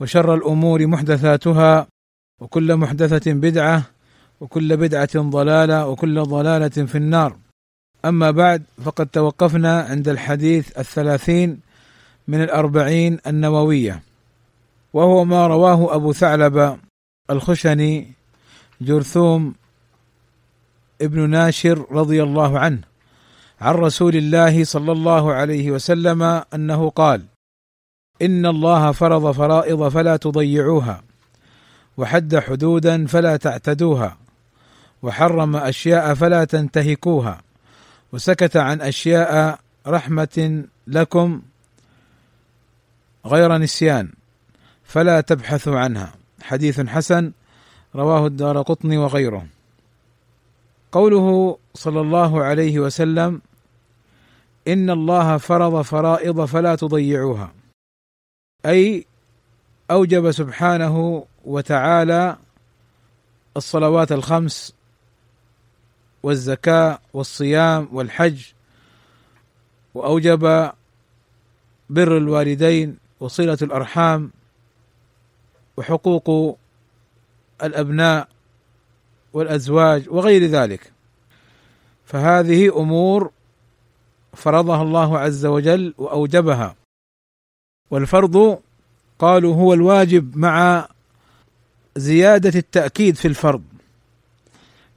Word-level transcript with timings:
وشر 0.00 0.34
الأمور 0.34 0.86
محدثاتها 0.86 1.86
وكل 2.40 2.76
محدثة 2.76 3.32
بدعة 3.32 3.82
وكل 4.40 4.76
بدعة 4.76 5.10
ضلالة 5.16 5.86
وكل 5.86 6.22
ضلالة 6.22 6.68
في 6.68 6.98
النار. 6.98 7.36
أما 8.04 8.30
بعد 8.30 8.62
فقد 8.84 9.06
توقفنا 9.06 9.80
عند 9.80 10.08
الحديث 10.08 10.78
الثلاثين 10.78 11.60
من 12.28 12.42
الأربعين 12.42 13.18
النووية 13.26 14.02
وهو 14.92 15.24
ما 15.24 15.46
رواه 15.46 15.94
أبو 15.94 16.12
ثعلب 16.12 16.78
الخشني 17.30 18.12
جرثوم 18.80 19.54
ابن 21.02 21.30
ناشر 21.30 21.86
رضي 21.90 22.22
الله 22.22 22.58
عنه 22.58 22.80
عن 23.60 23.74
رسول 23.74 24.16
الله 24.16 24.64
صلى 24.64 24.92
الله 24.92 25.32
عليه 25.32 25.70
وسلم 25.70 26.22
أنه 26.54 26.90
قال 26.90 27.22
إن 28.22 28.46
الله 28.46 28.92
فرض 28.92 29.30
فرائض 29.30 29.88
فلا 29.88 30.16
تضيعوها 30.16 31.02
وحد 31.96 32.36
حدودا 32.36 33.06
فلا 33.06 33.36
تعتدوها 33.36 34.16
وحرم 35.02 35.56
أشياء 35.56 36.14
فلا 36.14 36.44
تنتهكوها 36.44 37.40
وسكت 38.12 38.56
عن 38.56 38.80
أشياء 38.80 39.58
رحمة 39.86 40.64
لكم 40.86 41.42
غير 43.26 43.58
نسيان 43.58 44.08
فلا 44.84 45.20
تبحثوا 45.20 45.78
عنها. 45.78 46.12
حديث 46.42 46.80
حسن 46.80 47.32
رواه 47.94 48.26
الدار 48.26 48.62
قطني 48.62 48.96
وغيره. 48.98 49.46
قوله 50.92 51.58
صلى 51.74 52.00
الله 52.00 52.44
عليه 52.44 52.78
وسلم 52.78 53.40
إن 54.68 54.90
الله 54.90 55.36
فرض 55.36 55.82
فرائض 55.82 56.44
فلا 56.44 56.74
تضيعوها 56.74 57.50
أي 58.66 59.06
أوجب 59.90 60.30
سبحانه 60.30 61.26
وتعالى 61.44 62.36
الصلوات 63.56 64.12
الخمس 64.12 64.74
والزكاة 66.22 66.98
والصيام 67.12 67.88
والحج 67.92 68.44
وأوجب 69.94 70.72
بر 71.90 72.16
الوالدين 72.16 72.98
وصلة 73.20 73.58
الأرحام 73.62 74.30
وحقوق 75.76 76.58
الأبناء 77.62 78.28
والأزواج 79.32 80.08
وغير 80.08 80.46
ذلك. 80.46 80.92
فهذه 82.04 82.78
أمور 82.80 83.30
فرضها 84.34 84.82
الله 84.82 85.18
عز 85.18 85.46
وجل 85.46 85.94
وأوجبها. 85.98 86.76
والفرض 87.90 88.58
قالوا 89.18 89.54
هو 89.54 89.74
الواجب 89.74 90.36
مع 90.36 90.88
زيادة 91.96 92.58
التأكيد 92.58 93.16
في 93.16 93.28
الفرض 93.28 93.62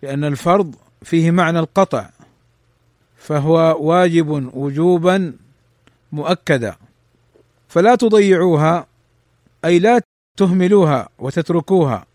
لأن 0.04 0.24
الفرض 0.24 0.76
فيه 1.02 1.32
معنى 1.32 1.60
القطع 1.60 2.10
فهو 3.18 3.78
واجب 3.80 4.50
وجوبا 4.54 5.34
مؤكدا. 6.12 6.76
فلا 7.68 7.96
تضيعوها 7.96 8.88
أي 9.66 9.80
لا 9.80 10.02
تهملوها 10.38 11.10
وتتركوها 11.20 12.06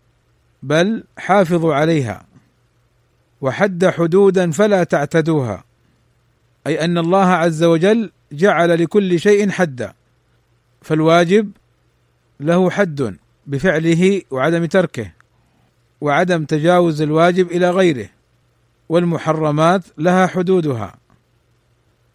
بل 0.63 1.03
حافظوا 1.17 1.75
عليها. 1.75 2.25
وحد 3.41 3.85
حدودا 3.85 4.51
فلا 4.51 4.83
تعتدوها 4.83 5.63
أي 6.67 6.85
أن 6.85 6.97
الله 6.97 7.25
عز 7.25 7.63
وجل 7.63 8.11
جعل 8.31 8.83
لكل 8.83 9.19
شيء 9.19 9.49
حدا. 9.49 9.93
فالواجب 10.85 11.51
له 12.39 12.69
حد 12.69 13.17
بفعله 13.47 14.21
وعدم 14.31 14.65
تركه 14.65 15.11
وعدم 16.01 16.45
تجاوز 16.45 17.01
الواجب 17.01 17.51
إلى 17.51 17.69
غيره 17.69 18.09
والمحرمات 18.89 19.83
لها 19.97 20.27
حدودها 20.27 20.95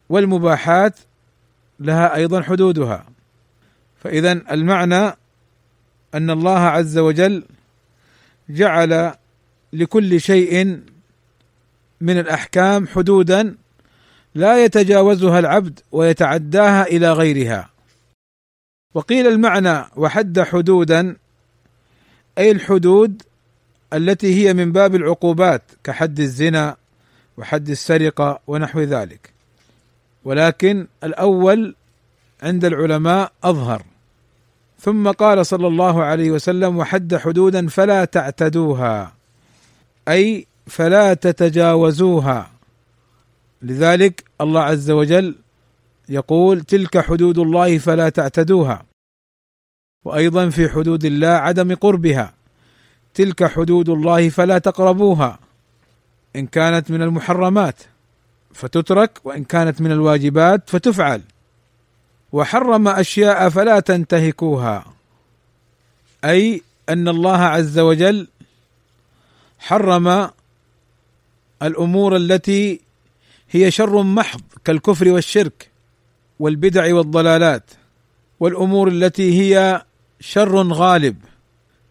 والمباحات 0.08 0.98
لها 1.81 2.14
أيضا 2.14 2.42
حدودها. 2.42 3.06
فاذا 4.03 4.32
المعنى 4.32 5.16
أن 6.14 6.31
الله 6.31 6.58
عز 6.58 6.98
وجل 6.98 7.44
جعل 8.50 9.14
لكل 9.72 10.20
شيء 10.20 10.81
من 12.00 12.19
الأحكام 12.19 12.87
حدودا 12.87 13.54
لا 14.34 14.64
يتجاوزها 14.64 15.38
العبد 15.38 15.81
ويتعداها 15.92 16.87
إلى 16.87 17.12
غيرها. 17.12 17.69
وقيل 18.94 19.26
المعنى 19.26 19.84
وحد 19.96 20.40
حدودا 20.40 21.16
أي 22.38 22.50
الحدود 22.50 23.22
التي 23.92 24.34
هي 24.34 24.54
من 24.54 24.72
باب 24.72 24.94
العقوبات 24.94 25.62
كحد 25.84 26.20
الزنا 26.20 26.76
وحد 27.36 27.68
السرقة 27.70 28.40
ونحو 28.46 28.80
ذلك. 28.80 29.32
ولكن 30.24 30.86
الأول 31.04 31.74
عند 32.42 32.64
العلماء 32.64 33.32
أظهر. 33.44 33.82
ثم 34.80 35.10
قال 35.10 35.46
صلى 35.46 35.66
الله 35.66 36.04
عليه 36.04 36.30
وسلم 36.30 36.78
وحد 36.78 37.16
حدودا 37.16 37.68
فلا 37.68 38.04
تعتدوها 38.04 39.12
أي 40.08 40.46
فلا 40.66 41.14
تتجاوزوها. 41.14 42.50
لذلك 43.62 44.24
الله 44.40 44.60
عز 44.60 44.90
وجل 44.90 45.34
يقول 46.10 46.60
تلك 46.60 46.98
حدود 46.98 47.38
الله 47.38 47.78
فلا 47.78 48.09
تعتدوها. 48.09 48.84
وأيضا 50.04 50.48
في 50.48 50.69
حدود 50.69 51.04
الله 51.04 51.28
عدم 51.28 51.75
قربها. 51.75 52.34
تلك 53.15 53.44
حدود 53.44 53.88
الله 53.88 54.28
فلا 54.28 54.59
تقربوها. 54.59 55.38
إن 56.37 56.47
كانت 56.47 56.91
من 56.91 57.03
المحرمات 57.03 57.75
فتترك 58.54 59.20
وإن 59.25 59.44
كانت 59.44 59.81
من 59.81 59.93
الواجبات 59.93 60.70
فتفعل. 60.70 61.22
وحرم 62.32 62.88
أشياء 62.88 63.49
فلا 63.49 63.81
تنتهكوها. 63.81 64.84
أي 66.25 66.62
أن 66.88 67.09
الله 67.09 67.38
عز 67.38 67.78
وجل 67.78 68.28
حرم 69.59 70.31
الأمور 71.62 72.16
التي 72.16 72.81
هي 73.50 73.70
شر 73.70 74.03
محض 74.03 74.41
كالكفر 74.65 75.09
والشرك. 75.09 75.69
والبدع 76.40 76.94
والضلالات 76.94 77.70
والأمور 78.40 78.88
التي 78.88 79.40
هي 79.40 79.84
شر 80.20 80.72
غالب 80.72 81.16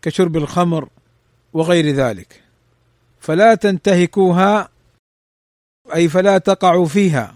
كشرب 0.01 0.37
الخمر 0.37 0.89
وغير 1.53 1.95
ذلك. 1.95 2.43
فلا 3.19 3.55
تنتهكوها 3.55 4.69
أي 5.95 6.09
فلا 6.09 6.37
تقعوا 6.37 6.85
فيها 6.85 7.35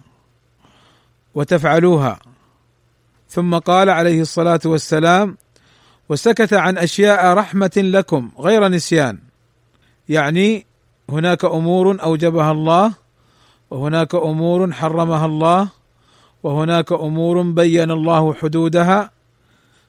وتفعلوها. 1.36 2.20
ثم 3.30 3.58
قال 3.58 3.90
عليه 3.90 4.22
الصلاة 4.22 4.60
والسلام 4.66 5.38
وسكت 6.10 6.54
عن 6.54 6.78
أشياء 6.78 7.34
رحمة 7.34 7.72
لكم 7.78 8.32
غير 8.40 8.68
نسيان. 8.68 9.20
يعني 10.10 10.66
هناك 11.10 11.46
أمور 11.46 12.04
أوجبها 12.04 12.52
الله 12.52 12.94
وهناك 13.72 14.16
أمور 14.16 14.72
حرمها 14.72 15.26
الله 15.26 15.83
وهناك 16.44 16.92
أمور 16.92 17.42
بين 17.42 17.92
الله 17.92 18.34
حدودها 18.34 19.12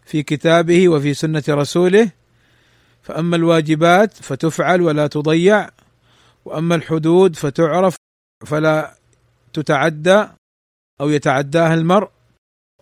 في 0.06 0.23
كتابه 0.23 0.89
وفي 0.89 1.15
سنة 1.15 1.43
رسوله. 1.49 2.11
فأما 3.03 3.37
الواجبات 3.37 4.15
فتفعل 4.15 4.83
ولا 4.83 5.06
تضيع 5.06 5.71
وأما 6.45 6.75
الحدود 6.75 7.37
فتعرف 7.37 7.97
فلا 8.47 8.95
تتعدى 9.53 10.27
أو 11.01 11.09
يتعداها 11.09 11.75
المرء. 11.75 12.09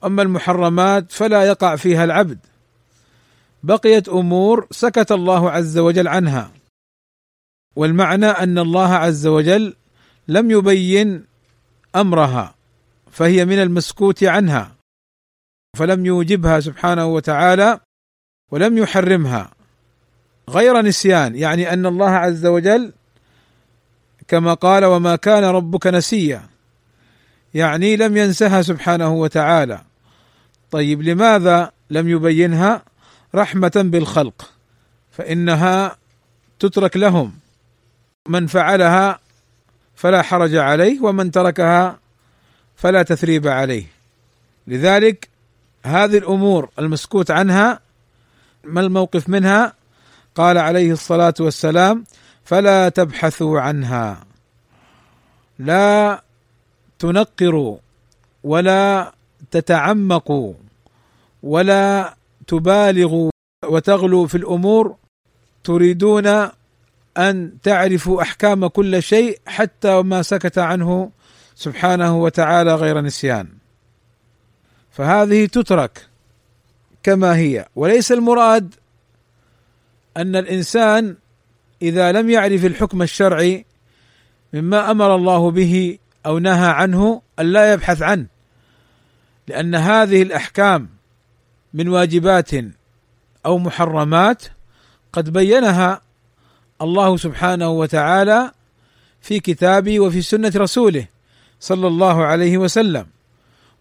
أما 0.04 0.22
المحرمات 0.22 1.12
فلا 1.12 1.44
يقع 1.44 1.76
فيها 1.76 2.04
العبد. 2.04 2.38
بقيت 3.62 4.08
أمور 4.08 4.66
سكت 4.70 5.12
الله 5.12 5.50
عز 5.50 5.78
وجل 5.78 6.08
عنها. 6.08 6.50
والمعنى 7.76 8.26
أن 8.26 8.58
الله 8.58 8.94
عز 8.94 9.26
وجل 9.26 9.76
لم 10.28 10.50
يبين 10.50 11.24
أمرها. 11.96 12.54
فهي 13.12 13.44
من 13.44 13.58
المسكوت 13.62 14.24
عنها 14.24 14.76
فلم 15.76 16.06
يوجبها 16.06 16.60
سبحانه 16.60 17.06
وتعالى 17.06 17.80
ولم 18.50 18.78
يحرمها. 18.78 19.50
غير 20.50 20.82
نسيان 20.82 21.36
يعني 21.36 21.72
أن 21.72 21.86
الله 21.86 22.10
عز 22.10 22.46
وجل 22.46 22.92
كما 24.28 24.54
قال 24.54 24.84
وما 24.84 25.16
كان 25.16 25.44
ربك 25.44 25.86
نسيا 25.86 26.42
يعني 27.54 27.96
لم 27.96 28.16
ينسها 28.16 28.62
سبحانه 28.62 29.12
وتعالى. 29.12 29.82
طيب 30.70 31.02
لماذا 31.02 31.72
لم 31.90 32.08
يبينها؟ 32.08 32.82
رحمة 33.34 33.72
بالخلق 33.76 34.50
فإنها 35.10 35.96
تترك 36.58 36.96
لهم. 36.96 37.32
من 38.28 38.46
فعلها 38.46 39.18
فلا 39.94 40.22
حرج 40.22 40.56
عليه 40.56 41.00
ومن 41.00 41.30
تركها 41.30 41.98
فلا 42.82 43.02
تثريب 43.02 43.46
عليه. 43.46 43.84
لذلك 44.66 45.28
هذه 45.84 46.18
الأمور 46.18 46.68
المسكوت 46.78 47.30
عنها 47.30 47.80
ما 48.64 48.80
الموقف 48.80 49.28
منها؟ 49.28 49.72
قال 50.34 50.58
عليه 50.58 50.92
الصلاة 50.92 51.34
والسلام 51.40 52.04
فلا 52.44 52.88
تبحثوا 52.88 53.60
عنها. 53.60 54.24
لا 55.58 56.22
تنقروا 56.98 57.76
ولا 58.44 59.12
تتعمقوا 59.50 60.54
ولا 61.42 62.14
تبالغوا 62.46 63.30
وتغلوا 63.64 64.26
في 64.26 64.34
الأمور 64.34 64.96
تريدون 65.64 66.26
أن 67.18 67.52
تعرفوا 67.62 68.22
أحكام 68.22 68.66
كل 68.66 69.02
شيء 69.02 69.38
حتى 69.46 70.02
ما 70.02 70.22
سكت 70.22 70.58
عنه 70.58 71.10
سبحانه 71.62 72.16
وتعالى 72.16 72.74
غير 72.74 73.00
نسيان. 73.00 73.48
فهذه 74.90 75.46
تترك 75.46 76.06
كما 77.02 77.36
هي. 77.36 77.66
وليس 77.76 78.12
المراد 78.12 78.74
أن 80.16 80.36
الإنسان 80.36 81.16
إذا 81.82 82.12
لم 82.12 82.30
يعرف 82.30 82.64
الحكم 82.64 83.02
الشرعي 83.02 83.64
مما 84.52 84.90
أمر 84.90 85.14
الله 85.14 85.50
به 85.50 85.98
أو 86.26 86.38
نهى 86.38 86.68
عنه 86.68 87.22
أن 87.38 87.46
لا 87.46 87.72
يبحث 87.72 88.02
عنه. 88.02 88.26
لأن 89.48 89.74
هذه 89.74 90.22
الأحكام 90.22 90.88
من 91.74 91.88
واجبات 91.88 92.50
أو 93.46 93.58
محرمات 93.58 94.42
قد 95.12 95.30
بينها 95.30 96.00
الله 96.82 97.16
سبحانه 97.16 97.68
وتعالى 97.68 98.52
في 99.20 99.40
كتابه 99.40 100.00
وفي 100.00 100.22
سنة 100.22 100.52
رسوله. 100.56 101.06
صلى 101.62 101.86
الله 101.86 102.24
عليه 102.24 102.58
وسلم. 102.58 103.06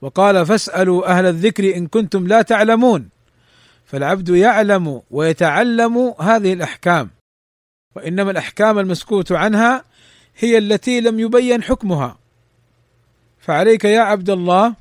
وقال 0.01 0.45
فاسألوا 0.45 1.07
أهل 1.11 1.25
الذكر 1.25 1.75
إن 1.75 1.87
كنتم 1.87 2.27
لا 2.27 2.41
تعلمون. 2.41 3.09
فالعبد 3.85 4.29
يعلم 4.29 5.01
ويتعلم 5.11 6.13
هذه 6.19 6.53
الأحكام. 6.53 7.09
وإنما 7.95 8.31
الأحكام 8.31 8.79
المسكوت 8.79 9.31
عنها 9.31 9.83
هي 10.37 10.57
التي 10.57 11.01
لم 11.01 11.19
يبين 11.19 11.63
حكمها. 11.63 12.17
فعليك 13.39 13.85
يا 13.85 14.01
عبد 14.01 14.29
الله 14.29 14.75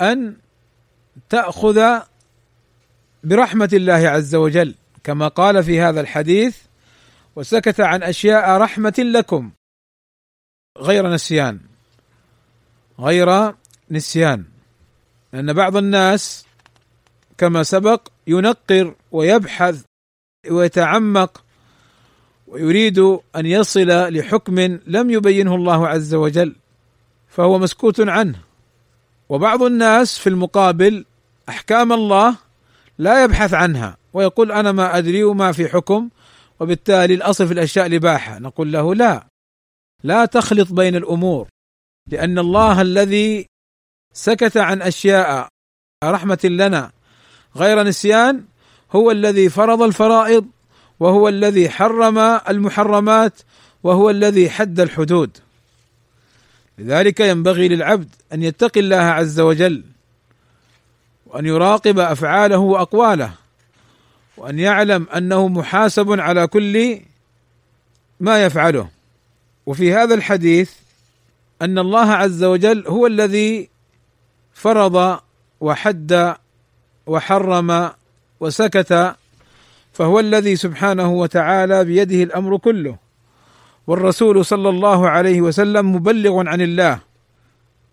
أن 0.00 0.36
تأخذ 1.28 2.00
برحمة 3.24 3.70
الله 3.72 4.08
عز 4.08 4.34
وجل 4.34 4.74
كما 5.04 5.28
قال 5.28 5.64
في 5.64 5.80
هذا 5.80 6.00
الحديث 6.00 6.56
وسكت 7.36 7.80
عن 7.80 8.02
أشياء 8.02 8.60
رحمة 8.60 8.94
لكم 8.98 9.50
غير 10.78 11.10
نسيان. 11.10 11.73
غير 13.00 13.54
نسيان. 13.90 14.44
لأن 15.32 15.52
بعض 15.52 15.76
الناس 15.76 16.46
كما 17.38 17.62
سبق 17.62 18.08
ينقر 18.26 18.94
ويبحث 19.12 19.82
ويتعمق 20.50 21.44
ويريد 22.46 22.98
أن 23.36 23.46
يصل 23.46 23.86
لحكم 23.88 24.58
لم 24.86 25.10
يبينه 25.10 25.54
الله 25.54 25.88
عز 25.88 26.14
وجل 26.14 26.56
فهو 27.28 27.58
مسكوت 27.58 28.00
عنه. 28.00 28.38
وبعض 29.28 29.62
الناس 29.62 30.18
في 30.18 30.26
المقابل 30.26 31.04
أحكام 31.48 31.92
الله 31.92 32.36
لا 32.98 33.24
يبحث 33.24 33.54
عنها 33.54 33.96
ويقول 34.12 34.52
أنا 34.52 34.72
ما 34.72 34.98
أدري 34.98 35.24
وما 35.24 35.52
في 35.52 35.68
حكم 35.68 36.08
وبالتالي 36.60 37.14
الأصل 37.14 37.46
في 37.46 37.52
الأشياء 37.52 37.86
الإباحة. 37.86 38.38
نقول 38.38 38.72
له 38.72 38.94
لا 38.94 39.26
لا 40.02 40.24
تخلط 40.24 40.72
بين 40.72 40.96
الأمور. 40.96 41.48
لأن 42.10 42.38
الله 42.38 42.80
الذي 42.80 43.46
سكت 44.12 44.56
عن 44.56 44.82
أشياء 44.82 45.48
رحمة 46.04 46.38
لنا 46.44 46.90
غير 47.56 47.82
نسيان 47.82 48.44
هو 48.92 49.10
الذي 49.10 49.48
فرض 49.48 49.82
الفرائض 49.82 50.46
وهو 51.00 51.28
الذي 51.28 51.70
حرم 51.70 52.18
المحرمات 52.48 53.40
وهو 53.82 54.10
الذي 54.10 54.50
حد 54.50 54.80
الحدود. 54.80 55.30
لذلك 56.78 57.20
ينبغي 57.20 57.68
للعبد 57.68 58.08
أن 58.32 58.42
يتقي 58.42 58.80
الله 58.80 58.96
عز 58.96 59.40
وجل 59.40 59.84
وأن 61.26 61.46
يراقب 61.46 61.98
أفعاله 61.98 62.58
وأقواله 62.58 63.32
وأن 64.36 64.58
يعلم 64.58 65.06
أنه 65.16 65.48
محاسب 65.48 66.20
على 66.20 66.46
كل 66.46 67.00
ما 68.20 68.44
يفعله. 68.44 68.88
وفي 69.66 69.94
هذا 69.94 70.14
الحديث 70.14 70.83
أن 71.62 71.78
الله 71.78 72.10
عز 72.10 72.44
وجل 72.44 72.84
هو 72.86 73.06
الذي 73.06 73.68
فرض 74.52 75.18
وحد 75.60 76.34
وحرم 77.06 77.90
وسكت 78.40 79.16
فهو 79.92 80.20
الذي 80.20 80.56
سبحانه 80.56 81.12
وتعالى 81.12 81.84
بيده 81.84 82.22
الأمر 82.22 82.58
كله. 82.58 82.96
والرسول 83.86 84.44
صلى 84.44 84.68
الله 84.68 85.08
عليه 85.08 85.40
وسلم 85.40 85.94
مبلغ 85.94 86.48
عن 86.48 86.60
الله 86.60 87.00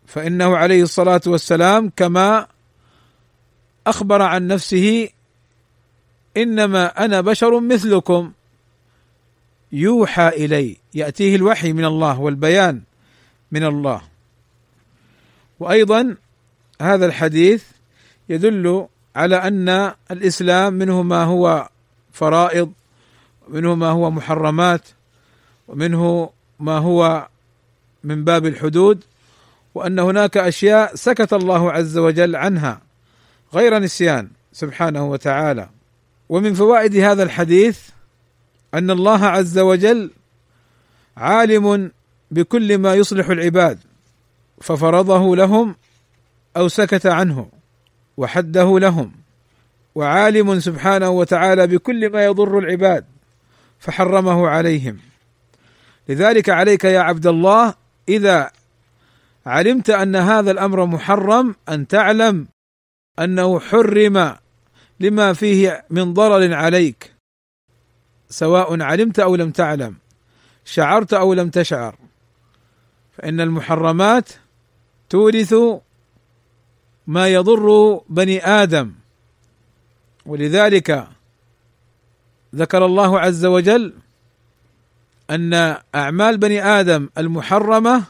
فإنه 0.05 0.57
عليه 0.57 0.83
الصلاة 0.83 1.21
والسلام 1.27 1.91
كما 1.95 2.47
أخبر 3.87 4.21
عن 4.21 4.47
نفسه 4.47 5.09
إنما 6.37 7.05
أنا 7.05 7.21
بشر 7.21 7.59
مثلكم 7.59 8.31
يوحى 9.71 10.27
إلي 10.27 10.77
يأتيه 10.93 11.35
الوحي 11.35 11.73
من 11.73 11.85
الله 11.85 12.19
والبيان. 12.19 12.81
من 13.51 13.63
الله. 13.63 14.01
وأيضا 15.59 16.15
هذا 16.81 17.05
الحديث 17.05 17.63
يدل 18.29 18.87
على 19.15 19.35
أن 19.35 19.93
الإسلام 20.11 20.73
منه 20.73 21.01
ما 21.01 21.23
هو 21.23 21.69
فرائض 22.13 22.71
ومنه 23.47 23.75
ما 23.75 23.89
هو 23.89 24.11
محرمات 24.11 24.81
ومنه 25.67 26.29
ما 26.59 26.77
هو 26.77 27.27
من 28.03 28.23
باب 28.23 28.45
الحدود 28.45 29.03
وأن 29.75 29.99
هناك 29.99 30.37
أشياء 30.37 30.95
سكت 30.95 31.33
الله 31.33 31.71
عز 31.71 31.97
وجل 31.97 32.35
عنها 32.35 32.81
غير 33.53 33.79
نسيان 33.79 34.29
سبحانه 34.53 35.09
وتعالى. 35.09 35.69
ومن 36.29 36.53
فوائد 36.53 36.95
هذا 36.95 37.23
الحديث 37.23 37.79
أن 38.73 38.91
الله 38.91 39.25
عز 39.25 39.59
وجل 39.59 40.11
عالم 41.17 41.91
بكل 42.31 42.77
ما 42.77 42.93
يصلح 42.95 43.29
العباد 43.29 43.79
ففرضه 44.61 45.35
لهم 45.35 45.75
أو 46.57 46.67
سكت 46.67 47.05
عنه 47.05 47.49
وحده 48.17 48.79
لهم 48.79 49.11
وعالم 49.95 50.59
سبحانه 50.59 51.09
وتعالى 51.09 51.67
بكل 51.67 52.09
ما 52.09 52.25
يضر 52.25 52.59
العباد 52.59 53.05
فحرمه 53.79 54.47
عليهم. 54.47 54.99
لذلك 56.09 56.49
عليك 56.49 56.83
يا 56.83 56.99
عبد 56.99 57.27
الله 57.27 57.73
إذا 58.09 58.51
علمت 59.45 59.89
أن 59.89 60.15
هذا 60.15 60.51
الأمر 60.51 60.85
محرم 60.85 61.55
أن 61.69 61.87
تعلم 61.87 62.47
أنه 63.19 63.59
حرم 63.59 64.35
لما 64.99 65.33
فيه 65.33 65.85
من 65.89 66.13
ضرر 66.13 66.53
عليك 66.53 67.13
سواء 68.29 68.81
علمت 68.81 69.19
أو 69.19 69.35
لم 69.35 69.51
تعلم 69.51 69.95
شعرت 70.65 71.13
أو 71.13 71.33
لم 71.33 71.49
تشعر. 71.49 71.95
فإن 73.17 73.41
المحرمات 73.41 74.29
تورث 75.09 75.55
ما 77.07 77.27
يضر 77.27 78.01
بني 78.09 78.45
آدم. 78.45 78.91
ولذلك 80.25 81.07
ذكر 82.55 82.85
الله 82.85 83.19
عز 83.19 83.45
وجل 83.45 83.93
أن 85.29 85.77
أعمال 85.95 86.37
بني 86.37 86.63
آدم 86.63 87.09
المحرمة 87.17 88.03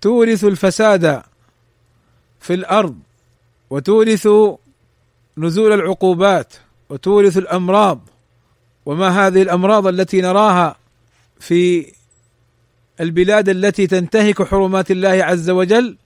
تورث 0.00 0.44
الفساد 0.44 1.22
في 2.40 2.54
الأرض 2.54 2.98
وتورث 3.70 4.28
نزول 5.38 5.72
العقوبات 5.72 6.54
وتورث 6.88 7.38
الأمراض. 7.38 8.00
وما 8.86 9.26
هذه 9.26 9.42
الأمراض 9.42 9.86
التي 9.86 10.20
نراها 10.20 10.76
في 11.40 11.92
البلاد 13.00 13.48
التي 13.48 13.86
تنتهك 13.86 14.42
حرمات 14.42 14.90
الله 14.90 15.24
عز 15.24 15.50
وجل 15.50 15.96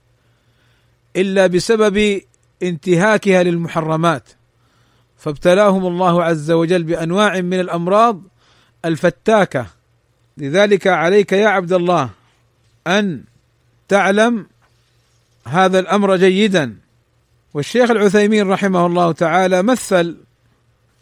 إلا 1.15 1.47
بسبب 1.47 2.21
انتهاكها 2.63 3.43
للمحرمات. 3.43 4.29
فابتلاهم 5.17 5.87
الله 5.87 6.23
عز 6.23 6.51
وجل 6.51 6.83
بأنواع 6.83 7.41
من 7.41 7.59
الأمراض 7.59 8.21
الفتاكة. 8.85 9.65
لذلك 10.37 10.87
عليك 10.87 11.31
يا 11.31 11.47
عبد 11.47 11.73
الله 11.73 12.09
أن 12.87 13.23
تعلم 13.87 14.47
هذا 15.47 15.79
الأمر 15.79 16.15
جيدا. 16.15 16.75
والشيخ 17.53 17.91
العثيمين 17.91 18.49
رحمه 18.49 18.85
الله 18.85 19.11
تعالى 19.11 19.63
مثل 19.63 20.17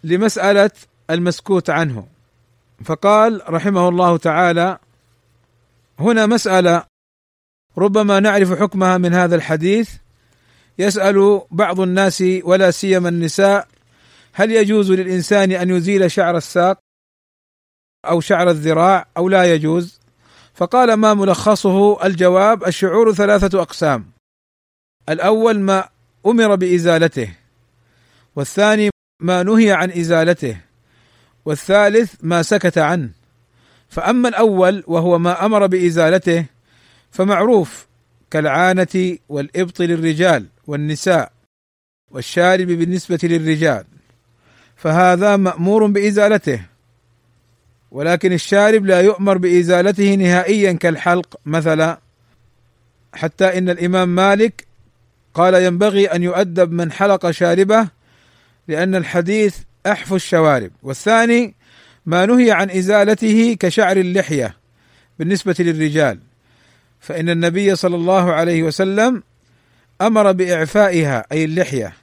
لمسألة 0.04 0.72
المسكوت 1.10 1.70
عنه. 1.70 2.08
فقال 2.86 3.42
رحمه 3.50 3.90
الله 3.90 4.18
تعالى 4.18 4.78
هنا 6.00 6.26
مسألة. 6.26 6.84
ربما 7.78 8.20
نعرف 8.20 8.60
حكمها 8.60 8.98
من 8.98 9.14
هذا 9.14 9.36
الحديث. 9.36 9.90
يسأل 10.80 11.42
بعض 11.52 11.80
الناس 11.80 12.24
ولا 12.44 12.72
سيما 12.72 13.10
النساء 13.10 13.68
هل 14.34 14.52
يجوز 14.52 14.92
للإنسان 14.92 15.52
أن 15.52 15.70
يزيل 15.70 16.12
شعر 16.12 16.38
الساق 16.38 16.80
أو 18.06 18.22
شعر 18.22 18.50
الذراع 18.50 19.08
أو 19.18 19.30
لا 19.30 19.54
يجوز؟ 19.54 20.00
فقال 20.54 20.94
ما 20.94 21.14
ملخصه 21.14 22.06
الجواب 22.06 22.68
الشعور 22.68 23.14
ثلاثة 23.14 23.62
أقسام. 23.62 24.12
الأول 25.10 25.60
ما 25.60 25.90
أمر 26.26 26.56
بإزالته 26.56 27.34
والثاني 28.36 28.90
ما 29.22 29.44
نهي 29.44 29.72
عن 29.72 29.92
إزالته 29.92 30.62
والثالث 31.46 32.16
ما 32.22 32.42
سكت 32.42 32.78
عنه. 32.78 33.17
فأما 33.90 34.30
الأول 34.30 34.84
وهو 34.88 35.20
ما 35.20 35.46
أمر 35.46 35.68
بإزالته 35.68 36.46
فمعروف 37.12 37.88
كالعانة 38.32 39.18
والإبط 39.30 39.82
للرجال 39.82 40.46
والنساء 40.68 41.32
والشارب 42.12 42.68
بالنسبة 42.68 43.20
للرجال 43.24 43.84
فهذا 44.76 45.36
مأمور 45.36 45.88
بإزالته 45.88 46.62
ولكن 47.92 48.34
الشارب 48.34 48.86
لا 48.86 49.02
يؤمر 49.02 49.38
بإزالته 49.38 50.16
نهائيا 50.16 50.74
كالحلق 50.74 51.40
مثلا 51.46 52.00
حتى 53.14 53.58
إن 53.58 53.70
الإمام 53.70 54.10
مالك 54.10 54.68
قال 55.34 55.54
ينبغي 55.54 56.06
أن 56.06 56.24
يؤدب 56.24 56.72
من 56.72 56.92
حلق 56.92 57.32
شاربه 57.32 57.88
لأن 58.68 58.96
الحديث 58.96 59.58
أحف 59.86 60.14
الشوارب 60.14 60.72
والثاني 60.84 61.56
ما 62.08 62.26
نهي 62.26 62.52
عن 62.52 62.70
إزالته 62.70 63.58
كشعر 63.60 63.98
اللحية 63.98 64.58
بالنسبة 65.20 65.56
للرجال 65.60 66.20
فإن 67.00 67.30
النبي 67.30 67.76
صلى 67.76 67.96
الله 67.96 68.34
عليه 68.34 68.64
وسلم 68.64 69.24
أمر 70.02 70.32
بإعفائها 70.32 71.26
أي 71.32 71.46
اللحية 71.46 71.94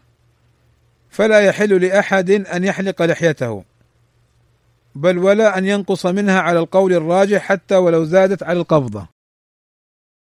فلا 1.11 1.41
يحل 1.41 1.85
لأحد 1.85 2.31
أن 2.31 2.65
يحلق 2.65 3.03
لحيته 3.03 3.65
بل 4.95 5.19
ولا 5.19 5.59
أن 5.59 5.67
ينقص 5.67 6.07
منها 6.07 6.41
على 6.41 6.59
القول 6.59 6.93
الراجح 6.93 7.43
حتى 7.43 7.77
ولو 7.77 8.05
زادت 8.05 8.43
على 8.43 8.59
القبضة. 8.59 9.09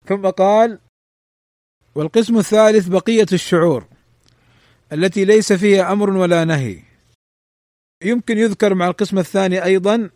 ثم 0.06 0.30
قال 0.30 0.80
والقسم 1.96 2.38
الثالث 2.38 2.88
بقية 2.88 3.26
الشعور 3.34 3.86
التي 4.94 5.26
ليس 5.26 5.54
فيها 5.54 5.92
أمر 5.92 6.10
ولا 6.10 6.46
نهي. 6.46 6.89
يمكن 8.04 8.38
يذكر 8.38 8.74
مع 8.74 8.88
القسم 8.88 9.20
الثاني 9.20 9.64
أيضا 9.64 10.10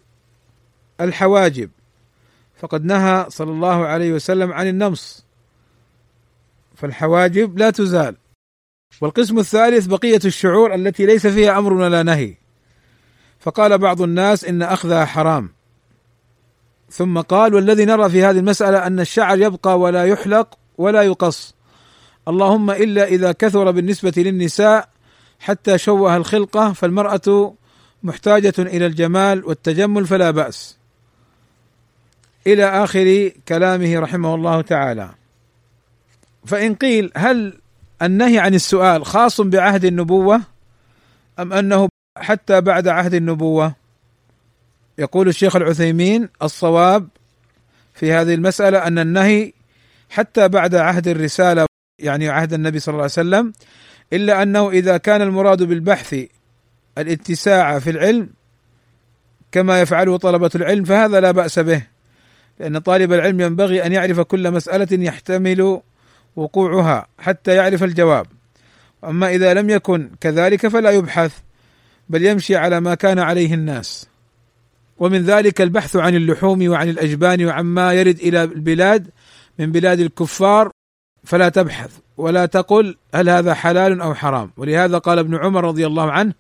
الحواجب. 1.02 1.70
فقد 2.56 2.86
نهى 2.86 3.26
صلى 3.30 3.52
الله 3.52 3.86
عليه 3.86 4.14
وسلم 4.14 4.54
عن 4.54 4.68
النمص. 4.68 5.26
فالحواجب 6.76 7.58
لا 7.58 7.70
تزال. 7.70 8.16
والقسم 9.02 9.40
الثالث 9.40 9.86
بقية 9.86 10.20
الشعور 10.26 10.76
التي 10.76 11.06
ليس 11.06 11.28
فيها 11.28 11.60
أمر 11.60 11.74
ولا 11.74 12.04
نهي. 12.04 12.36
فقال 13.40 13.78
بعض 13.78 14.02
الناس 14.02 14.46
إن 14.46 14.62
أخذها 14.62 15.06
حرام. 15.06 15.50
ثم 16.90 17.22
قال 17.22 17.56
والذي 17.56 17.86
نرى 17.86 18.10
في 18.10 18.24
هذه 18.24 18.40
المسألة 18.40 18.88
أن 18.88 19.00
الشعر 19.00 19.40
يبقى 19.40 19.80
ولا 19.80 20.06
يحلق 20.06 20.58
ولا 20.78 21.02
يقص. 21.02 21.56
اللهم 22.28 22.72
إلا 22.72 23.04
إذا 23.04 23.32
كثر 23.32 23.72
بالنسبة 23.72 24.14
للنساء 24.18 24.90
حتى 25.40 25.78
شوه 25.78 26.18
الخلقة 26.18 26.74
فالمرأة 26.74 27.56
محتاجة 28.04 28.54
إلى 28.60 28.86
الجمال 28.86 29.46
والتجمل 29.46 30.08
فلا 30.08 30.32
بأس. 30.32 30.78
إلى 32.48 32.84
آخر 32.84 33.32
كلامه 33.48 34.00
رحمه 34.00 34.36
الله 34.36 34.62
تعالى. 34.62 35.10
فإن 36.46 36.76
قيل 36.76 37.12
هل 37.16 37.60
النهي 38.02 38.40
عن 38.40 38.54
السؤال 38.54 39.06
خاص 39.06 39.42
بعهد 39.42 39.86
النبوة 39.86 40.42
أم 41.40 41.54
أنه 41.54 41.90
حتى 42.18 42.62
بعد 42.62 42.88
عهد 42.88 43.14
النبوة؟ 43.14 43.76
يقول 44.98 45.28
الشيخ 45.28 45.56
العثيمين 45.56 46.30
الصواب 46.42 47.08
في 47.94 48.14
هذه 48.14 48.34
المسألة 48.34 48.88
أن 48.88 49.00
النهي 49.00 49.54
حتى 50.10 50.48
بعد 50.48 50.76
عهد 50.76 51.08
الرسالة 51.08 51.66
يعني 52.00 52.30
عهد 52.30 52.54
النبي 52.54 52.80
صلى 52.80 52.94
الله 52.94 53.04
عليه 53.04 53.12
وسلم 53.12 53.54
إلا 54.14 54.44
أنه 54.44 54.70
إذا 54.70 54.98
كان 54.98 55.22
المراد 55.22 55.64
بالبحث 55.64 56.26
الاتساع 56.98 57.80
في 57.80 57.90
العلم 57.90 58.30
كما 59.52 59.82
يفعله 59.82 60.18
طلبة 60.18 60.50
العلم 60.56 60.84
فهذا 60.84 61.20
لا 61.20 61.32
بأس 61.32 61.60
به 61.60 61.84
لأن 62.60 62.80
طالب 62.80 63.14
العلم 63.14 63.42
ينبغي 63.42 63.86
أن 63.86 63.92
يعرف 63.92 64.20
كل 64.20 64.52
مسألة 64.52 65.04
يحتمل 65.04 65.82
وقوعها 66.36 67.08
حتى 67.20 67.56
يعرف 67.56 67.84
الجواب. 67.84 68.28
أما 69.04 69.30
إذا 69.30 69.54
لم 69.54 69.70
يكن 69.70 70.10
كذلك 70.22 70.68
فلا 70.68 70.92
يبحث 70.92 71.38
بل 72.10 72.26
يمشي 72.26 72.56
على 72.56 72.80
ما 72.80 72.96
كان 72.96 73.20
عليه 73.20 73.54
الناس. 73.54 74.08
ومن 74.98 75.24
ذلك 75.24 75.62
البحث 75.62 75.96
عن 75.96 76.16
اللحوم 76.16 76.70
وعن 76.70 76.90
الأجبان 76.90 77.46
وعما 77.46 77.94
يرد 77.94 78.20
إلى 78.20 78.44
البلاد 78.44 79.10
من 79.60 79.72
بلاد 79.72 80.00
الكفار 80.00 80.72
فلا 81.24 81.50
تبحث 81.50 81.92
ولا 82.18 82.46
تقل 82.46 82.98
هل 83.16 83.30
هذا 83.30 83.54
حلال 83.54 84.02
أو 84.02 84.14
حرام. 84.14 84.52
ولهذا 84.58 84.98
قال 84.98 85.20
ابن 85.20 85.36
عمر 85.36 85.64
رضي 85.64 85.88
الله 85.88 86.12
عنه 86.12 86.34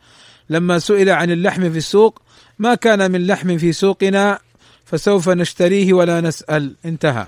لما 0.49 0.79
سئل 0.79 1.09
عن 1.09 1.31
اللحم 1.31 1.69
في 1.69 1.77
السوق 1.77 2.21
ما 2.59 2.75
كان 2.75 3.11
من 3.11 3.27
لحم 3.27 3.57
في 3.57 3.71
سوقنا 3.73 4.39
فسوف 4.85 5.29
نشتريه 5.29 5.93
ولا 5.93 6.21
نسأل. 6.21 6.75
انتهى 6.85 7.27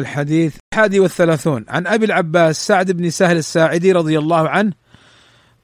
الحديث. 0.00 0.56
الحادي 0.72 1.00
والثلاثون. 1.00 1.64
عن 1.68 1.86
أبي 1.86 2.04
العباس 2.06 2.66
سعد 2.66 2.90
بن 2.90 3.10
سهل 3.10 3.36
الساعدي 3.36 3.92
رضي 3.92 4.18
الله 4.18 4.48
عنه 4.48 4.72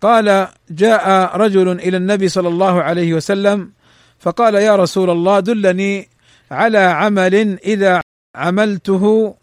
قال 0.00 0.48
جاء 0.70 1.36
رجل 1.36 1.68
إلى 1.68 1.96
النبي 1.96 2.28
صلى 2.28 2.48
الله 2.48 2.82
عليه 2.82 3.14
وسلم 3.14 3.72
فقال 4.18 4.54
يا 4.54 4.76
رسول 4.76 5.10
الله 5.10 5.40
دلني 5.40 6.08
على 6.50 6.78
عمل 6.78 7.34
إذا 7.64 8.00
عملته 8.36 9.34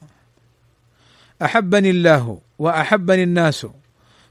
أحبني 1.41 1.89
الله 1.89 2.39
وأحبني 2.59 3.23
الناس. 3.23 3.67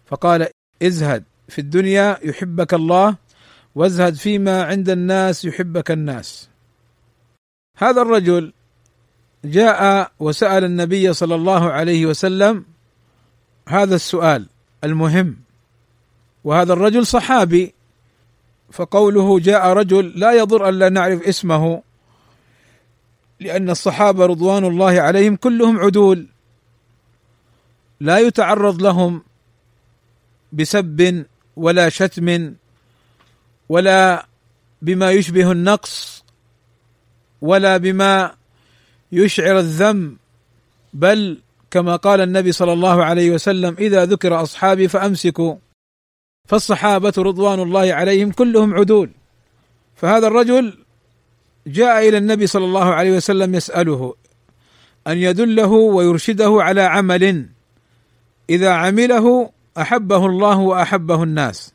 فقال 0.07 0.49
ازهد. 0.83 1.25
في 1.53 1.61
الدنيا 1.61 2.19
يحبك 2.23 2.75
الله 2.75 3.17
وازهد 3.75 4.15
فيما 4.15 4.65
عند 4.65 4.91
الناس 4.91 5.45
يحبك 5.45 5.91
الناس. 5.91 6.49
هذا 7.79 8.03
الرجل 8.03 8.53
جاء 9.45 10.13
وسأل 10.21 10.65
النبي 10.65 11.13
صلى 11.13 11.35
الله 11.35 11.73
عليه 11.73 12.07
وسلم 12.07 12.65
هذا 13.69 13.95
السؤال 13.95 14.47
المهم. 14.85 15.37
وهذا 16.45 16.73
الرجل 16.73 17.07
صحابي 17.07 17.75
فقوله 18.73 19.41
جاء 19.41 19.67
رجل 19.73 20.13
لا 20.17 20.33
يضر 20.33 20.69
أن 20.69 20.75
لا 20.75 20.89
نعرف 20.89 21.23
اسمه 21.23 21.83
لأن 23.41 23.71
الصحابة 23.71 24.27
رضوان 24.27 24.65
الله 24.65 25.01
عليهم 25.01 25.37
كلهم 25.37 25.79
عدول. 25.79 26.27
لا 28.01 28.19
يتعرض 28.19 28.83
لهم 28.83 29.23
بسب 30.53 31.25
ولا 31.57 31.89
شتم 31.89 32.55
ولا 33.69 34.27
بما 34.83 35.11
يشبه 35.11 35.53
النقص 35.53 36.25
ولا 37.41 37.77
بما 37.77 38.35
يشعر 39.13 39.59
الذم 39.59 40.17
بل 40.95 41.39
كما 41.71 41.97
قال 41.97 42.21
النبي 42.21 42.53
صلى 42.53 42.73
الله 42.73 43.05
عليه 43.05 43.31
وسلم 43.31 43.77
إذا 43.79 44.05
ذكر 44.05 44.43
أصحابي 44.43 44.89
فأمسكوا. 44.89 45.57
فالصحابة 46.49 47.13
رضوان 47.19 47.61
الله 47.61 47.95
عليهم 47.95 48.31
كلهم 48.31 48.75
عدول. 48.75 49.11
فهذا 49.97 50.27
الرجل 50.27 50.79
جاء 51.67 52.09
إلى 52.09 52.19
النبي 52.19 52.47
صلى 52.47 52.65
الله 52.65 52.95
عليه 52.95 53.17
وسلم 53.17 53.55
يسأله 53.55 54.15
أن 55.07 55.19
يدله 55.19 55.71
ويرشده 55.71 56.57
على 56.61 56.83
عمل 56.83 57.47
إذا 58.51 58.71
عمله 58.71 59.51
أحبه 59.79 60.27
الله 60.27 60.59
وأحبه 60.59 61.23
الناس. 61.23 61.73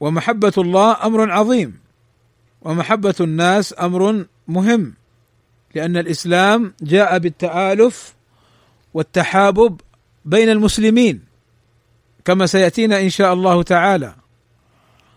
ومحبة 0.00 0.52
الله 0.58 1.06
أمر 1.06 1.30
عظيم. 1.30 1.80
ومحبة 2.62 3.14
الناس 3.20 3.74
أمر 3.80 4.24
مهم. 4.48 4.94
لأن 5.74 5.96
الإسلام 5.96 6.74
جاء 6.82 7.18
بالتآلف 7.18 8.14
والتحابب 8.94 9.80
بين 10.24 10.48
المسلمين 10.48 11.20
كما 12.24 12.46
سيأتينا 12.46 13.00
إن 13.00 13.10
شاء 13.10 13.32
الله 13.32 13.62
تعالى. 13.62 14.14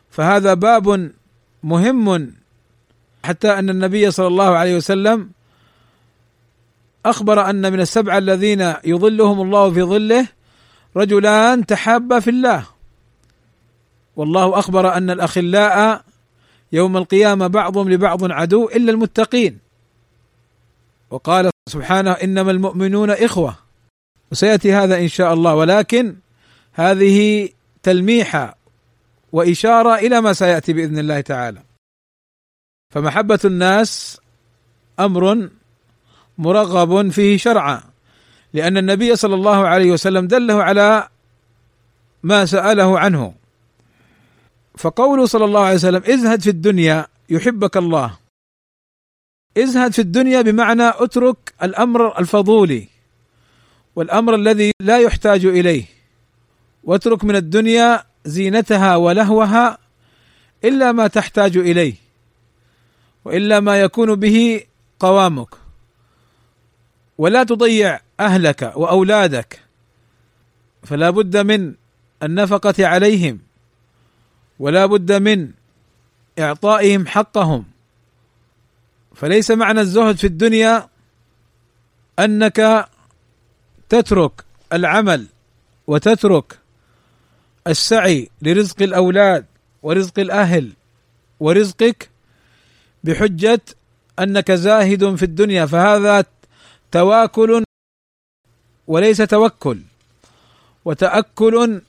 فهذا 0.10 0.54
باب 0.54 1.12
مهم. 1.64 2.34
حتى 3.26 3.60
أن 3.60 3.70
النبي 3.70 4.12
صلى 4.12 4.28
الله 4.28 4.58
عليه 4.58 4.76
وسلم 4.76 5.30
أخبر 7.06 7.50
أن 7.50 7.74
من 7.74 7.80
السبعه 7.80 8.18
الذين 8.18 8.74
يظلهم 8.84 9.42
الله 9.42 9.74
في 9.74 9.84
ظله 9.84 10.28
رجلان 10.98 11.66
تحابا 11.66 12.20
في 12.20 12.30
الله. 12.30 12.68
والله 14.16 14.60
أخبر 14.60 14.94
أن 14.98 15.10
الأخلاء 15.10 16.04
يوم 16.72 16.98
القيامة 16.98 17.48
بعضهم 17.48 17.90
لبعض 17.90 18.32
عدو 18.32 18.68
إلا 18.68 18.92
المتقين. 18.92 19.60
وقال 21.10 21.50
سبحانه 21.70 22.12
إنما 22.12 22.52
المؤمنون 22.52 23.10
إخوة. 23.10 23.56
وسيأتي 24.32 24.74
هذا 24.74 25.00
إن 25.00 25.08
شاء 25.08 25.34
الله 25.34 25.56
ولكن 25.56 26.16
هذه 26.74 27.50
تلميحه 27.84 28.58
وإشارة 29.32 29.96
إلى 29.96 30.22
ما 30.22 30.34
سيأتي 30.34 30.74
بإذن 30.74 31.00
الله 31.00 31.22
تعالى. 31.22 31.64
فمحبة 32.94 33.40
الناس 33.46 34.22
أمر 35.00 35.50
مرغب 36.38 37.10
فيه 37.10 37.38
شرعا. 37.38 37.95
لأن 38.56 38.78
النبي 38.78 39.16
صلى 39.16 39.36
الله 39.36 39.68
عليه 39.68 39.92
وسلم 39.92 40.28
دله 40.28 40.64
على 40.64 41.08
ما 42.24 42.46
سأله 42.46 43.00
عنه. 43.00 43.34
فقوله 44.78 45.26
صلى 45.26 45.46
الله 45.46 45.66
عليه 45.66 45.76
وسلم 45.76 46.04
ازهد 46.08 46.42
في 46.42 46.50
الدنيا 46.50 47.08
يحبك 47.30 47.78
الله. 47.78 48.18
ازهد 49.58 49.92
في 49.94 50.00
الدنيا 50.00 50.42
بمعنى 50.42 50.88
اترك 50.88 51.54
الأمر 51.64 52.20
الفضولي 52.20 52.88
والأمر 53.96 54.36
الذي 54.36 54.72
لا 54.80 54.98
يحتاج 55.00 55.46
إليه 55.46 55.86
واترك 56.84 57.24
من 57.24 57.36
الدنيا 57.36 58.04
زينتها 58.26 58.96
ولهوها 58.96 59.78
إلا 60.64 60.92
ما 60.92 61.08
تحتاج 61.08 61.58
إليه 61.58 61.96
وإلا 63.26 63.60
ما 63.60 63.82
يكون 63.82 64.16
به 64.16 64.64
قوامك. 65.00 65.50
ولا 67.18 67.44
تضيع 67.44 68.05
أهلك 68.20 68.74
وأولادك 68.76 69.60
فلا 70.84 71.10
بد 71.10 71.38
من 71.38 71.74
النفقة 72.24 72.88
عليهم 72.88 73.40
ولا 74.60 74.86
بد 74.86 75.12
من 75.12 75.52
إعطائهم 76.40 77.08
حقهم. 77.08 77.66
فليس 79.16 79.52
معنى 79.52 79.80
الزهد 79.80 80.18
في 80.18 80.28
الدنيا 80.28 80.90
أنك 82.20 82.90
تترك 83.90 84.32
العمل 84.74 85.28
وتترك 85.88 86.60
السعي 87.68 88.30
لرزق 88.42 88.82
الأولاد 88.82 89.46
ورزق 89.84 90.20
الأهل 90.20 90.72
ورزقك 91.40 92.10
بحجة 93.04 93.62
أنك 94.20 94.52
زاهد 94.52 95.16
في 95.16 95.24
الدنيا 95.24 95.66
فهذا 95.66 96.26
تواكل 96.92 97.65
وليس 98.88 99.18
توكل 99.18 99.80
وتأكل 100.86 101.82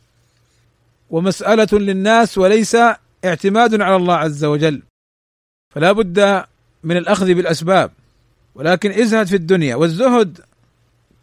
ومسألة 1.10 1.68
للناس 1.72 2.38
وليس 2.38 2.76
اعتماد 3.24 3.80
على 3.80 3.96
الله 3.96 4.14
عز 4.14 4.44
وجل. 4.44 4.82
فلا 5.74 5.92
بد 5.92 6.44
من 6.84 6.96
الأخذ 6.96 7.34
بالأسباب 7.34 7.90
ولكن 8.54 8.90
ازهد 8.90 9.26
في 9.26 9.36
الدنيا. 9.36 9.76
والزهد 9.76 10.40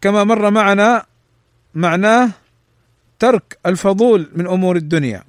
كما 0.00 0.24
مر 0.24 0.50
معنا 0.50 1.06
معناه 1.74 2.30
ترك 3.18 3.58
الفضول 3.66 4.30
من 4.34 4.46
أمور 4.46 4.76
الدنيا. 4.76 5.24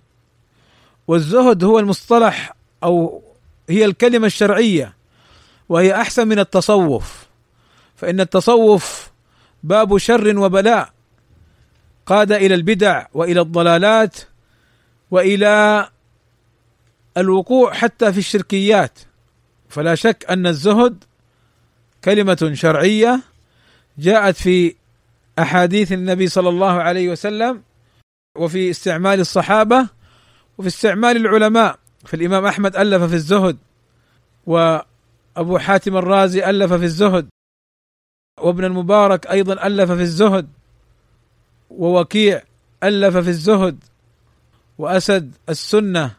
والزهد 1.07 1.63
هو 1.63 1.79
المصطلح 1.79 2.55
أو 2.83 3.23
هي 3.69 3.85
الكلمة 3.85 4.27
الشرعية 4.27 4.93
وهي 5.69 5.95
أحسن 6.01 6.27
من 6.27 6.39
التصوف. 6.39 7.25
فإن 7.95 8.19
التصوف 8.19 9.09
باب 9.65 9.97
شر 9.97 10.39
وبلاء. 10.39 10.89
قاد 12.05 12.31
إلى 12.31 12.55
البدع 12.55 13.05
وإلى 13.13 13.41
الضلالات 13.41 14.15
وإلى 15.11 15.89
الوقوع 17.17 17.73
حتى 17.73 18.13
في 18.13 18.17
الشركيات. 18.17 18.99
فلا 19.69 19.95
شك 19.95 20.25
أن 20.29 20.47
الزهد 20.47 21.03
كلمة 22.03 22.51
شرعية 22.53 23.21
جاءت 23.97 24.35
في 24.35 24.75
أحاديث 25.39 25.91
النبي 25.91 26.27
صلى 26.27 26.49
الله 26.49 26.81
عليه 26.81 27.09
وسلم 27.09 27.61
وفي 28.37 28.69
استعمال 28.69 29.19
الصحابة 29.19 29.87
وفي 30.57 30.67
استعمال 30.67 31.17
العلماء. 31.17 31.79
فالإمام 32.05 32.45
أحمد 32.45 32.75
ألف 32.75 33.03
في 33.03 33.13
الزهد 33.13 33.57
وأبو 34.45 35.57
حاتم 35.57 35.97
الرازي 35.97 36.49
ألف 36.49 36.73
في 36.73 36.85
الزهد. 36.85 37.27
وابن 38.39 38.65
المبارك 38.65 39.27
أيضا 39.27 39.67
ألف 39.67 39.91
في 39.91 40.01
الزهد 40.01 40.47
ووكيع 41.69 42.41
ألف 42.83 43.17
في 43.17 43.29
الزهد 43.29 43.83
وأسد 44.77 45.35
السنة 45.49 46.15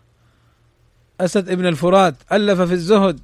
أسد 1.20 1.48
ابن 1.48 1.66
الفرات 1.66 2.14
ألف 2.32 2.60
في 2.60 2.72
الزهد 2.72 3.20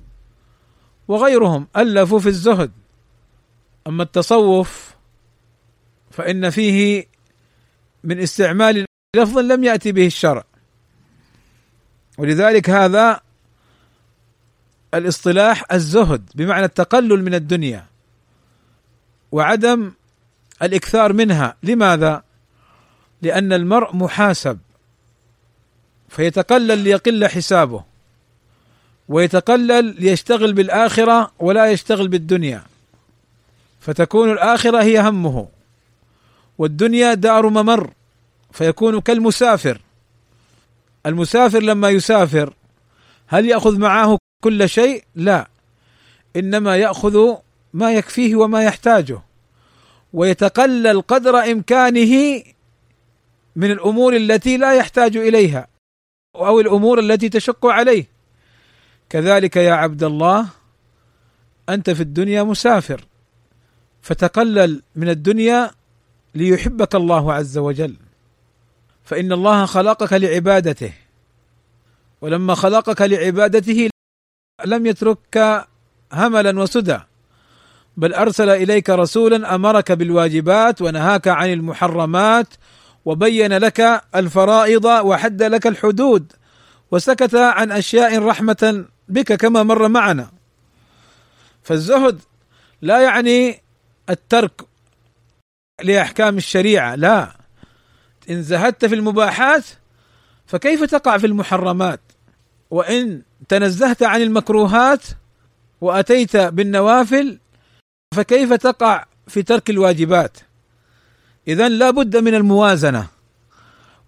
وغيرهم 1.08 1.66
ألفوا 1.76 2.18
في 2.18 2.26
الزهد. 2.26 2.70
أما 3.86 4.02
التصوف 4.02 4.94
فإن 6.10 6.50
فيه 6.50 7.06
من 8.04 8.20
استعمال 8.20 8.86
لفظ 9.16 9.38
لم 9.38 9.64
يأتي 9.64 9.92
به 9.92 10.06
الشرع. 10.06 10.44
ولذلك 12.18 12.70
هذا 12.70 13.20
الاصطلاح 14.94 15.64
الزهد 15.72 16.30
بمعنى 16.34 16.64
التقلل 16.64 17.24
من 17.24 17.34
الدنيا. 17.34 17.91
وعدم 19.32 19.92
الإكثار 20.62 21.12
منها. 21.12 21.56
لماذا؟ 21.62 22.22
لأن 23.22 23.52
المرء 23.52 23.96
محاسب 23.96 24.58
فيتقلل 26.08 26.78
ليقل 26.78 27.26
حسابه 27.26 27.84
ويتقلل 29.08 29.84
ليشتغل 29.84 30.52
بالآخرة 30.52 31.32
ولا 31.38 31.70
يشتغل 31.70 32.08
بالدنيا. 32.08 32.62
فتكون 33.80 34.32
الآخرة 34.32 34.82
هي 34.82 35.00
همه 35.00 35.48
والدنيا 36.58 37.14
دار 37.14 37.48
ممر 37.48 37.90
فيكون 38.52 39.00
كالمسافر. 39.00 39.80
المسافر 41.06 41.62
لما 41.62 41.88
يسافر 41.90 42.54
هل 43.26 43.46
يأخذ 43.46 43.78
معه 43.78 44.18
كل 44.44 44.68
شيء؟ 44.68 45.04
لا. 45.14 45.48
إنما 46.36 46.76
يأخذ 46.76 47.36
ما 47.72 47.92
يكفيه 47.92 48.36
وما 48.36 48.64
يحتاجه. 48.64 49.20
ويتقلل 50.12 51.00
قدر 51.00 51.38
إمكانه 51.38 52.42
من 53.56 53.70
الأمور 53.70 54.16
التي 54.16 54.56
لا 54.56 54.74
يحتاج 54.74 55.16
إليها 55.16 55.68
أو 56.36 56.60
الأمور 56.60 56.98
التي 56.98 57.28
تشق 57.28 57.66
عليه. 57.66 58.06
كذلك 59.10 59.56
يا 59.56 59.72
عبد 59.72 60.02
الله 60.02 60.48
أنت 61.68 61.90
في 61.90 62.00
الدنيا 62.00 62.42
مسافر 62.42 63.04
فتقلل 64.02 64.82
من 64.96 65.08
الدنيا 65.08 65.70
ليحبك 66.34 66.94
الله 66.94 67.32
عز 67.32 67.58
وجل. 67.58 67.96
فإن 69.04 69.32
الله 69.32 69.66
خلقك 69.66 70.12
لعبادته 70.12 70.92
ولما 72.20 72.54
خلقك 72.54 73.02
لعبادته 73.02 73.90
لم 74.64 74.86
يتركك 74.86 75.66
هملا 76.12 76.60
وسدى. 76.60 76.98
بل 77.96 78.14
أرسل 78.14 78.48
إليك 78.48 78.90
رسولا 78.90 79.54
أمرك 79.54 79.92
بالواجبات 79.92 80.82
ونهاك 80.82 81.28
عن 81.28 81.52
المحرمات 81.52 82.46
وبين 83.04 83.52
لك 83.52 84.02
الفرائض 84.14 84.84
وحد 84.84 85.42
لك 85.42 85.66
الحدود 85.66 86.32
وسكت 86.90 87.34
عن 87.34 87.72
أشياء 87.72 88.18
رحمة 88.18 88.84
بك 89.08 89.32
كما 89.32 89.62
مر 89.62 89.88
معنا. 89.88 90.30
فالزهد 91.62 92.20
لا 92.82 93.00
يعني 93.00 93.62
الترك 94.10 94.62
لأحكام 95.84 96.36
الشريعة 96.36 96.94
لا. 96.94 97.36
إن 98.30 98.42
زهدت 98.42 98.84
في 98.84 98.94
المباحات 98.94 99.64
فكيف 100.46 100.84
تقع 100.84 101.18
في 101.18 101.26
المحرمات؟ 101.26 102.00
وإن 102.70 103.22
تنزهت 103.48 104.02
عن 104.02 104.22
المكروهات 104.22 105.02
وأتيت 105.80 106.36
بالنوافل 106.36 107.38
فكيف 108.12 108.52
تقع 108.52 109.04
في 109.28 109.42
ترك 109.42 109.70
الواجبات؟ 109.70 110.38
اذا 111.48 111.68
لا 111.68 111.90
بد 111.90 112.16
من 112.16 112.34
الموازنة 112.34 113.06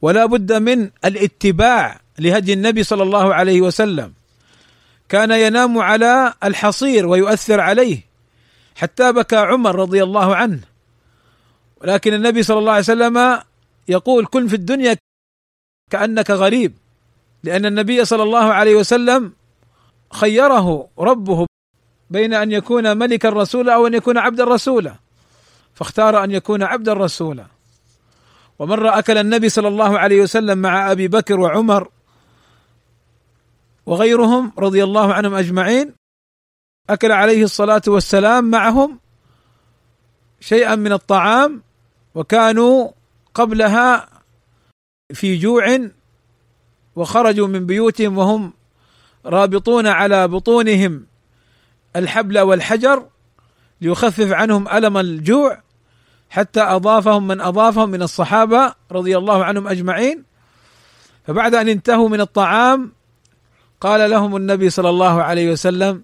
ولا 0.02 0.26
بد 0.26 0.52
من 0.52 0.90
الاتباع 1.04 2.00
لهدي 2.18 2.52
النبي 2.52 2.82
صلى 2.82 3.02
الله 3.02 3.34
عليه 3.34 3.60
وسلم. 3.60 4.12
كان 5.08 5.30
ينام 5.30 5.78
على 5.78 6.34
الحصير 6.44 7.06
ويؤثر 7.06 7.60
عليه 7.60 8.00
حتى 8.76 9.12
بكى 9.12 9.36
عمر 9.36 9.76
رضي 9.76 10.02
الله 10.02 10.36
عنه. 10.36 10.60
ولكن 11.80 12.14
النبي 12.14 12.42
صلى 12.42 12.58
الله 12.58 12.72
عليه 12.72 12.80
وسلم 12.80 13.40
يقول 13.88 14.26
كن 14.26 14.48
في 14.48 14.56
الدنيا 14.56 14.96
كأنك 15.90 16.30
غريب 16.30 16.72
لأن 17.42 17.66
النبي 17.66 18.04
صلى 18.04 18.22
الله 18.22 18.52
عليه 18.52 18.74
وسلم 18.74 19.32
خيره 20.12 20.88
ربه 20.98 21.46
بين 22.10 22.34
أن 22.34 22.52
يكون 22.52 22.96
ملكا 22.98 23.28
رسولا 23.28 23.74
أو 23.74 23.86
أن 23.86 23.94
يكون 23.94 24.18
عبدا 24.18 24.44
رسولا 24.44 24.94
فاختار 25.74 26.24
أن 26.24 26.30
يكون 26.30 26.62
عبدا 26.62 26.92
رسولا 26.92 27.46
ومره 28.58 28.98
أكل 28.98 29.18
النبي 29.18 29.48
صلى 29.48 29.68
الله 29.68 29.98
عليه 29.98 30.22
وسلم 30.22 30.58
مع 30.58 30.92
أبي 30.92 31.08
بكر 31.08 31.40
وعمر 31.40 31.88
وغيرهم 33.86 34.52
رضي 34.58 34.84
الله 34.84 35.14
عنهم 35.14 35.34
أجمعين. 35.34 35.94
أكل 36.90 37.12
عليه 37.12 37.44
الصلاة 37.44 37.82
والسلام 37.86 38.44
معهم 38.44 38.98
شيئا 40.40 40.74
من 40.74 40.92
الطعام. 40.92 41.62
وكانوا 42.14 42.90
قبلها 43.34 44.08
في 45.14 45.36
جوع 45.36 45.90
وخرجوا 46.96 47.48
من 47.48 47.66
بيوتهم 47.66 48.18
وهم 48.18 48.52
رابطون 49.26 49.86
على 49.86 50.28
بطونهم. 50.28 51.06
الحبل 51.96 52.38
والحجر 52.38 53.06
ليخفف 53.80 54.32
عنهم 54.32 54.68
ألم 54.68 54.98
الجوع 54.98 55.62
حتى 56.30 56.60
أضافهم 56.60 57.26
من 57.26 57.40
أضافهم 57.40 57.90
من 57.90 58.02
الصحابة 58.02 58.74
رضي 58.92 59.18
الله 59.18 59.44
عنهم 59.44 59.68
أجمعين. 59.68 60.24
فبعد 61.26 61.54
أن 61.54 61.68
انتهوا 61.68 62.08
من 62.08 62.20
الطعام 62.20 62.92
قال 63.80 64.10
لهم 64.10 64.36
النبي 64.36 64.70
صلى 64.70 64.90
الله 64.90 65.22
عليه 65.22 65.52
وسلم 65.52 66.02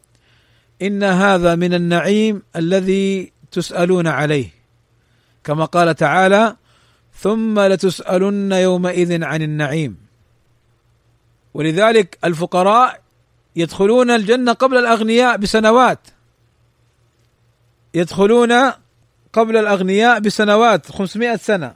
إن 0.83 1.03
هذا 1.03 1.55
من 1.55 1.75
النعيم 1.75 2.43
الذي 2.57 3.33
تسألون 3.53 4.07
عليه. 4.07 4.49
كما 5.45 5.65
قال 5.65 5.95
تعالى 5.95 6.57
ثم 7.15 7.61
لتسألن 7.61 8.53
يومئذ 8.53 9.25
عن 9.25 9.43
النعيم. 9.43 9.97
ولذلك 11.55 12.19
الفقراء 12.25 13.01
يدخلون 13.57 14.11
الجنة 14.11 14.53
قبل 14.53 14.77
الأغنياء 14.77 15.37
بسنوات. 15.37 15.99
يدخلون 17.95 18.73
قبل 19.33 19.57
الأغنياء 19.57 20.19
بسنوات 20.19 20.93
500 20.93 21.37
سنة 21.37 21.75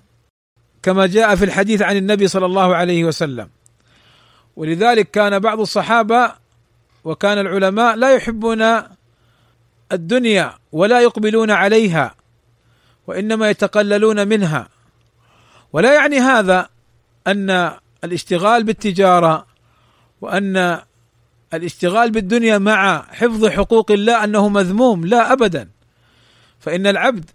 كما 0.83 1.07
جاء 1.07 1.35
في 1.35 1.45
الحديث 1.45 1.83
عن 1.83 1.97
النبي 1.97 2.29
صلى 2.29 2.47
الله 2.47 2.77
عليه 2.77 3.05
وسلم. 3.05 3.49
ولذلك 4.57 5.11
كان 5.11 5.39
بعض 5.39 5.61
الصحابة 5.61 6.33
وكان 7.05 7.39
العلماء 7.39 7.97
لا 7.97 8.15
يحبون 8.15 8.83
الدنيا 9.93 10.55
ولا 10.73 11.01
يقبلون 11.01 11.51
عليها 11.51 12.15
وإنما 13.07 13.51
يتقللون 13.51 14.29
منها. 14.29 14.69
ولا 15.73 15.95
يعني 15.95 16.19
هذا 16.19 16.69
أن 17.27 17.71
الاشتغال 18.05 18.65
بالتجارة 18.65 19.47
وأن 20.21 20.81
الاشتغال 21.57 22.11
بالدنيا 22.11 22.59
مع 22.59 23.03
حفظ 23.11 23.47
حقوق 23.47 23.91
الله 23.91 24.25
أنه 24.25 24.49
مذموم 24.49 25.07
لا 25.07 25.33
ابدا. 25.33 25.69
فإن 26.61 26.87
العبد 26.87 27.31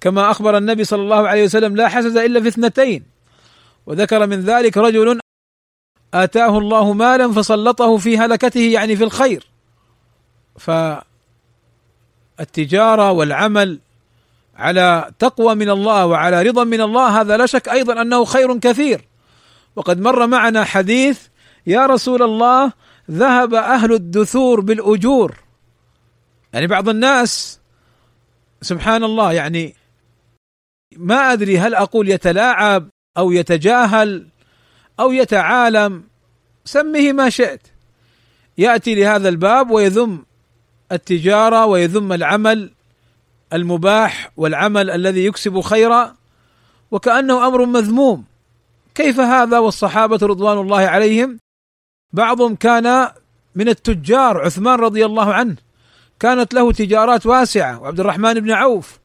كما 0.00 0.30
أخبر 0.30 0.56
النبي 0.58 0.84
صلى 0.84 1.02
الله 1.02 1.28
عليه 1.28 1.44
وسلم 1.44 1.76
لا 1.76 1.88
حسد 1.88 2.16
إلا 2.16 2.40
في 2.40 2.48
اثنتين. 2.48 3.04
وذكر 3.86 4.26
من 4.26 4.40
ذلك 4.40 4.76
رجل 4.76 5.20
آتاه 6.14 6.58
الله 6.58 6.92
مالا 6.92 7.32
فسلطه 7.32 7.96
في 7.96 8.18
هلكته 8.18 8.60
يعني 8.60 8.96
في 8.96 9.04
الخير. 9.04 9.46
فالتجارة 12.38 13.12
والعمل 13.12 13.78
على 14.56 15.10
تقوى 15.18 15.54
من 15.54 15.70
الله 15.70 16.06
وعلى 16.06 16.42
رضا 16.42 16.64
من 16.64 16.80
الله 16.80 17.20
هذا 17.20 17.36
لا 17.36 17.46
شك 17.46 17.68
أيضا 17.68 18.02
أنه 18.02 18.24
خير 18.24 18.58
كثير. 18.58 19.04
وقد 19.76 20.00
مر 20.00 20.26
معنا 20.26 20.64
حديث 20.64 21.20
يا 21.66 21.86
رسول 21.86 22.22
الله 22.22 22.72
ذهب 23.10 23.54
أهل 23.54 23.92
الدثور 23.92 24.60
بالأجور. 24.60 25.36
يعني 26.52 26.66
بعض 26.66 26.88
الناس 26.88 27.60
سبحان 28.62 29.04
الله 29.04 29.32
يعني 29.32 29.74
ما 30.96 31.32
أدري 31.32 31.58
هل 31.58 31.74
أقول 31.74 32.08
يتلاعب 32.08 32.88
أو 33.18 33.32
يتجاهل 33.32 34.26
أو 35.00 35.12
يتعالم 35.12 36.04
سمه 36.64 37.12
ما 37.12 37.30
شئت. 37.30 37.66
يأتي 38.58 38.94
لهذا 38.94 39.28
الباب 39.28 39.70
ويذم 39.70 40.24
التجارة 40.92 41.66
ويذم 41.66 42.12
العمل 42.12 42.70
المباح 43.52 44.30
والعمل 44.36 44.90
الذي 44.90 45.24
يكسب 45.24 45.60
خيرا 45.60 46.16
وكأنه 46.90 47.46
أمر 47.46 47.64
مذموم. 47.66 48.24
كيف 48.94 49.20
هذا؟ 49.20 49.58
والصحابة 49.58 50.18
رضوان 50.22 50.58
الله 50.58 50.80
عليهم 50.80 51.38
بعضهم 52.12 52.54
كان 52.54 53.10
من 53.54 53.68
التجار 53.68 54.38
عثمان 54.38 54.78
رضي 54.78 55.04
الله 55.06 55.34
عنه. 55.34 55.56
كانت 56.20 56.54
له 56.54 56.72
تجارات 56.72 57.26
واسعة 57.26 57.80
وعبد 57.80 58.00
الرحمن 58.00 58.34
بن 58.34 58.50
عوف 58.50 58.98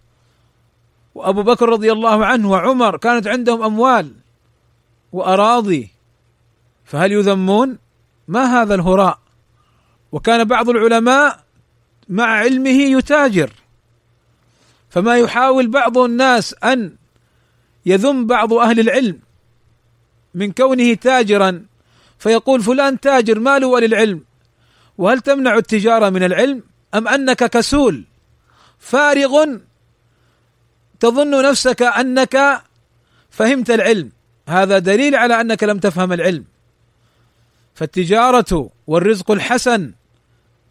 وأبو 1.16 1.44
بكر 1.44 1.70
رضي 1.70 1.92
الله 1.92 2.26
عنه 2.26 2.52
وعمر. 2.52 2.98
كانت 2.98 3.28
عندهم 3.28 3.64
أموال 3.64 4.14
وأراضي. 5.12 5.90
فهل 6.86 7.12
يذمون؟ 7.12 7.78
ما 8.28 8.62
هذا 8.62 8.76
الهراء. 8.76 9.20
وكان 10.12 10.44
بعض 10.44 10.70
العلماء 10.70 11.44
مع 12.10 12.26
علمه 12.26 12.98
يتاجر. 12.98 13.52
فما 14.90 15.16
يحاول 15.16 15.68
بعض 15.68 15.98
الناس 15.98 16.56
أن 16.64 16.96
يذم 17.86 18.28
بعض 18.28 18.54
أهل 18.54 18.80
العلم 18.80 19.20
من 20.34 20.52
كونه 20.52 20.94
تاجرا 20.94 21.66
فيقول 22.20 22.62
فلان 22.62 23.00
تاجر 23.00 23.40
ما 23.40 23.60
له 23.60 23.68
وللعلم 23.68 24.24
وهل 24.98 25.20
تمنع 25.20 25.58
التجارة 25.58 26.10
من 26.10 26.24
العلم 26.24 26.64
أم 26.94 27.08
أنك 27.08 27.44
كسول؟ 27.44 28.04
فارغ 28.80 29.46
تظن 31.00 31.50
نفسك 31.50 31.82
أنك 31.82 32.62
فهمت 33.30 33.72
العلم. 33.72 34.12
هذا 34.48 34.80
دليل 34.80 35.16
على 35.16 35.42
أنك 35.42 35.64
لم 35.64 35.80
تفهم 35.80 36.14
العلم. 36.14 36.46
فالتجارة 37.74 38.70
والرزق 38.88 39.32
الحسن 39.32 39.92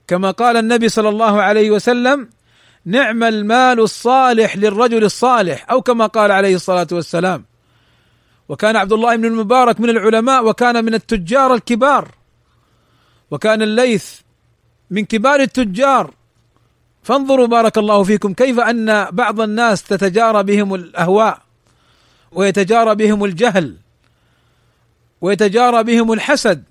كما 0.06 0.30
قال 0.30 0.56
النبي 0.56 0.88
صلى 0.88 1.08
الله 1.08 1.42
عليه 1.42 1.70
وسلم 1.70 2.28
نعم 2.84 3.22
المال 3.22 3.80
الصالح 3.80 4.56
للرجل 4.56 5.04
الصالح 5.04 5.70
أو 5.70 5.82
كما 5.82 6.06
قال 6.06 6.32
عليه 6.32 6.54
الصلاة 6.54 6.86
والسلام. 6.92 7.44
وكان 8.48 8.76
عبد 8.76 8.92
الله 8.92 9.16
بن 9.16 9.24
المبارك 9.24 9.80
من 9.80 9.90
العلماء 9.90 10.46
وكان 10.46 10.84
من 10.84 10.94
التجار 10.94 11.54
الكبار. 11.54 12.08
وكان 13.30 13.62
الليث 13.62 14.20
من 14.90 15.04
كبار 15.04 15.40
التجار. 15.40 16.14
فانظروا 17.02 17.46
بارك 17.46 17.78
الله 17.78 18.02
فيكم 18.02 18.34
كيف 18.34 18.60
أن 18.60 19.04
بعض 19.10 19.40
الناس 19.40 19.82
تتجارى 19.82 20.42
بهم 20.42 20.74
الأهواء 20.74 21.42
ويتجارى 22.32 22.94
بهم 22.94 23.24
الجهل 23.24 23.76
ويتجارى 25.20 25.82
بهم 25.82 26.12
الحسد 26.12 26.64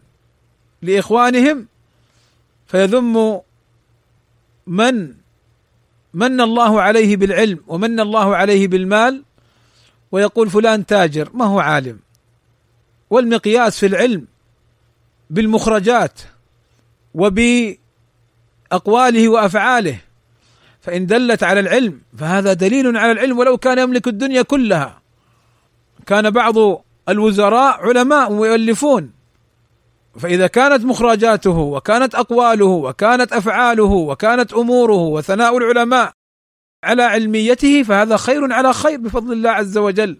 لإخوانهم. 0.81 1.67
فيذم 2.67 3.41
من؟ 4.67 5.13
من 6.13 6.41
الله 6.41 6.81
عليه 6.81 7.17
بالعلم 7.17 7.59
ومن 7.67 7.99
الله 7.99 8.35
عليه 8.35 8.67
بالمال؟ 8.67 9.23
ويقول 10.13 10.49
فلان 10.49 10.85
تاجر 10.85 11.29
ما 11.33 11.45
هو 11.45 11.59
عالم. 11.59 11.99
والمقياس 13.09 13.79
في 13.79 13.85
العلم 13.85 14.27
بالمخرجات 15.29 16.19
وبأقواله 17.13 17.79
وأفعاله 19.29 19.97
فإن 20.81 21.05
دلت 21.05 21.43
على 21.43 21.59
العلم 21.59 22.01
فهذا 22.17 22.53
دليل 22.53 22.97
على 22.97 23.11
العلم 23.11 23.39
ولو 23.39 23.57
كان 23.57 23.79
يملك 23.79 24.07
الدنيا 24.07 24.41
كلها. 24.41 25.01
كان 26.05 26.29
بعض 26.29 26.55
الوزراء 27.09 27.87
علماء 27.87 28.31
ويؤلفون 28.31 29.11
فإذا 30.19 30.47
كانت 30.47 30.85
مخرجاته 30.85 31.57
وكانت 31.57 32.15
أقواله 32.15 32.65
وكانت 32.65 33.33
أفعاله 33.33 33.83
وكانت 33.83 34.53
أموره 34.53 35.01
وثناء 35.01 35.57
العلماء 35.57 36.11
على 36.83 37.03
علميته 37.03 37.83
فهذا 37.83 38.17
خير 38.17 38.53
على 38.53 38.73
خير 38.73 38.99
بفضل 38.99 39.33
الله 39.33 39.49
عز 39.49 39.77
وجل. 39.77 40.17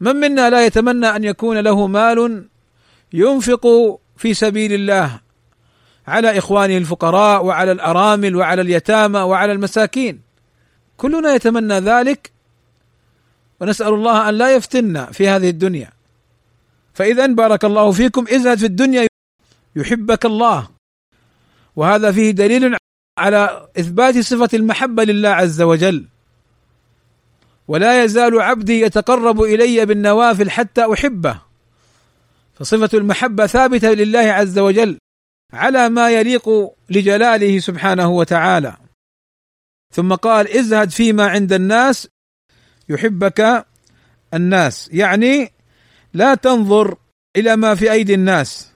من 0.00 0.16
منا 0.16 0.50
لا 0.50 0.66
يتمنى 0.66 1.06
أن 1.06 1.24
يكون 1.24 1.58
له 1.58 1.86
مال 1.86 2.48
ينفق 3.12 3.66
في 4.16 4.34
سبيل 4.34 4.72
الله 4.72 5.20
على 6.06 6.38
إخوانه 6.38 6.76
الفقراء 6.76 7.44
وعلى 7.44 7.72
الأرامل 7.72 8.36
وعلى 8.36 8.62
اليتامى 8.62 9.18
وعلى 9.18 9.52
المساكين؟ 9.52 10.20
كلنا 10.96 11.34
يتمنى 11.34 11.74
ذلك 11.74 12.32
ونسأل 13.60 13.94
الله 13.94 14.28
أن 14.28 14.34
لا 14.34 14.54
يفتنا 14.54 15.06
في 15.06 15.28
هذه 15.28 15.50
الدنيا. 15.50 15.90
فإذا 16.94 17.26
بارك 17.26 17.64
الله 17.64 17.90
فيكم 17.90 18.24
ازهد 18.28 18.58
في 18.58 18.66
الدنيا 18.66 19.06
يحبك 19.76 20.26
الله. 20.26 20.68
وهذا 21.76 22.12
فيه 22.12 22.30
دليل 22.30 22.76
على 23.18 23.68
إثبات 23.78 24.18
صفة 24.18 24.48
المحبة 24.54 25.04
لله 25.04 25.28
عز 25.28 25.62
وجل. 25.62 26.08
ولا 27.68 28.04
يزال 28.04 28.40
عبدي 28.40 28.80
يتقرب 28.80 29.42
إلي 29.42 29.86
بالنوافل 29.86 30.50
حتى 30.50 30.92
أحبه. 30.92 31.40
فصفة 32.54 32.98
المحبة 32.98 33.46
ثابتة 33.46 33.90
لله 33.92 34.32
عز 34.32 34.58
وجل 34.58 34.98
على 35.52 35.88
ما 35.88 36.10
يليق 36.10 36.48
لجلاله 36.90 37.58
سبحانه 37.58 38.08
وتعالى. 38.10 38.76
ثم 39.94 40.14
قال 40.14 40.48
ازهد 40.48 40.90
فيما 40.90 41.26
عند 41.26 41.52
الناس 41.52 42.08
يحبك 42.88 43.66
الناس. 44.34 44.90
يعني 44.92 45.52
لا 46.14 46.34
تنظر 46.34 46.96
إلى 47.36 47.56
ما 47.56 47.74
في 47.74 47.92
أيدي 47.92 48.14
الناس 48.14 48.70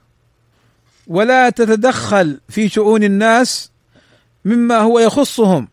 ولا 1.07 1.51
تتدخل 1.51 2.41
في 2.49 2.69
شؤون 2.69 3.05
الناس 3.05 3.73
مما 4.49 4.79
هو 4.79 4.99
يخصهم. 4.99 5.69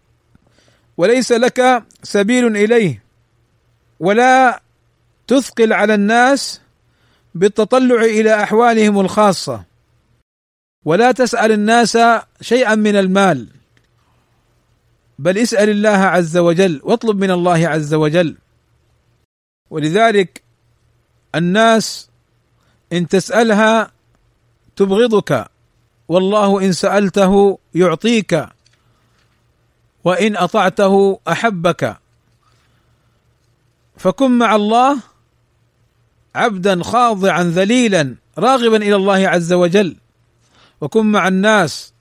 وليس 0.98 1.32
لك 1.32 1.84
سبيل 2.04 2.58
إليه. 2.58 3.04
ولا 4.00 4.62
تثقل 5.28 5.74
على 5.74 5.94
الناس 5.94 6.62
بالتطلع 7.36 8.02
إلى 8.02 8.44
أحوالهم 8.44 9.00
الخاصة. 9.00 9.64
ولا 10.86 11.12
تسأل 11.12 11.52
الناس 11.52 11.98
شيئا 12.42 12.76
من 12.76 12.96
المال. 12.96 13.48
بل 15.20 15.38
اسأل 15.38 15.70
الله 15.70 15.90
عز 15.90 16.38
وجل 16.38 16.82
واطلب 16.84 17.18
من 17.18 17.32
الله 17.32 17.68
عز 17.68 17.94
وجل. 17.94 18.36
ولذلك 19.70 20.44
الناس 21.36 22.10
إن 22.94 23.08
تسألها 23.08 23.92
تبغضك. 24.76 25.48
والله 26.08 26.66
إن 26.66 26.72
سألته 26.72 27.60
يعطيك. 27.76 28.55
وإن 30.06 30.38
أطعته 30.38 31.20
أحبك. 31.28 31.98
فكن 33.98 34.32
مع 34.32 34.56
الله 34.56 34.98
عبدا 36.36 36.84
خاضعا 36.84 37.44
ذليلا 37.44 38.16
راغبا 38.38 38.78
إلى 38.78 38.96
الله 38.96 39.28
عز 39.28 39.54
وجل. 39.54 39.96
وكن 40.82 41.06
مع 41.06 41.28
الناس 41.28 41.94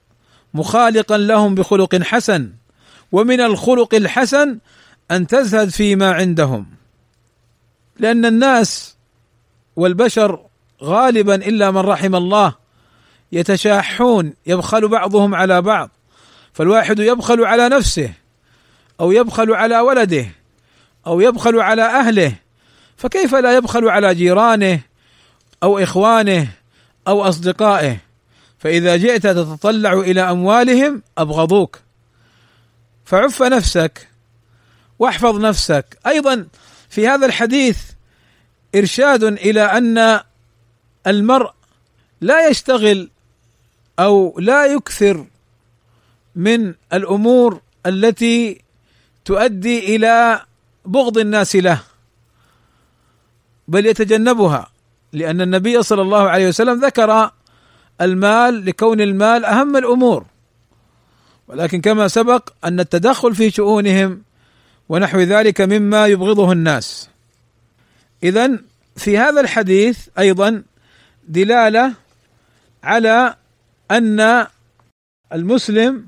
مخالقا 0.53 1.17
لهم 1.17 1.55
بخلق 1.55 1.95
حسن. 1.95 2.51
ومن 3.11 3.41
الخلق 3.41 3.95
الحسن 3.95 4.57
أن 5.11 5.27
تزهد 5.27 5.69
فيما 5.69 6.11
عندهم. 6.13 6.65
لأن 7.99 8.25
الناس 8.25 8.95
والبشر 9.75 10.39
غالبا 10.83 11.35
إلا 11.35 11.71
من 11.71 11.77
رحم 11.77 12.15
الله 12.15 12.55
يتشاحون 13.31 14.33
يبخل 14.47 14.87
بعضهم 14.87 15.35
على 15.35 15.61
بعض. 15.61 15.89
فالواحد 16.55 16.99
يبخل 16.99 17.45
على 17.45 17.69
نفسه 17.69 18.13
أو 18.99 19.11
يبخل 19.11 19.53
على 19.53 19.79
ولده 19.79 20.27
أو 21.07 21.21
يبخل 21.21 21.59
على 21.59 21.81
أهله 21.81 22.35
فكيف 22.97 23.35
لا 23.35 23.55
يبخل 23.55 23.89
على 23.89 24.15
جيرانه 24.15 24.79
أو 25.63 25.79
إخوانه 25.79 26.47
أو 27.07 27.23
أصدقائه؟ 27.23 27.97
فإذا 28.59 28.95
جئت 28.95 29.27
تتطلع 29.27 29.93
إلى 29.93 30.21
أموالهم 30.21 31.01
أبغضوك. 31.17 31.79
فعف 33.05 33.43
نفسك 33.43 34.07
واحفظ 34.99 35.39
نفسك. 35.39 35.97
أيضا 36.07 36.47
في 36.89 37.07
هذا 37.07 37.25
الحديث 37.25 37.77
إرشاد 38.75 39.23
إلى 39.23 39.61
أن 39.61 40.19
المرء 41.07 41.51
لا 42.21 42.47
يشتغل 42.47 43.09
أو 43.99 44.35
لا 44.39 44.65
يكثر 44.65 45.25
من 46.35 46.73
الأمور 46.93 47.61
التي 47.85 48.61
تؤدي 49.25 49.95
إلى 49.95 50.41
بغض 50.85 51.17
الناس 51.17 51.55
له 51.55 51.81
بل 53.67 53.85
يتجنبها 53.85 54.67
لأن 55.13 55.41
النبي 55.41 55.83
صلى 55.83 56.01
الله 56.01 56.29
عليه 56.29 56.47
وسلم 56.47 56.85
ذكر 56.85 57.31
المال 58.01 58.65
لكون 58.65 59.01
المال 59.01 59.45
أهم 59.45 59.77
الأمور. 59.77 60.25
ولكن 61.47 61.81
كما 61.81 62.07
سبق 62.07 62.49
أن 62.65 62.79
التدخل 62.79 63.35
في 63.35 63.51
شؤونهم 63.51 64.21
ونحو 64.89 65.19
ذلك 65.19 65.61
مما 65.61 66.07
يبغضه 66.07 66.51
الناس. 66.51 67.09
اذا 68.23 68.59
في 68.95 69.17
هذا 69.17 69.41
الحديث 69.41 70.07
أيضا 70.19 70.63
دلالة 71.27 71.93
على 72.83 73.35
أن 73.91 74.47
المسلم 75.33 76.07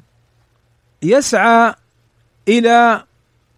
يسعى 1.04 1.74
إلى 2.48 3.04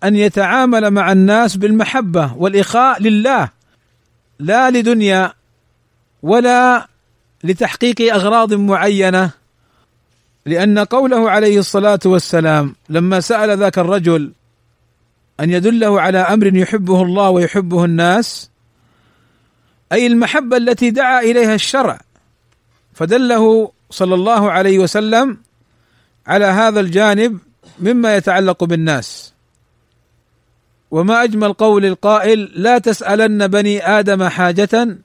أن 0.04 0.16
يتعامل 0.16 0.92
مع 0.92 1.12
الناس 1.12 1.56
بالمحبة 1.56 2.34
والإخاء 2.38 3.02
لله 3.02 3.50
لا 4.40 4.70
لدنيا 4.70 5.34
ولا 6.24 6.88
لتحقيق 7.44 8.14
أغراض 8.14 8.54
معينة 8.54 9.32
لأن 10.46 10.80
قوله 10.80 11.30
عليه 11.30 11.60
الصلاة 11.60 12.00
والسلام 12.06 12.76
لما 12.90 13.20
سأل 13.20 13.58
ذاك 13.58 13.80
الرجل 13.80 14.32
أن 15.40 15.50
يدله 15.50 16.02
على 16.02 16.18
أمر 16.18 16.56
يحبه 16.56 17.02
الله 17.02 17.30
ويحبه 17.30 17.86
الناس 17.86 18.50
أي 19.92 20.08
المحبة 20.08 20.58
التي 20.58 20.90
دعا 20.90 21.22
إليها 21.22 21.56
الشرع 21.56 22.00
فدله 22.94 23.72
صلى 23.90 24.16
الله 24.16 24.52
عليه 24.52 24.80
وسلم 24.80 25.38
على 26.30 26.46
هذا 26.46 26.80
الجانب 26.80 27.40
مما 27.80 28.16
يتعلق 28.16 28.64
بالناس. 28.64 29.34
وما 30.92 31.24
أجمل 31.24 31.54
قول 31.54 31.86
القائل 31.86 32.40
لا 32.56 32.78
تسألن 32.78 33.48
بني 33.48 33.88
آدم 34.00 34.28
حاجة 34.28 34.98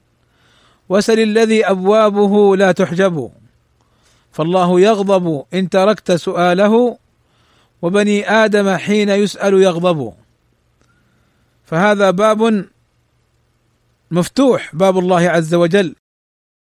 وسل 0.89 1.19
الذي 1.19 1.65
أبوابه 1.65 2.55
لا 2.57 2.71
تحجب. 2.71 3.31
فالله 4.31 4.81
يغضب 4.81 5.45
إن 5.53 5.69
تركت 5.69 6.11
سؤاله 6.11 6.97
وبني 7.81 8.29
آدم 8.29 8.75
حين 8.75 9.09
يسأل 9.09 9.53
يغضب. 9.53 10.13
فهذا 11.65 12.11
باب 12.11 12.65
مفتوح 14.11 14.75
باب 14.75 14.99
الله 14.99 15.29
عز 15.29 15.53
وجل. 15.53 15.95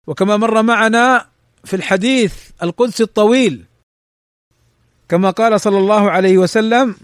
وكما 0.07 0.37
مر 0.37 0.61
معنا 0.61 1.25
في 1.63 1.75
الحديث 1.75 2.33
القدس 2.63 3.01
الطويل 3.01 3.65
كما 5.11 5.29
قال 5.29 5.61
صلى 5.61 5.77
الله 5.77 6.11
عليه 6.11 6.37
وسلم 6.37 6.95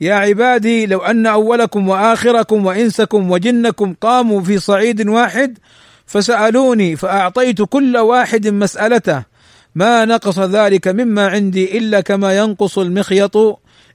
يا 0.00 0.14
عبادي 0.14 0.86
لو 0.86 0.98
أن 0.98 1.26
أولكم 1.26 1.88
وآخركم 1.88 2.66
وإنسكم 2.66 3.30
وجنكم 3.30 3.94
قاموا 3.94 4.40
في 4.40 4.58
صعيد 4.58 5.08
واحد 5.08 5.58
فسألوني 6.06 6.96
فأعطيت 6.96 7.62
كل 7.62 7.96
واحد 7.96 8.48
مسألته 8.48 9.24
ما 9.74 10.04
نقص 10.04 10.38
ذلك 10.38 10.88
مما 10.88 11.28
عندي 11.28 11.78
إلا 11.78 12.00
كما 12.00 12.38
ينقص 12.38 12.78
المخيط 12.78 13.36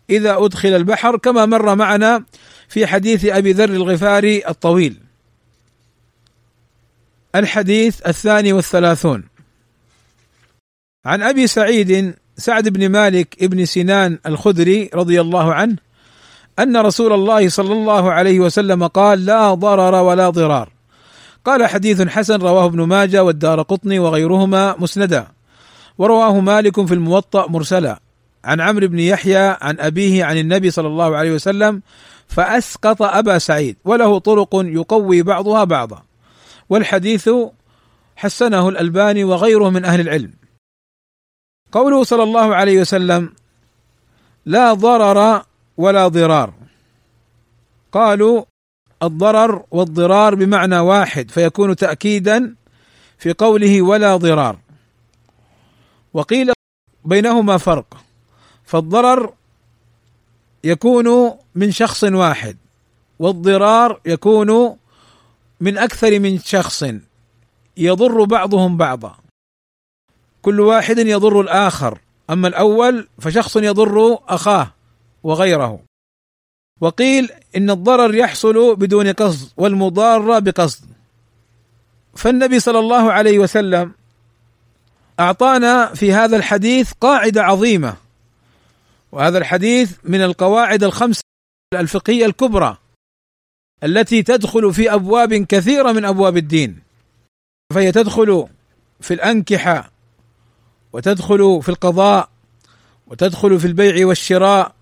إذا 0.10 0.46
أدخل 0.46 0.70
البحر 0.70 1.18
كما 1.18 1.46
مر 1.46 1.76
معنا 1.76 2.24
في 2.68 2.88
حديث 2.88 3.26
أبي 3.26 3.52
ذر 3.52 3.70
الغفاري 3.70 4.48
الطويل. 4.48 4.98
الحديث 7.36 8.08
الثاني 8.08 8.54
والثلاثون 8.54 9.24
عن 11.06 11.22
أبي 11.22 11.48
سعيد 11.48 12.16
سعد 12.38 12.70
بن 12.70 12.90
مالك 12.90 13.36
ابن 13.42 13.66
سنان 13.66 14.20
الخدري 14.26 14.90
رضي 14.94 15.22
الله 15.22 15.54
عنه 15.54 15.76
أن 16.60 16.78
رسول 16.78 17.14
الله 17.14 17.50
صلى 17.50 17.74
الله 17.74 18.12
عليه 18.12 18.40
وسلم 18.40 18.88
قال 18.88 19.26
لا 19.26 19.54
ضرر 19.54 19.96
ولا 19.96 20.30
ضرار. 20.30 20.70
قال 21.46 21.66
حديث 21.66 22.02
حسن 22.02 22.40
رواه 22.42 22.66
ابن 22.66 22.84
ماجه 22.84 23.24
والدار 23.24 23.62
قطني 23.62 24.00
وغيرهما 24.00 24.76
مسندا. 24.80 25.28
ورواه 25.98 26.40
مالك 26.40 26.86
في 26.86 26.94
الموطأ 26.94 27.48
مرسلا. 27.48 28.00
عن 28.46 28.62
عمرو 28.62 28.88
بن 28.88 29.00
يحيى 29.00 29.58
عن 29.62 29.80
أبيه 29.80 30.26
عن 30.26 30.38
النبي 30.38 30.72
صلى 30.72 30.88
الله 30.88 31.18
عليه 31.18 31.32
وسلم 31.32 31.82
فأسقط 32.28 33.02
أبا 33.02 33.38
سعيد 33.38 33.78
وله 33.86 34.20
طرق 34.20 34.50
يقوي 34.54 35.22
بعضها 35.22 35.64
بعضا. 35.64 36.04
والحديث 36.70 37.30
حسنه 38.16 38.70
الألباني 38.70 39.24
وغيره 39.24 39.70
من 39.70 39.86
أهل 39.86 40.00
العلم. 40.00 40.32
قوله 41.72 42.04
صلى 42.04 42.24
الله 42.24 42.56
عليه 42.56 42.82
وسلم 42.82 43.34
لا 44.46 44.74
ضرر 44.74 45.44
ولا 45.78 46.08
ضرار. 46.08 46.54
قالوا 47.92 48.44
الضرر 49.04 49.64
والضرار 49.72 50.36
بمعنى 50.36 50.80
واحد 50.80 51.32
فيكون 51.32 51.76
تأكيدا 51.76 52.56
في 53.18 53.34
قوله 53.34 53.82
ولا 53.82 54.18
ضرار. 54.18 54.60
وقيل 56.14 56.54
بينهما 57.06 57.58
فرق 57.58 57.98
فالضرر 58.66 59.34
يكون 60.64 61.38
من 61.56 61.72
شخص 61.72 62.04
واحد 62.04 62.58
والضرار 63.20 64.00
يكون 64.06 64.78
من 65.60 65.78
أكثر 65.78 66.20
من 66.20 66.40
شخص 66.40 66.84
يضر 67.78 68.24
بعضهم 68.24 68.78
بعضا. 68.78 69.27
كل 70.48 70.60
واحد 70.60 70.98
يضر 70.98 71.42
الآخر. 71.42 72.00
أما 72.30 72.48
الأول 72.48 73.08
فشخص 73.20 73.58
يضر 73.58 74.20
أخاه 74.28 74.74
وغيره. 75.24 75.80
وقيل 76.82 77.30
إن 77.56 77.70
الضرر 77.70 78.16
يحصل 78.16 78.76
بدون 78.76 79.12
قصد 79.14 79.52
والمضار 79.58 80.40
بقصد. 80.40 80.86
فالنبي 82.16 82.60
صلى 82.60 82.80
الله 82.80 83.12
عليه 83.12 83.40
وسلم 83.40 83.92
أعطانا 85.20 85.94
في 85.94 86.14
هذا 86.14 86.38
الحديث 86.38 86.92
قاعدة 87.02 87.44
عظيمة. 87.44 87.96
وهذا 89.12 89.38
الحديث 89.38 89.98
من 90.04 90.22
القواعد 90.22 90.84
الخمس 90.84 91.22
الفقهية 91.74 92.26
الكبرى 92.26 92.78
التي 93.84 94.24
تدخل 94.24 94.74
في 94.74 94.94
أبواب 94.94 95.34
كثيرة 95.34 95.92
من 95.92 96.06
أبواب 96.06 96.38
الدين. 96.38 96.80
فهي 97.74 97.92
تدخل 97.92 98.48
في 99.02 99.14
الأنكحة 99.14 99.97
وتدخل 100.98 101.62
في 101.62 101.70
القضاء 101.70 102.30
وتدخل 103.08 103.60
في 103.60 103.68
البيع 103.68 104.08
والشراء 104.08 104.76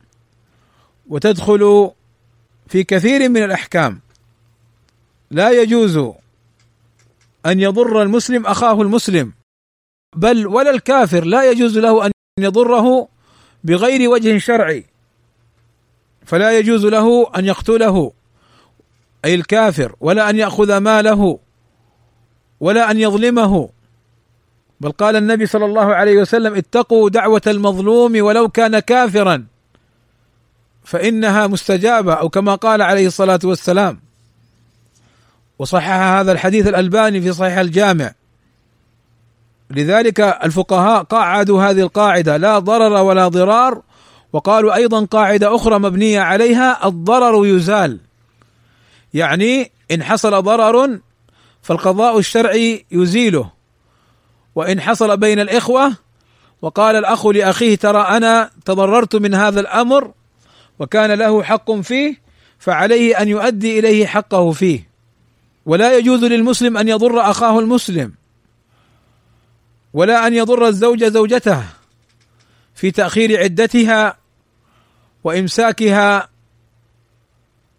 وتدخل 1.09 1.91
في 2.67 2.83
كثير 2.83 3.29
من 3.29 3.43
الأحكام. 3.43 3.99
لا 5.31 5.61
يجوز 5.61 5.97
أن 7.45 7.59
يضر 7.59 8.01
المسلم 8.01 8.45
أخاه 8.45 8.81
المسلم 8.81 9.33
بل 10.15 10.47
ولا 10.47 10.69
الكافر 10.69 11.23
لا 11.23 11.51
يجوز 11.51 11.77
له 11.77 12.05
أن 12.05 12.11
يضره 12.39 13.07
بغير 13.63 14.09
وجه 14.09 14.37
شرعي. 14.37 14.85
فلا 16.25 16.59
يجوز 16.59 16.85
له 16.85 17.31
أن 17.37 17.45
يقتله 17.45 18.11
أي 19.25 19.35
الكافر 19.35 19.95
ولا 19.99 20.29
أن 20.29 20.39
يأخذ 20.39 20.77
ماله 20.77 21.39
ولا 22.59 22.91
أن 22.91 22.99
يظلمه. 22.99 23.74
بل 24.81 24.91
قال 24.91 25.15
النبي 25.15 25.45
صلى 25.45 25.65
الله 25.65 25.95
عليه 25.95 26.17
وسلم 26.17 26.55
اتقوا 26.55 27.09
دعوة 27.09 27.41
المظلوم 27.47 28.21
ولو 28.21 28.49
كان 28.49 28.79
كافرا 28.79 29.45
فإنها 30.83 31.47
مستجابة 31.47 32.13
أو 32.13 32.29
كما 32.29 32.55
قال 32.55 32.81
عليه 32.81 33.07
الصلاة 33.07 33.39
والسلام. 33.43 33.99
وصحح 35.59 35.89
هذا 35.89 36.31
الحديث 36.31 36.67
الألباني 36.67 37.21
في 37.21 37.33
صحيح 37.33 37.57
الجامع. 37.57 38.13
لذلك 39.69 40.19
الفقهاء 40.19 41.03
قعدوا 41.03 41.63
هذه 41.63 41.81
القاعدة 41.81 42.37
لا 42.37 42.59
ضرر 42.59 43.03
ولا 43.03 43.27
ضرار 43.27 43.81
وقالوا 44.33 44.75
أيضا 44.75 45.05
قاعدة 45.05 45.55
أخرى 45.55 45.79
مبنية 45.79 46.19
عليها 46.21 46.87
الضرر 46.87 47.45
يزال. 47.45 47.99
يعني 49.13 49.71
إن 49.91 50.03
حصل 50.03 50.43
ضرر 50.43 50.99
فالقضاء 51.61 52.19
الشرعي 52.19 52.85
يزيله. 52.91 53.54
وإن 54.55 54.81
حصل 54.81 55.17
بين 55.17 55.39
الإخوة 55.39 55.95
وقال 56.61 56.95
الأخ 56.95 57.27
لأخيه 57.27 57.75
ترى 57.75 58.01
أنا 58.01 58.49
تضررت 58.65 59.15
من 59.15 59.33
هذا 59.33 59.59
الأمر 59.59 60.11
وكان 60.79 61.11
له 61.11 61.43
حق 61.43 61.71
فيه 61.71 62.21
فعليه 62.59 63.21
أن 63.21 63.27
يؤدي 63.27 63.79
إليه 63.79 64.05
حقه 64.05 64.51
فيه. 64.51 64.89
ولا 65.65 65.97
يجوز 65.97 66.23
للمسلم 66.23 66.77
أن 66.77 66.87
يضر 66.87 67.21
أخاه 67.21 67.59
المسلم. 67.59 68.13
ولا 69.93 70.27
أن 70.27 70.33
يضر 70.33 70.67
الزوج 70.67 71.03
زوجته 71.03 71.63
في 72.75 72.91
تأخير 72.91 73.39
عدتها 73.39 74.17
وإمساكها 75.23 76.29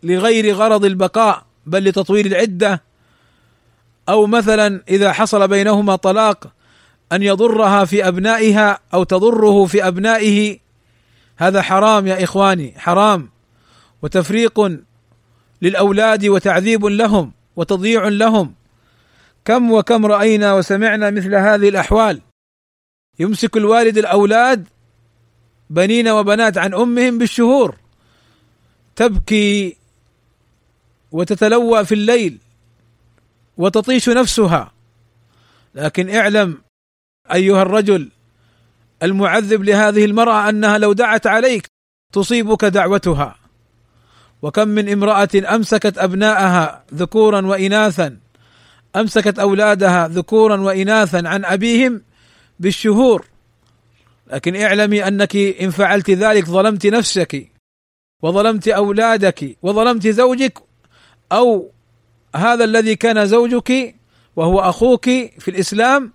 لغير 0.02 0.54
غرض 0.54 0.84
البقاء 0.84 1.44
بل 1.66 1.84
لتطويل 1.84 2.26
العدة. 2.26 2.82
أو 4.08 4.26
مثلا 4.26 4.82
إذا 4.88 5.12
حصل 5.12 5.48
بينهما 5.48 5.96
طلاق 5.96 6.55
أن 7.12 7.22
يضرها 7.22 7.84
في 7.84 8.08
أبنائها 8.08 8.78
أو 8.94 9.04
تضره 9.04 9.66
في 9.66 9.88
أبنائه. 9.88 10.58
هذا 11.36 11.62
حرام 11.62 12.06
يا 12.06 12.24
إخواني 12.24 12.74
حرام. 12.76 13.30
وتفريق 14.02 14.70
للأولاد 15.62 16.26
وتعذيب 16.26 16.84
لهم 16.86 17.32
وتضييع 17.56 18.08
لهم. 18.08 18.54
كم 19.44 19.72
وكم 19.72 20.06
رأينا 20.06 20.54
وسمعنا 20.54 21.10
مثل 21.10 21.34
هذه 21.34 21.68
الأحوال. 21.68 22.20
يمسك 23.18 23.56
الوالد 23.56 23.98
الأولاد 23.98 24.68
بنين 25.70 26.08
وبنات 26.08 26.58
عن 26.58 26.74
أمهم 26.74 27.18
بالشهور. 27.18 27.76
تبكي 28.96 29.76
وتتلوى 31.12 31.84
في 31.84 31.94
الليل 31.94 32.38
وتطيش 33.56 34.08
نفسها. 34.08 34.72
لكن 35.74 36.14
اعلم 36.14 36.65
أيها 37.34 37.62
الرجل 37.62 38.08
المعذب 39.02 39.62
لهذه 39.64 40.04
المرأة 40.04 40.48
أنها 40.48 40.78
لو 40.78 40.92
دعت 40.92 41.26
عليك 41.26 41.66
تصيبك 42.12 42.64
دعوتها. 42.64 43.36
وكم 44.42 44.68
من 44.68 44.88
امرأة 44.88 45.28
أمسكت 45.34 45.98
أبناءها 45.98 46.84
ذكورا 46.94 47.46
وإناثا 47.46 48.16
أمسكت 48.96 49.38
أولادها 49.38 50.08
ذكورا 50.08 50.60
وإناثا 50.60 51.22
عن 51.26 51.44
أبيهم 51.44 52.02
بالشهور. 52.60 53.26
لكن 54.32 54.56
اعلمي 54.56 55.08
أنك 55.08 55.36
إن 55.36 55.70
فعلت 55.70 56.10
ذلك 56.10 56.44
ظلمت 56.44 56.86
نفسك 56.86 57.52
وظلمت 58.22 58.68
أولادك 58.68 59.56
وظلمت 59.62 60.08
زوجك 60.08 60.58
أو 61.32 61.70
هذا 62.36 62.64
الذي 62.64 62.96
كان 62.96 63.26
زوجك 63.26 63.94
وهو 64.36 64.60
أخوك 64.60 65.04
في 65.38 65.48
الإسلام 65.48 66.12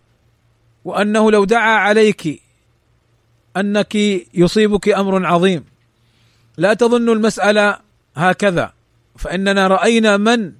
وأنه 0.85 1.31
لو 1.31 1.43
دعا 1.43 1.77
عليك 1.77 2.41
أنك 3.57 3.95
يصيبك 4.33 4.89
أمر 4.89 5.25
عظيم 5.25 5.65
لا 6.57 6.73
تظن 6.73 7.09
المسألة 7.09 7.79
هكذا 8.15 8.73
فإننا 9.17 9.67
رأينا 9.67 10.17
من 10.17 10.53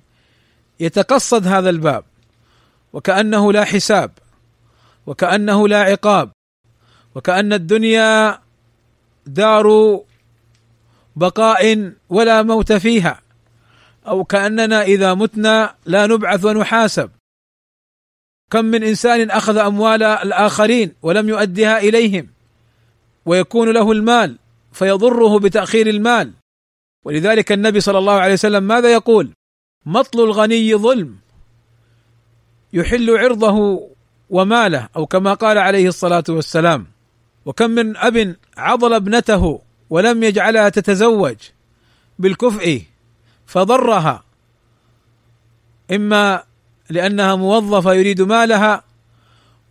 يتقصد 0.79 1.47
هذا 1.47 1.69
الباب 1.69 2.03
وكأنه 2.93 3.53
لا 3.53 3.63
حساب 3.63 4.11
وكأنه 5.07 5.67
لا 5.67 5.81
عقاب 5.81 6.31
وكأن 7.15 7.53
الدنيا 7.53 8.39
دار 9.25 9.99
بقاء 11.15 11.91
ولا 12.09 12.43
موت 12.43 12.73
فيها 12.73 13.21
أو 14.07 14.23
كأننا 14.23 14.81
إذا 14.81 15.13
متنا 15.13 15.75
لا 15.85 16.07
نبعث 16.07 16.45
ونحاسب. 16.45 17.09
كم 18.51 18.65
من 18.65 18.83
إنسان 18.83 19.31
أخذ 19.31 19.57
أموال 19.57 20.03
الآخرين 20.03 20.93
ولم 21.01 21.29
يؤدها 21.29 21.77
إليهم 21.77 22.27
ويكون 23.25 23.69
له 23.69 23.91
المال 23.91 24.37
فيضره 24.71 25.39
بتأخير 25.39 25.87
المال. 25.87 26.33
ولذلك 27.05 27.51
النبي 27.51 27.79
صلى 27.79 27.97
الله 27.97 28.13
عليه 28.13 28.33
وسلم 28.33 28.63
ماذا 28.63 28.91
يقول؟ 28.91 29.29
مطل 29.85 30.19
الغني 30.23 30.75
ظلم. 30.75 31.15
يحل 32.73 33.17
عرضه 33.17 33.87
وماله 34.29 34.89
أو 34.95 35.05
كما 35.05 35.33
قال 35.33 35.57
عليه 35.57 35.87
الصلاة 35.87 36.23
والسلام 36.29 36.87
وكم 37.45 37.69
من 37.69 37.97
أب 37.97 38.35
عضل 38.57 38.93
ابنته 38.93 39.61
ولم 39.89 40.23
يجعلها 40.23 40.69
تتزوج 40.69 41.35
بالكفء 42.19 42.83
فضرها 43.45 44.23
إما 45.91 46.43
لأنها 46.91 47.35
موظفة 47.35 47.93
يريد 47.93 48.21
مالها 48.21 48.83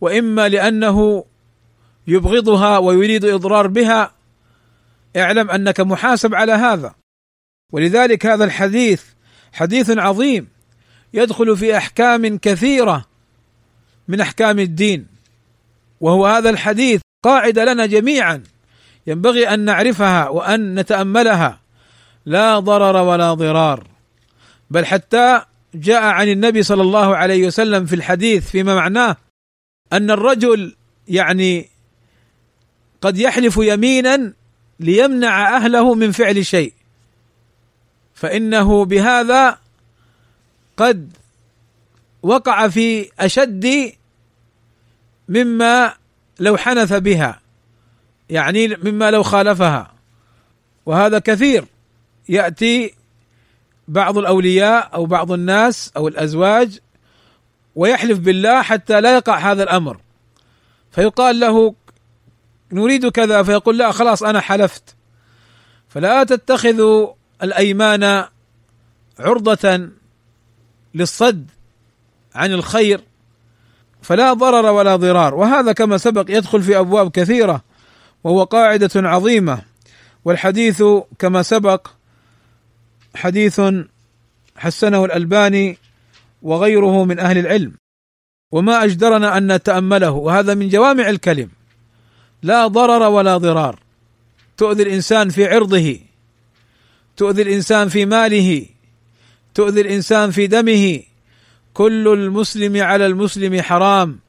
وإما 0.01 0.49
لأنه 0.49 1.25
يبغضها 2.07 2.77
ويريد 2.77 3.25
إضرار 3.25 3.67
بها. 3.67 4.11
اعلم 5.17 5.49
أنك 5.49 5.79
محاسب 5.79 6.35
على 6.35 6.51
هذا. 6.51 6.95
ولذلك 7.71 8.25
هذا 8.25 8.43
الحديث 8.43 9.03
حديث 9.53 9.97
عظيم 9.97 10.47
يدخل 11.13 11.57
في 11.57 11.77
أحكام 11.77 12.37
كثيرة 12.37 13.05
من 14.07 14.21
أحكام 14.21 14.59
الدين. 14.59 15.07
وهو 16.01 16.25
هذا 16.25 16.49
الحديث 16.49 17.01
قاعدة 17.23 17.65
لنا 17.65 17.85
جميعا. 17.85 18.43
ينبغي 19.07 19.49
أن 19.49 19.59
نعرفها 19.59 20.29
وأن 20.29 20.75
نتأملها. 20.79 21.59
لا 22.25 22.59
ضرر 22.59 22.95
ولا 22.95 23.33
ضرار. 23.33 23.87
بل 24.69 24.85
حتى 24.85 25.41
جاء 25.75 26.03
عن 26.03 26.27
النبي 26.27 26.63
صلى 26.63 26.81
الله 26.81 27.15
عليه 27.15 27.47
وسلم 27.47 27.85
في 27.85 27.95
الحديث 27.95 28.49
فيما 28.49 28.75
معناه 28.75 29.17
أن 29.93 30.11
الرجل 30.11 30.75
يعني 31.07 31.69
قد 33.01 33.17
يحلف 33.17 33.57
يمينا 33.57 34.33
ليمنع 34.79 35.55
أهله 35.57 35.95
من 35.95 36.11
فعل 36.11 36.45
شيء. 36.45 36.73
فإنه 38.13 38.85
بهذا 38.85 39.57
قد 40.77 41.11
وقع 42.21 42.67
في 42.67 43.11
أشد 43.19 43.91
مما 45.29 45.93
لو 46.39 46.57
حنث 46.57 46.93
بها 46.93 47.39
يعني 48.29 48.67
مما 48.67 49.11
لو 49.11 49.23
خالفها. 49.23 49.93
وهذا 50.85 51.19
كثير. 51.19 51.65
يأتي 52.29 52.93
بعض 53.91 54.17
الأولياء 54.17 54.89
أو 54.93 55.05
بعض 55.05 55.31
الناس 55.31 55.91
أو 55.97 56.07
الأزواج 56.07 56.79
ويحلف 57.75 58.19
بالله 58.19 58.61
حتى 58.61 59.01
لا 59.01 59.15
يقع 59.15 59.37
هذا 59.37 59.63
الأمر. 59.63 59.97
فيقال 60.91 61.39
له 61.39 61.75
نريد 62.71 63.07
كذا 63.07 63.43
فيقول 63.43 63.77
لا 63.77 63.91
خلاص 63.91 64.23
أنا 64.23 64.39
حلفت. 64.39 64.95
فلا 65.89 66.23
تتخذوا 66.23 67.13
الأيمان 67.43 68.25
عرضة 69.19 69.89
للصد 70.95 71.47
عن 72.35 72.53
الخير 72.53 73.01
فلا 74.01 74.33
ضرر 74.33 74.65
ولا 74.71 74.95
ضرار. 74.95 75.35
وهذا 75.35 75.71
كما 75.71 75.97
سبق 75.97 76.25
يدخل 76.29 76.61
في 76.61 76.79
أبواب 76.79 77.11
كثيرة 77.11 77.61
وهو 78.23 78.43
قاعدة 78.43 78.91
عظيمة. 78.95 79.61
والحديث 80.25 80.83
كما 81.19 81.41
سبق 81.41 81.87
حديث 83.15 83.61
حسنه 84.57 85.05
الألباني 85.05 85.77
وغيره 86.41 87.03
من 87.03 87.19
أهل 87.19 87.37
العلم 87.37 87.73
وما 88.51 88.83
أجدرنا 88.83 89.37
أن 89.37 89.51
نتأمله 89.51 90.11
وهذا 90.11 90.53
من 90.53 90.69
جوامع 90.69 91.09
الكلم. 91.09 91.49
لا 92.43 92.67
ضرر 92.67 93.09
ولا 93.09 93.37
ضرار. 93.37 93.79
تؤذي 94.57 94.83
الإنسان 94.83 95.29
في 95.29 95.45
عرضه 95.45 95.99
تؤذي 97.17 97.41
الإنسان 97.41 97.89
في 97.89 98.05
ماله 98.05 98.65
تؤذي 99.53 99.81
الإنسان 99.81 100.31
في 100.31 100.47
دمه. 100.47 101.03
كل 101.73 102.07
المسلم 102.07 102.81
على 102.83 103.05
المسلم 103.05 103.61
حرام 103.61 104.19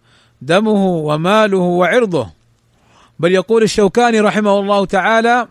دمه 0.42 0.86
وماله 0.86 1.58
وعرضه. 1.58 2.30
بل 3.18 3.32
يقول 3.32 3.62
الشوكاني 3.62 4.20
رحمه 4.20 4.58
الله 4.58 4.86
تعالى 4.86 5.48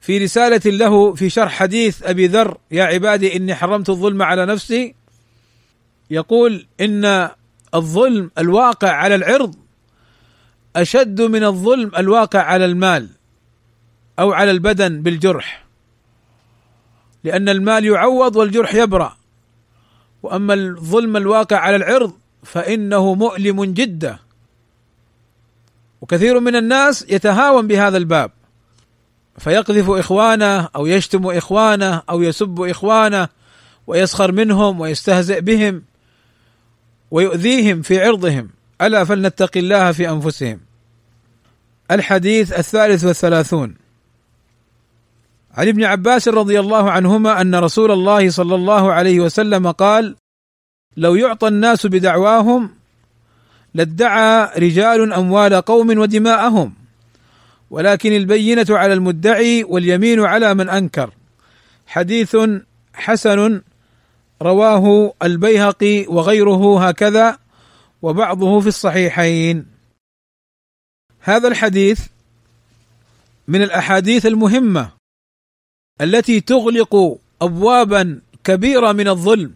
في 0.00 0.18
رسالة 0.18 0.70
له 0.70 1.14
في 1.14 1.30
شرح 1.30 1.52
حديث 1.52 2.02
أبي 2.02 2.26
ذر 2.26 2.58
يا 2.70 2.84
عبادي 2.84 3.36
إني 3.36 3.54
حرمت 3.54 3.90
الظلم 3.90 4.22
على 4.22 4.46
نفسي. 4.46 4.94
يقول 6.10 6.66
إن 6.80 7.30
الظلم 7.74 8.30
الواقع 8.38 8.90
على 8.90 9.14
العرض 9.14 9.54
أشد 10.76 11.20
من 11.22 11.44
الظلم 11.44 11.90
الواقع 11.96 12.42
على 12.42 12.64
المال 12.64 13.08
أو 14.18 14.32
على 14.32 14.50
البدن 14.50 15.02
بالجرح 15.02 15.64
لأن 17.24 17.48
المال 17.48 17.84
يعوض 17.84 18.36
والجرح 18.36 18.74
يبرأ. 18.74 19.16
وأما 20.22 20.54
الظلم 20.54 21.16
الواقع 21.16 21.56
على 21.56 21.76
العرض 21.76 22.12
فإنه 22.42 23.14
مؤلم 23.14 23.64
جدا. 23.64 24.18
وكثير 26.00 26.40
من 26.40 26.56
الناس 26.56 27.06
يتهاون 27.08 27.66
بهذا 27.66 27.96
الباب. 27.96 28.30
فيقذف 29.38 29.90
إخوانه 29.90 30.68
أو 30.76 30.86
يشتم 30.86 31.26
إخوانه 31.26 32.02
أو 32.10 32.22
يسب 32.22 32.60
إخوانه 32.60 33.28
ويسخر 33.86 34.32
منهم 34.32 34.80
ويستهزئ 34.80 35.40
بهم 35.40 35.82
ويؤذيهم 37.10 37.82
في 37.82 38.00
عرضهم. 38.00 38.50
ألا 38.82 39.04
فلنتق 39.04 39.56
الله 39.56 39.92
في 39.92 40.10
أنفسهم. 40.10 40.60
الحديث 41.90 42.52
الثالث 42.52 43.04
والثلاثون. 43.04 43.76
عن 45.54 45.68
ابن 45.68 45.84
عباس 45.84 46.28
رضي 46.28 46.60
الله 46.60 46.90
عنهما 46.90 47.40
أن 47.40 47.54
رسول 47.54 47.90
الله 47.90 48.30
صلى 48.30 48.54
الله 48.54 48.92
عليه 48.92 49.20
وسلم 49.20 49.70
قال: 49.70 50.16
لو 50.96 51.14
يعطى 51.14 51.48
الناس 51.48 51.86
بدعواهم 51.86 52.70
لادعى 53.74 54.50
رجال 54.58 55.12
أموال 55.12 55.54
قوم 55.54 55.98
ودماءهم. 55.98 56.79
ولكن 57.70 58.12
البينة 58.12 58.66
على 58.70 58.94
المدعي 58.94 59.64
واليمين 59.64 60.20
على 60.20 60.54
من 60.54 60.68
أنكر. 60.68 61.10
حديث 61.86 62.36
حسن 62.94 63.62
رواه 64.42 65.14
البيهقي 65.22 66.06
وغيره 66.06 66.88
هكذا 66.88 67.38
وبعضه 68.02 68.60
في 68.60 68.66
الصحيحين. 68.66 69.66
هذا 71.20 71.48
الحديث 71.48 72.06
من 73.48 73.62
الأحاديث 73.62 74.26
المهمة 74.26 74.90
التي 76.00 76.40
تغلق 76.40 77.18
ابوابا 77.42 78.20
كبيرة 78.44 78.92
من 78.92 79.08
الظلم 79.08 79.54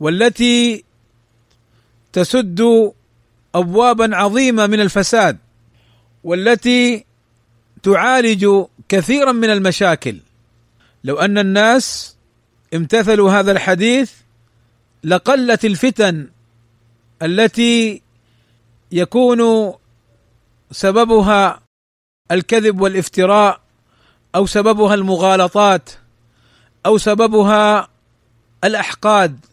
والتي 0.00 0.84
تسد 2.12 2.92
ابوابا 3.54 4.16
عظيمة 4.16 4.66
من 4.66 4.80
الفساد. 4.80 5.38
والتي 6.24 7.04
تعالج 7.82 8.46
كثيرا 8.88 9.32
من 9.32 9.50
المشاكل. 9.50 10.20
لو 11.04 11.16
أن 11.16 11.38
الناس 11.38 12.16
امتثلوا 12.74 13.30
هذا 13.30 13.52
الحديث 13.52 14.12
لقلت 15.04 15.64
الفتن 15.64 16.28
التي 17.22 18.02
يكون 18.92 19.72
سببها 20.70 21.60
الكذب 22.30 22.80
والافتراء 22.80 23.60
أو 24.34 24.46
سببها 24.46 24.94
المغالطات 24.94 25.90
أو 26.86 26.98
سببها 26.98 27.88
الأحقاد 28.64 29.46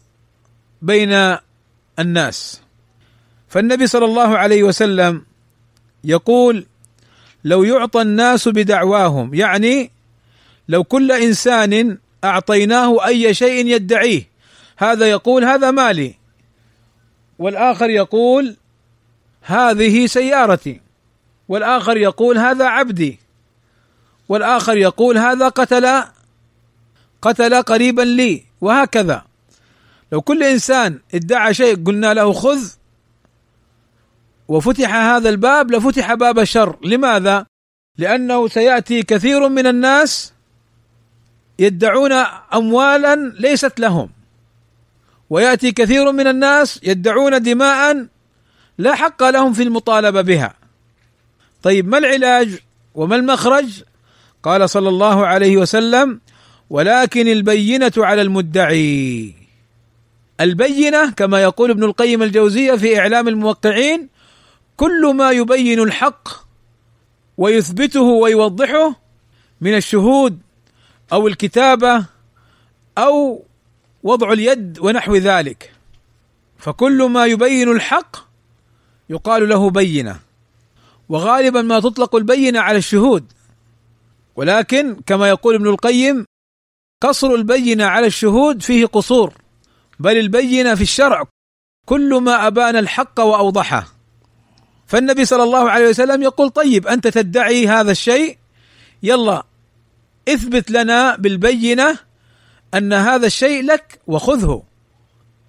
بين 0.82 1.36
الناس. 1.98 2.60
فالنبي 3.48 3.86
صلى 3.86 4.04
الله 4.04 4.38
عليه 4.38 4.62
وسلم 4.62 5.25
يقول 6.06 6.66
لو 7.44 7.64
يعطى 7.64 8.02
الناس 8.02 8.48
بدعواهم 8.48 9.34
يعني 9.34 9.90
لو 10.68 10.84
كل 10.84 11.12
إنسان 11.12 11.98
أعطيناه 12.24 13.06
أي 13.06 13.34
شيء 13.34 13.66
يدعيه 13.66 14.28
هذا 14.76 15.06
يقول 15.06 15.44
هذا 15.44 15.70
مالي. 15.70 16.14
والآخر 17.38 17.90
يقول 17.90 18.56
هذه 19.42 20.06
سيارتي. 20.06 20.80
والآخر 21.48 21.96
يقول 21.96 22.38
هذا 22.38 22.64
عبدي. 22.64 23.18
والآخر 24.28 24.76
يقول 24.76 25.18
هذا 25.18 25.48
قتل 25.48 26.02
قتل 27.22 27.62
قريبا 27.62 28.02
لي. 28.02 28.44
وهكذا. 28.60 29.22
لو 30.12 30.20
كل 30.20 30.42
إنسان 30.42 30.98
ادعى 31.14 31.54
شيء 31.54 31.84
قلنا 31.84 32.14
له 32.14 32.32
خذ 32.32 32.60
وفتح 34.48 34.94
هذا 34.94 35.28
الباب 35.28 35.70
لفتح 35.70 36.14
باب 36.14 36.38
الشر. 36.38 36.76
لماذا؟ 36.84 37.46
لأنه 37.98 38.48
سيأتي 38.48 39.02
كثير 39.02 39.48
من 39.48 39.66
الناس 39.66 40.32
يدعون 41.58 42.12
اموالا 42.54 43.32
ليست 43.38 43.80
لهم. 43.80 44.10
ويأتي 45.30 45.72
كثير 45.72 46.12
من 46.12 46.26
الناس 46.26 46.80
يدعون 46.82 47.42
دماء 47.42 48.06
لا 48.78 48.94
حق 48.94 49.22
لهم 49.22 49.52
في 49.52 49.62
المطالبة 49.62 50.20
بها. 50.22 50.54
طيب 51.62 51.88
ما 51.88 51.98
العلاج 51.98 52.58
وما 52.94 53.16
المخرج؟ 53.16 53.82
قال 54.42 54.70
صلى 54.70 54.88
الله 54.88 55.26
عليه 55.26 55.56
وسلم 55.56 56.20
ولكن 56.70 57.28
البينة 57.28 57.92
على 57.96 58.22
المدعي. 58.22 59.34
البينة 60.40 61.10
كما 61.10 61.42
يقول 61.42 61.70
ابن 61.70 61.84
القيم 61.84 62.22
الجوزية 62.22 62.74
في 62.74 62.98
إعلام 62.98 63.28
الموقعين 63.28 64.08
كل 64.76 65.14
ما 65.14 65.30
يبين 65.30 65.80
الحق 65.80 66.28
ويثبته 67.38 68.02
ويوضحه 68.02 69.00
من 69.60 69.74
الشهود 69.76 70.38
أو 71.12 71.26
الكتابة 71.26 72.06
أو 72.98 73.44
وضع 74.02 74.32
اليد 74.32 74.78
ونحو 74.80 75.16
ذلك. 75.16 75.72
فكل 76.58 77.02
ما 77.02 77.26
يبين 77.26 77.68
الحق 77.68 78.16
يقال 79.10 79.48
له 79.48 79.70
بينة. 79.70 80.20
وغالبا 81.08 81.62
ما 81.62 81.80
تطلق 81.80 82.16
البينة 82.16 82.60
على 82.60 82.78
الشهود. 82.78 83.32
ولكن 84.36 84.96
كما 85.06 85.28
يقول 85.28 85.54
ابن 85.54 85.66
القيم 85.66 86.24
قصر 87.02 87.34
البينة 87.34 87.84
على 87.84 88.06
الشهود 88.06 88.62
فيه 88.62 88.86
قصور 88.86 89.34
بل 90.00 90.16
البينة 90.18 90.74
في 90.74 90.82
الشرع. 90.82 91.24
كل 91.86 92.20
ما 92.20 92.46
أبان 92.46 92.76
الحق 92.76 93.20
وأوضحه. 93.20 93.95
فالنبي 94.86 95.24
صلى 95.24 95.42
الله 95.42 95.70
عليه 95.70 95.88
وسلم 95.88 96.22
يقول 96.22 96.50
طيب 96.50 96.86
أنت 96.86 97.08
تدعي 97.08 97.68
هذا 97.68 97.90
الشيء؟ 97.90 98.38
يلا 99.02 99.44
اثبت 100.28 100.70
لنا 100.70 101.16
بالبينة 101.16 101.98
أن 102.74 102.92
هذا 102.92 103.26
الشيء 103.26 103.62
لك 103.62 104.00
وخذه. 104.06 104.62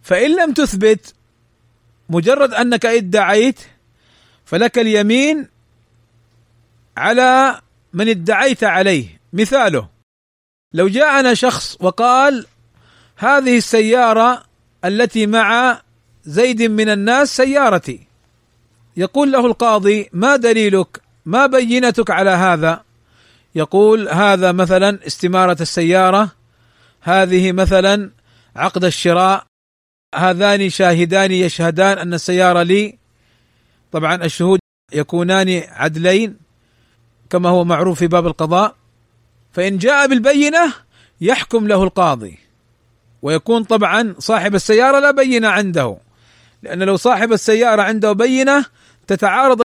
فإن 0.01 0.35
لم 0.35 0.53
تثبت 0.53 1.13
مجرد 2.09 2.53
أنك 2.53 2.85
ادعيت 2.85 3.59
فلك 4.45 4.79
اليمين 4.79 5.47
على 6.97 7.61
من 7.93 8.09
ادعيت 8.09 8.63
عليه. 8.63 9.21
مثاله 9.33 9.89
لو 10.73 10.87
جاءنا 10.87 11.33
شخص 11.33 11.77
وقال 11.79 12.45
هذه 13.17 13.57
السيارة 13.57 14.43
التي 14.85 15.27
مع 15.27 15.81
زيد 16.25 16.61
من 16.61 16.89
الناس 16.89 17.37
سيارتي. 17.37 18.06
يقول 18.97 19.31
له 19.31 19.45
القاضي 19.45 20.09
ما 20.13 20.35
دليلك? 20.35 21.01
ما 21.25 21.45
بينتك 21.45 22.11
على 22.11 22.29
هذا? 22.29 22.83
يقول 23.55 24.09
هذا 24.09 24.51
مثلا 24.51 24.99
استمارة 25.07 25.57
السيارة 25.61 26.31
هذه 27.01 27.51
مثلا 27.51 28.11
عقد 28.55 28.83
الشراء 28.83 29.43
هذان 30.15 30.69
شاهدان 30.69 31.31
يشهدان 31.31 31.97
أن 31.97 32.13
السيارة 32.13 32.63
لي. 32.63 32.97
طبعا 33.91 34.15
الشهود 34.15 34.59
يكونان 34.93 35.63
عدلين 35.69 36.37
كما 37.29 37.49
هو 37.49 37.63
معروف 37.63 37.99
في 37.99 38.07
باب 38.07 38.27
القضاء. 38.27 38.75
فإن 39.51 39.77
جاء 39.77 40.07
بالبينة 40.07 40.73
يحكم 41.21 41.67
له 41.67 41.83
القاضي. 41.83 42.37
ويكون 43.21 43.63
طبعا 43.63 44.15
صاحب 44.19 44.55
السيارة 44.55 44.99
لا 44.99 45.11
بينة 45.11 45.47
عنده. 45.47 45.97
لأن 46.63 46.83
لو 46.83 46.95
صاحب 46.95 47.33
السيارة 47.33 47.81
عنده 47.81 48.13
بينة 48.13 48.65
تتعارض 49.07 49.61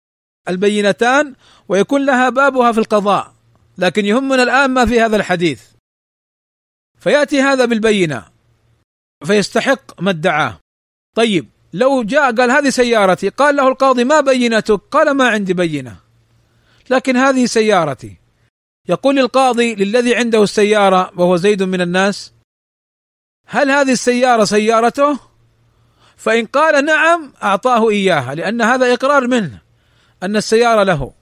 البينتان 0.48 1.34
ويكون 1.68 2.06
لها 2.06 2.28
بابها 2.28 2.72
في 2.72 2.78
القضاء 2.78 3.34
لكن 3.78 4.04
يهمنا 4.04 4.42
الآن 4.42 4.70
ما 4.70 4.86
في 4.86 5.00
هذا 5.00 5.16
الحديث. 5.16 5.62
فيأتي 6.98 7.40
هذا 7.40 7.64
بالبينة 7.64 8.24
فيستحق 9.26 10.02
ما 10.02 10.10
ادعاه. 10.10 10.60
طيب 11.14 11.48
لو 11.72 12.02
جاء 12.02 12.34
قال 12.34 12.50
هذه 12.50 12.68
سيارتي 12.68 13.28
قال 13.28 13.56
له 13.56 13.68
القاضي 13.68 14.04
ما 14.04 14.20
بينتك؟ 14.20 14.80
قال 14.90 15.10
ما 15.10 15.28
عندي 15.28 15.54
بينة. 15.54 15.96
لكن 16.90 17.16
هذه 17.16 17.46
سيارتي. 17.46 18.16
يقول 18.88 19.18
القاضي 19.18 19.74
للذي 19.74 20.14
عنده 20.16 20.42
السيارة 20.42 21.12
وهو 21.16 21.36
زيد 21.36 21.62
من 21.62 21.80
الناس 21.80 22.32
هل 23.46 23.70
هذه 23.70 23.92
السيارة 23.92 24.44
سيارته؟ 24.44 25.18
فإن 26.16 26.46
قال 26.46 26.84
نعم 26.84 27.32
أعطاه 27.42 27.90
إياها 27.90 28.34
لأن 28.34 28.62
هذا 28.62 28.94
إقرار 28.94 29.26
منه 29.26 29.58
أن 30.22 30.36
السيارة 30.36 30.82
له. 30.82 31.12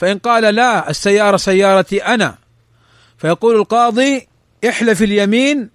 فإن 0.00 0.18
قال 0.18 0.54
لا 0.54 0.90
السيارة 0.90 1.36
سيارتي 1.36 2.04
أنا. 2.04 2.38
فيقول 3.18 3.56
القاضي 3.56 4.28
احلف 4.68 5.02
اليمين 5.02 5.70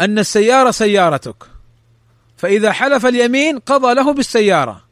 أن 0.00 0.18
السيارة 0.18 0.70
سيارتك. 0.70 1.36
فإذا 2.36 2.72
حلف 2.72 3.06
اليمين 3.06 3.58
قضى 3.58 3.94
له 3.94 4.12
بالسيارة. 4.12 4.84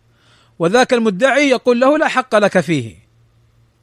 وذاك 0.59 0.95
المدعي 0.95 1.49
يقول 1.49 1.81
له 1.81 1.99
لا 1.99 2.09
حق 2.09 2.37
لك 2.37 2.61
فيه. 2.61 2.97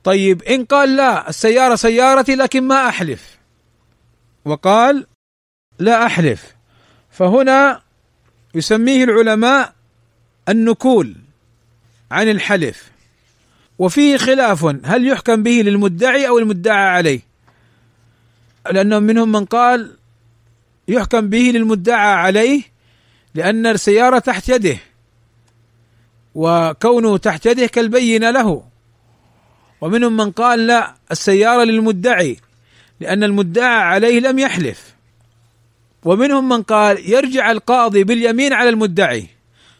طيب 0.03 0.43
إن 0.43 0.65
قال 0.65 0.95
لا 0.95 1.29
السيارة 1.29 1.75
سيارتي 1.75 2.35
لكن 2.35 2.63
ما 2.63 2.89
أحلف. 2.89 3.37
وقال 4.45 5.07
لا 5.79 6.05
أحلف. 6.05 6.55
فهنا 7.11 7.86
يسميه 8.55 9.03
العلماء 9.03 9.73
النكول 10.49 11.15
عن 12.11 12.29
الحلف. 12.29 12.91
وفيه 13.79 14.17
خلاف 14.17 14.65
هل 14.83 15.07
يحكم 15.07 15.43
به 15.43 15.51
للمدعي 15.51 16.27
أو 16.27 16.39
المدعى 16.39 16.89
عليه؟ 16.89 17.19
لأنه 18.71 18.99
منهم 18.99 19.31
من 19.31 19.45
قال 19.45 19.95
يحكم 20.87 21.29
به 21.29 21.51
للمدعى 21.53 22.13
عليه 22.13 22.61
لأن 23.35 23.65
السيارة 23.65 24.19
تحت 24.19 24.49
يده 24.49 24.77
وكونه 26.35 27.17
تحت 27.17 27.45
يده 27.45 27.67
كالبينة 27.67 28.31
له. 28.31 28.63
ومنهم 29.81 30.17
من 30.17 30.31
قال 30.31 30.67
لا 30.67 30.95
السيارة 31.11 31.63
للمدعي 31.63 32.37
لأن 32.99 33.23
المدعى 33.23 33.81
عليه 33.81 34.19
لم 34.19 34.39
يحلف. 34.39 34.96
ومنهم 36.07 36.49
من 36.49 36.63
قال 36.63 37.09
يرجع 37.09 37.51
القاضي 37.51 38.03
باليمين 38.03 38.53
على 38.53 38.69
المدعي 38.69 39.27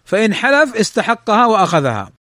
فإن 0.06 0.34
حلف 0.34 0.76
استحقها 0.76 1.46
وأخذها. 1.46 2.12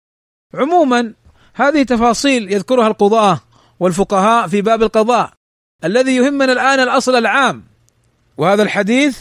عموما 0.54 1.12
هذه 1.54 1.82
تفاصيل 1.82 2.52
يذكرها 2.52 2.86
القضاة 2.86 3.40
والفقهاء 3.80 4.48
في 4.48 4.62
باب 4.62 4.82
القضاء 4.82 5.32
الذي 5.84 6.16
يهمنا 6.16 6.52
الآن 6.52 6.80
الأصل 6.80 7.16
العام. 7.16 7.64
وهذا 8.36 8.62
الحديث 8.62 9.20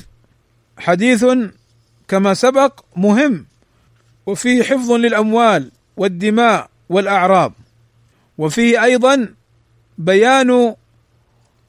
حديث 0.77 1.25
كما 2.07 2.33
سبق 2.33 2.79
مهم 2.95 3.45
وفيه 4.25 4.63
حفظ 4.63 4.91
للأموال 4.91 5.71
والدماء 5.97 6.69
والأعراض 6.89 7.53
وفيه 8.37 8.83
أيضا 8.83 9.33
بيان 9.97 10.75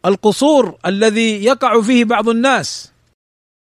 القصور 0.07 0.79
الذي 0.87 1.45
يقع 1.45 1.81
فيه 1.83 2.05
بعض 2.05 2.29
الناس. 2.29 2.96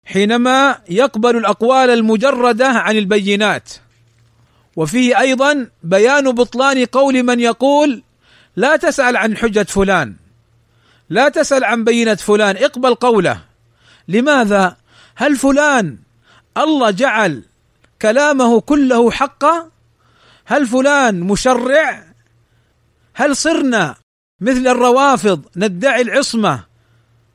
حينما 0.04 0.78
يقبل 0.88 1.36
الأقوال 1.36 1.90
المجردة 1.90 2.68
عن 2.68 2.96
البينات. 2.96 3.72
وفيه 4.76 5.20
أيضا 5.20 5.68
بيان 5.82 6.32
بطلان 6.32 6.84
قول 6.84 7.22
من 7.22 7.40
يقول 7.40 8.02
لا 8.56 8.76
تسأل 8.76 9.16
عن 9.16 9.36
حجة 9.36 9.62
فلان 9.62 10.16
لا 11.10 11.28
تسأل 11.28 11.64
عن 11.64 11.84
بينة 11.84 12.14
فلان 12.14 12.56
اقبل 12.56 12.94
قوله. 12.94 13.40
لماذا؟ 14.08 14.76
هل 15.14 15.36
فلان 15.36 15.98
الله 16.56 16.90
جعل 16.90 17.42
كلامه 18.02 18.60
كله 18.60 19.10
حقا 19.10 19.70
هل 20.44 20.66
فلان 20.66 21.20
مشرع؟ 21.20 22.04
هل 23.14 23.36
صرنا 23.36 23.94
مثل 24.40 24.66
الروافض 24.66 25.44
ندعي 25.56 26.02
العصمة؟ 26.02 26.64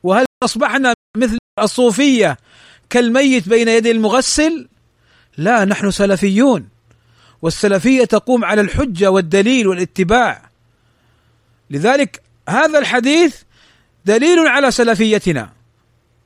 وهل 0.02 0.24
أصبحنا 0.44 0.94
مثل 1.16 1.38
الصوفية 1.58 2.36
كالميت 2.90 3.48
بين 3.48 3.68
يدي 3.68 3.90
المغسل 3.90 4.68
لا 5.36 5.64
نحن 5.64 5.90
سلفيون 5.90 6.68
والسلفية 7.42 8.04
تقوم 8.04 8.44
على 8.44 8.60
الحجة 8.60 9.10
والدليل 9.10 9.68
والاتباع. 9.68 10.50
لذلك 11.70 12.22
هذا 12.48 12.78
الحديث 12.78 13.36
دليل 14.04 14.38
على 14.38 14.70
سلفيتنا 14.70 15.52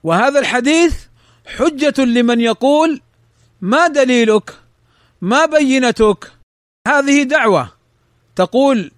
وهذا 0.05 0.39
الحديث 0.41 0.95
حجة 1.47 2.05
لمن 2.05 2.41
يقول 2.41 3.01
ما 3.61 3.87
دليلك؟ 3.87 4.55
ما 5.21 5.47
بينتك؟ 5.47 6.33
هذه 6.89 7.23
دعوة. 7.23 7.73
تقول 8.37 8.91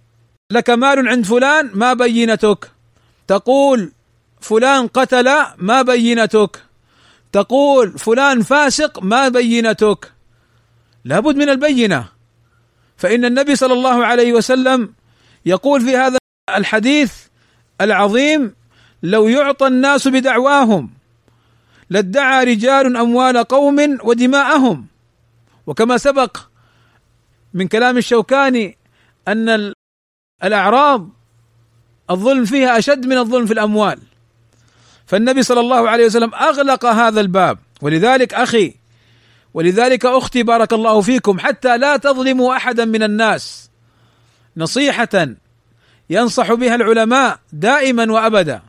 لك 0.52 0.70
مال 0.70 1.08
عند 1.08 1.24
فلان؟ 1.24 1.70
ما 1.74 1.94
بينتك. 1.94 2.70
تقول 3.26 3.92
فلان 4.40 4.86
قتل؟ 4.86 5.44
ما 5.58 5.82
بينتك. 5.82 6.65
تقول 7.36 7.98
فلان 7.98 8.42
فاسق 8.42 9.02
ما 9.02 9.28
بينتك. 9.28 10.12
لابد 11.04 11.36
من 11.36 11.48
البينة. 11.48 12.08
فإن 12.96 13.24
النبي 13.24 13.56
صلى 13.56 13.72
الله 13.72 14.06
عليه 14.06 14.32
وسلم 14.32 14.94
يقول 15.46 15.80
في 15.80 15.96
هذا 15.96 16.18
الحديث 16.56 17.12
العظيم 17.80 18.54
لو 19.02 19.28
يعطى 19.28 19.66
الناس 19.66 20.08
بدعواهم 20.08 20.90
لادعى 21.90 22.44
رجال 22.44 22.96
أموال 22.96 23.44
قوم 23.44 23.98
ودماءهم. 24.04 24.86
وكما 25.66 25.98
سبق 25.98 26.36
من 27.54 27.68
كلام 27.68 27.96
الشوكاني 27.96 28.78
أن 29.28 29.72
الأعراض 30.44 31.08
الظلم 32.10 32.44
فيها 32.44 32.78
أشد 32.78 33.06
من 33.06 33.18
الظلم 33.18 33.46
في 33.46 33.52
الأموال. 33.52 33.98
فالنبي 35.06 35.42
صلى 35.42 35.60
الله 35.60 35.90
عليه 35.90 36.06
وسلم 36.06 36.34
أغلق 36.34 36.86
هذا 36.86 37.20
الباب. 37.20 37.58
ولذلك 37.82 38.34
أخي 38.34 38.74
ولذلك 39.54 40.06
أختي 40.06 40.42
بارك 40.42 40.72
الله 40.72 41.00
فيكم 41.00 41.38
حتى 41.38 41.78
لا 41.78 41.96
تظلموا 41.96 42.56
أحدا 42.56 42.84
من 42.84 43.02
الناس. 43.02 43.70
نصيحة 44.56 45.28
ينصح 46.10 46.52
بها 46.52 46.74
العلماء 46.74 47.38
دائما 47.52 48.12
وأبدا. 48.12 48.62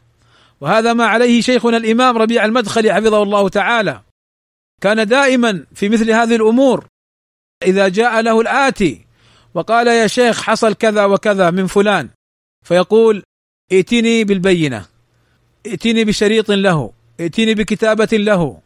وهذا 0.62 0.94
ما 0.94 1.06
عليه 1.06 1.42
شيخنا 1.42 1.78
الإمام 1.78 2.18
ربيع 2.18 2.46
المدخلي 2.46 2.94
حفظه 2.94 3.24
الله 3.24 3.50
تعالى. 3.50 4.02
كان 4.82 5.08
دائما 5.08 5.66
في 5.76 5.90
مثل 5.90 6.12
هذه 6.12 6.36
الأمور. 6.36 6.86
إذا 7.64 7.88
جاء 7.88 8.22
له 8.22 8.42
الآتي 8.42 9.06
وقال 9.54 9.88
يا 9.88 10.08
شيخ 10.08 10.42
حصل 10.42 10.74
كذا 10.74 11.06
وكذا 11.06 11.52
من 11.52 11.68
فلان 11.68 12.10
فيقول 12.66 13.24
ائتني 13.72 14.24
بالبينة. 14.24 14.97
ائتني 15.68 16.04
بشريط 16.06 16.52
له 16.52 16.92
ائتني 17.20 17.54
بكتابة 17.54 18.10
له. 18.18 18.60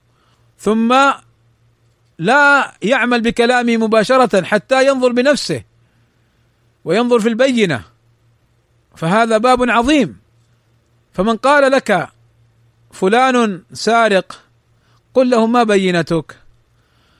ثم 0.60 1.12
لا 2.20 2.74
يعمل 2.82 3.22
بكلامي 3.22 3.78
مباشرة 3.78 4.44
حتى 4.44 4.88
ينظر 4.88 5.12
بنفسه 5.12 5.64
وينظر 6.86 7.20
في 7.20 7.30
البينة. 7.30 7.84
فهذا 8.96 9.38
باب 9.38 9.70
عظيم. 9.70 10.20
فمن 11.14 11.38
قال 11.38 11.72
لك 11.72 12.10
فلان 12.92 13.64
سارق 13.74 14.42
قل 15.14 15.30
له 15.30 15.48
ما 15.48 15.64
بينتك. 15.64 16.38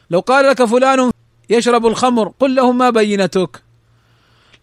لو 0.10 0.20
قال 0.20 0.46
لك 0.46 0.64
فلان 0.64 1.12
يشرب 1.50 1.86
الخمر 1.86 2.34
قل 2.40 2.56
له 2.56 2.72
ما 2.72 2.90
بينتك. 2.90 3.64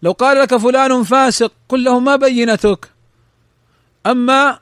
لو 0.01 0.11
قال 0.11 0.39
لك 0.39 0.57
فلان 0.57 1.03
فاسق 1.03 1.51
قل 1.69 1.83
له 1.83 1.99
ما 1.99 2.15
بينتك. 2.15 2.89
أما 4.05 4.59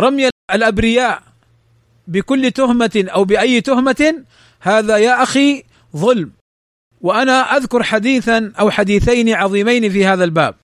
رمي 0.00 0.28
الأبرياء 0.54 1.22
بكل 2.06 2.50
تهمة 2.50 3.04
أو 3.08 3.24
بأي 3.24 3.60
تهمة 3.60 4.24
هذا 4.60 4.96
يا 4.96 5.22
أخي 5.22 5.64
ظلم. 5.96 6.32
وأنا 7.00 7.56
أذكر 7.56 7.82
حديثا 7.82 8.52
أو 8.60 8.70
حديثين 8.70 9.34
عظيمين 9.34 9.90
في 9.90 10.06
هذا 10.06 10.24
الباب. 10.24 10.54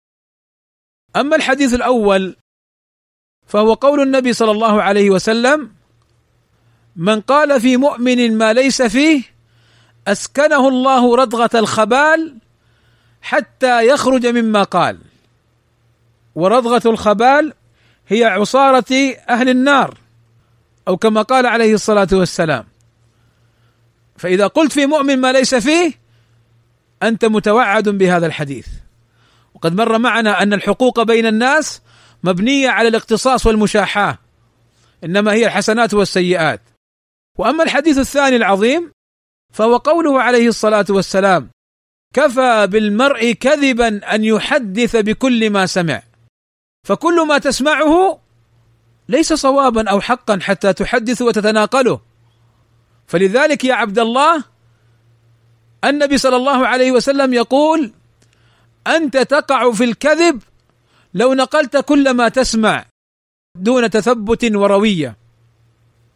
أما 1.17 1.37
الحديث 1.37 1.75
الأول 1.75 2.37
فهو 3.47 3.75
قول 3.75 4.01
النبي 4.01 4.33
صلى 4.33 4.51
الله 4.51 4.83
عليه 4.83 5.11
وسلم 5.11 5.71
من 6.97 7.21
قال 7.21 7.61
في 7.61 7.77
مؤمن 7.77 8.39
ما 8.39 8.53
ليس 8.53 8.83
فيه 8.83 9.23
أسكنه 10.09 10.69
الله 10.69 11.17
ردغه 11.17 11.51
الخبال 11.55 12.39
حتى 13.23 13.87
يخرج 13.87 14.27
مما 14.27 14.63
قال. 14.63 14.99
ورضغة 16.35 16.83
الخبال 16.87 17.53
هي 18.09 18.25
عصارة 18.25 19.15
أهل 19.29 19.49
النار 19.49 19.99
أو 20.89 20.97
كما 20.97 21.23
قال 21.23 21.47
عليه 21.47 21.75
الصلاة 21.75 22.09
والسلام. 22.13 22.65
فإذا 24.17 24.47
قلت 24.47 24.73
في 24.73 24.87
مؤمن 24.87 25.21
ما 25.21 25.33
ليس 25.33 25.55
فيه 25.55 25.93
أنت 27.03 27.25
متوعد 27.25 27.89
بهذا 27.89 28.27
الحديث. 28.27 28.67
وقد 29.55 29.75
مر 29.75 29.99
معنا 29.99 30.43
أن 30.43 30.53
الحقوق 30.53 31.03
بين 31.03 31.27
الناس 31.27 31.83
مبنية 32.25 32.69
على 32.69 32.89
الاقتصاص 32.89 33.47
والمشاحاه 33.47 34.19
إنما 35.05 35.33
هي 35.33 35.47
الحسنات 35.47 35.95
والسيئات. 35.95 36.61
وأما 37.39 37.65
الحديث 37.65 37.99
الثاني 37.99 38.37
العظيم 38.37 38.93
فهو 39.53 39.77
قوله 39.77 40.23
عليه 40.23 40.49
الصلاة 40.49 40.87
والسلام 40.91 41.51
كفى 42.15 42.67
بالمرء 42.67 43.33
كذبا 43.33 44.15
أن 44.15 44.25
يحدث 44.25 44.97
بكل 44.97 45.51
ما 45.51 45.67
سمع. 45.67 46.03
فكل 46.87 47.27
ما 47.27 47.39
تسمعه 47.39 48.21
ليس 49.09 49.33
صوابا 49.33 49.91
أو 49.91 50.01
حقا 50.01 50.39
حتى 50.43 50.73
تحدث 50.73 51.23
وتتناقله. 51.23 52.01
فلذلك 53.07 53.65
يا 53.65 53.75
عبد 53.75 53.99
الله 53.99 54.45
النبي 55.85 56.19
صلى 56.19 56.37
الله 56.37 56.67
عليه 56.67 56.93
وسلم 56.93 57.35
يقول 57.35 57.93
أنت 58.87 59.17
تقع 59.17 59.73
في 59.73 59.85
الكذب 59.85 60.43
لو 61.15 61.35
نقلت 61.35 61.77
كل 61.77 62.11
ما 62.11 62.29
تسمع 62.29 62.85
دون 63.57 63.91
تثبت 63.91 64.45
وروية. 64.45 65.17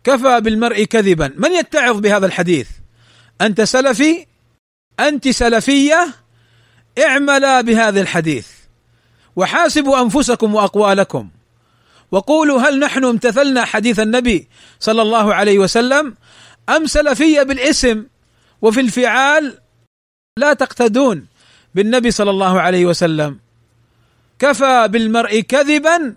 كفى 0.04 0.40
بالمرء 0.40 0.84
كذبا. 0.84 1.32
من 1.36 1.52
يتعظ 1.52 2.00
بهذا 2.00 2.26
الحديث؟ 2.26 2.68
أنت 3.40 3.60
سلفي 3.60 4.26
أنت 5.00 5.28
سلفية 5.28 6.14
اعملا 6.98 7.60
بهذا 7.60 8.00
الحديث. 8.00 8.59
وحاسبوا 9.36 10.02
أنفسكم 10.02 10.54
وأقوالكم. 10.54 11.28
وقولوا 12.10 12.60
هل 12.60 12.78
نحن 12.78 13.04
امتثلنا 13.04 13.64
حديث 13.64 14.00
النبي 14.00 14.48
صلى 14.80 15.02
الله 15.02 15.34
عليه 15.34 15.58
وسلم؟ 15.58 16.14
أم 16.68 16.86
سلفية 16.86 17.42
بالاسم 17.42 18.04
وفي 18.62 18.80
الفعال 18.80 19.58
لا 20.38 20.52
تقتدون 20.52 21.26
بالنبي 21.74 22.10
صلى 22.10 22.30
الله 22.30 22.60
عليه 22.60 22.86
وسلم؟ 22.86 23.38
كفى 24.38 24.88
بالمرء 24.88 25.40
كذبا 25.40 26.14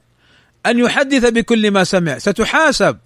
أن 0.65 0.79
يحدث 0.79 1.25
بكل 1.25 1.71
ما 1.71 1.83
سمع. 1.83 2.17
ستحاسب. 2.17 2.97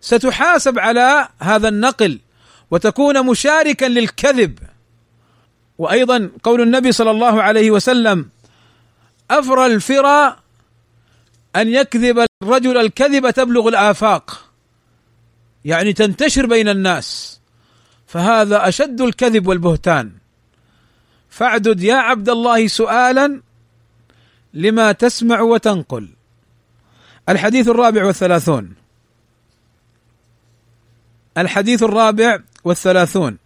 ستحاسب 0.00 0.78
على 0.78 1.28
هذا 1.38 1.68
النقل 1.68 2.20
وتكون 2.70 3.26
مشاركا 3.26 3.86
للكذب. 3.86 4.58
وأيضا 5.78 6.30
قول 6.42 6.60
النبي 6.60 6.92
صلى 6.92 7.10
الله 7.10 7.42
عليه 7.42 7.70
وسلم 7.70 8.28
أفرى 9.30 9.66
الفرى 9.66 10.36
أن 11.56 11.68
يكذب 11.68 12.26
الرجل 12.42 12.76
الكذب 12.76 13.30
تبلغ 13.30 13.68
الآفاق. 13.68 14.50
يعني 15.64 15.92
تنتشر 15.92 16.46
بين 16.46 16.68
الناس. 16.68 17.40
فهذا 18.06 18.68
أشد 18.68 19.00
الكذب 19.00 19.46
والبهتان. 19.46 20.12
فاعدد 21.30 21.82
يا 21.82 21.94
عبد 21.94 22.28
الله 22.28 22.66
سؤالا 22.66 23.40
لما 24.54 24.92
تسمع 24.92 25.40
وتنقل. 25.40 26.08
الحديث 27.28 27.68
الرابع 27.68 28.04
والثلاثون. 28.04 28.74
الحديث 31.38 31.82
الرابع 31.82 32.38
والثلاثون. 32.64 33.38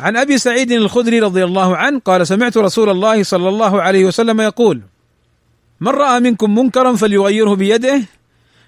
عن 0.00 0.16
أبي 0.16 0.38
سعيد 0.38 0.72
الخدري 0.72 1.20
رضي 1.20 1.44
الله 1.44 1.76
عنه 1.76 2.00
قال 2.00 2.26
سمعت 2.26 2.56
رسول 2.56 2.90
الله 2.90 3.22
صلى 3.22 3.48
الله 3.48 3.82
عليه 3.82 4.04
وسلم 4.04 4.40
يقول 4.40 4.82
من 5.80 5.88
رأى 5.88 6.20
منكم 6.20 6.54
منكرا 6.54 6.96
فليغيره 6.96 7.54
بيده 7.54 8.02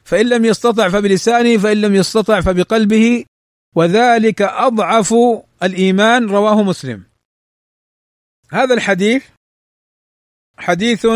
فإن 0.05 0.29
لم 0.29 0.45
يستطع 0.45 0.89
فبلسانه 0.89 1.59
فإن 1.59 1.81
لم 1.81 1.95
يستطع 1.95 2.41
فبقلبه 2.41 3.25
وذلك 3.77 4.43
أضعف 4.43 5.15
الإيمان 5.63 6.27
رواه 6.27 6.63
مسلم. 6.63 7.03
هذا 8.53 8.75
الحديث 8.75 9.25
حديث 10.59 11.07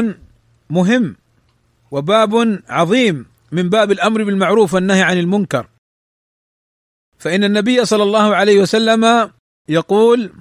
مهم 0.70 1.16
وباب 1.90 2.62
عظيم 2.68 3.26
من 3.52 3.68
باب 3.68 3.92
الأمر 3.92 4.24
بالمعروف 4.24 4.74
والنهي 4.74 5.02
عن 5.02 5.18
المنكر. 5.18 5.66
فإن 7.18 7.44
النبي 7.44 7.84
صلى 7.84 8.02
الله 8.02 8.36
عليه 8.36 8.60
وسلم 8.60 9.30
يقول 9.68 10.32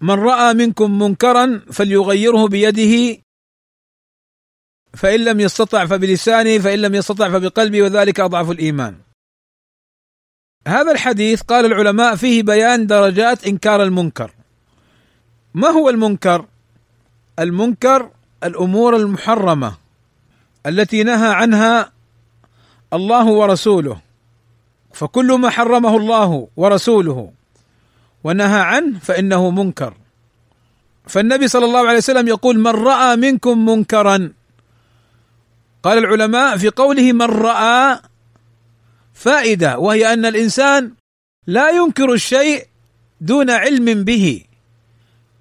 من 0.00 0.14
رأى 0.14 0.54
منكم 0.54 0.98
منكرا 0.98 1.62
فليغيره 1.72 2.48
بيده 2.48 3.22
فإن 4.94 5.24
لم 5.24 5.40
يستطع 5.40 5.86
فبلسانه 5.86 6.58
فإن 6.58 6.78
لم 6.78 6.94
يستطع 6.94 7.28
فبقلبه 7.28 7.82
وذلك 7.82 8.20
أضعف 8.20 8.50
الإيمان. 8.50 8.96
هذا 10.68 10.92
الحديث 10.92 11.42
قال 11.42 11.64
العلماء 11.64 12.16
فيه 12.16 12.42
بيان 12.42 12.86
درجات 12.86 13.46
إنكار 13.46 13.82
المنكر. 13.82 14.30
ما 15.54 15.68
هو 15.68 15.88
المنكر؟ 15.88 16.46
المنكر 17.38 18.10
الأمور 18.44 18.96
المحرمة 18.96 19.74
التي 20.66 21.02
نهى 21.02 21.32
عنها 21.32 21.92
الله 22.92 23.26
ورسوله. 23.26 24.00
فكل 24.92 25.32
ما 25.32 25.50
حرمه 25.50 25.96
الله 25.96 26.48
ورسوله 26.56 27.32
ونهى 28.24 28.60
عنه 28.60 28.98
فإنه 28.98 29.50
منكر. 29.50 29.94
فالنبي 31.06 31.48
صلى 31.48 31.64
الله 31.64 31.88
عليه 31.88 31.98
وسلم 31.98 32.28
يقول 32.28 32.58
من 32.58 32.70
رأى 32.70 33.16
منكم 33.16 33.64
منكرا 33.64 34.32
قال 35.88 35.98
العلماء 35.98 36.56
في 36.56 36.68
قوله 36.68 37.12
من 37.12 37.22
رأى 37.22 38.00
فائدة 39.14 39.78
وهي 39.78 40.12
أن 40.12 40.26
الإنسان 40.26 40.92
لا 41.46 41.70
ينكر 41.70 42.12
الشيء 42.12 42.66
دون 43.20 43.50
علم 43.50 44.04
به. 44.04 44.44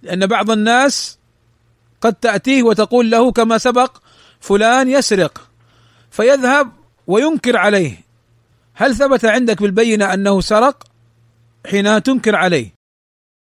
لأن 0.02 0.28
بعض 0.28 0.52
الناس 0.52 1.20
قد 2.02 2.14
تأتيه 2.14 2.64
وتقول 2.64 3.12
له 3.12 3.32
كما 3.32 3.58
سبق 3.58 3.98
فلان 4.40 4.90
يسرق 4.90 5.50
فيذهب 6.12 6.72
وينكر 7.08 7.58
عليه. 7.58 8.02
هل 8.74 8.96
ثبت 8.96 9.26
عندك 9.26 9.62
بالبينة 9.62 10.14
أنه 10.14 10.42
سرق؟ 10.42 10.84
حين 11.70 12.04
تنكر 12.04 12.36
عليه. 12.36 12.74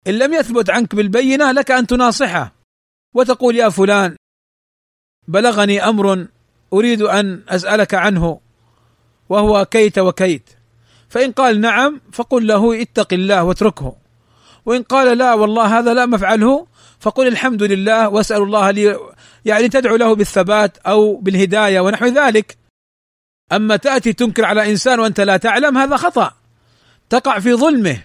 إن 0.06 0.18
لم 0.18 0.32
يثبت 0.32 0.70
عنك 0.70 0.94
بالبينة 0.94 1.52
لك 1.52 1.70
أن 1.70 1.86
تناصحه 1.86 2.52
وتقول 3.14 3.56
يا 3.56 3.68
فلان 3.68 4.16
بلغني 5.28 5.84
أمر 5.88 6.26
أريد 6.72 7.02
أن 7.02 7.42
أسألك 7.48 7.94
عنه 7.94 8.40
وهو 9.28 9.64
كيت 9.64 9.98
وكيت. 9.98 10.50
فإن 11.08 11.32
قال 11.32 11.60
نعم 11.60 12.00
فقل 12.12 12.46
له 12.46 12.82
اتق 12.82 13.12
الله 13.12 13.44
واتركه. 13.44 13.96
وإن 14.66 14.82
قال 14.82 15.18
لا 15.18 15.34
والله 15.34 15.78
هذا 15.78 15.94
لا 15.94 16.06
مفعله 16.06 16.66
فقل 17.00 17.26
الحمد 17.26 17.62
لله 17.62 18.08
وأسأل 18.08 18.42
الله 18.42 18.70
لي 18.70 18.98
يعني 19.44 19.68
تدعو 19.68 19.96
له 19.96 20.14
بالثبات 20.14 20.78
أو 20.78 21.16
بالهداية 21.16 21.80
ونحو 21.80 22.06
ذلك. 22.06 22.56
أما 23.52 23.76
تأتي 23.76 24.12
تنكر 24.12 24.44
على 24.44 24.70
إنسان 24.70 25.00
وأنت 25.00 25.20
لا 25.20 25.36
تعلم 25.36 25.78
هذا 25.78 25.96
خطأ. 25.96 26.32
تقع 27.10 27.38
في 27.38 27.54
ظلمه 27.54 28.02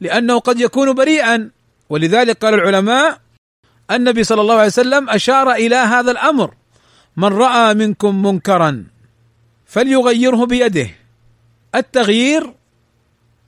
لأنه 0.00 0.38
قد 0.38 0.60
يكون 0.60 0.92
بريئا. 0.92 1.50
ولذلك 1.90 2.44
قال 2.44 2.54
العلماء 2.54 3.18
النبي 3.90 4.24
صلى 4.24 4.40
الله 4.40 4.54
عليه 4.54 4.66
وسلم 4.66 5.10
أشار 5.10 5.52
إلى 5.52 5.76
هذا 5.76 6.10
الأمر. 6.10 6.54
من 7.16 7.28
رأى 7.28 7.74
منكم 7.74 8.22
منكرا 8.22 8.84
فليغيره 9.66 10.46
بيده. 10.46 10.90
التغيير 11.74 12.54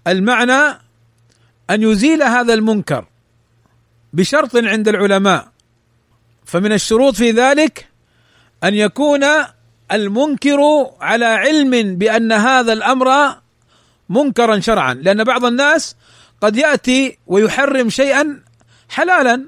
المعنى 0.07 0.79
أن 1.71 1.83
يزيل 1.83 2.23
هذا 2.23 2.55
المنكر 2.55 3.05
بشرط 4.12 4.57
عند 4.57 4.89
العلماء. 4.89 5.49
فمن 6.45 6.73
الشروط 6.73 7.15
في 7.15 7.31
ذلك 7.31 7.89
أن 8.65 8.75
يكون 8.75 9.25
المنكر 9.93 10.61
على 11.01 11.25
علم 11.25 11.97
بأن 11.97 12.33
هذا 12.33 12.73
الأمر 12.73 13.37
منكرا 14.09 14.61
شرعا. 14.61 14.95
لأن 14.95 15.25
بعض 15.25 15.45
الناس 15.45 15.97
قد 16.41 16.57
يأتي 16.57 17.19
ويحرم 17.27 17.91
شيئا 17.91 18.43
حلالا 18.89 19.45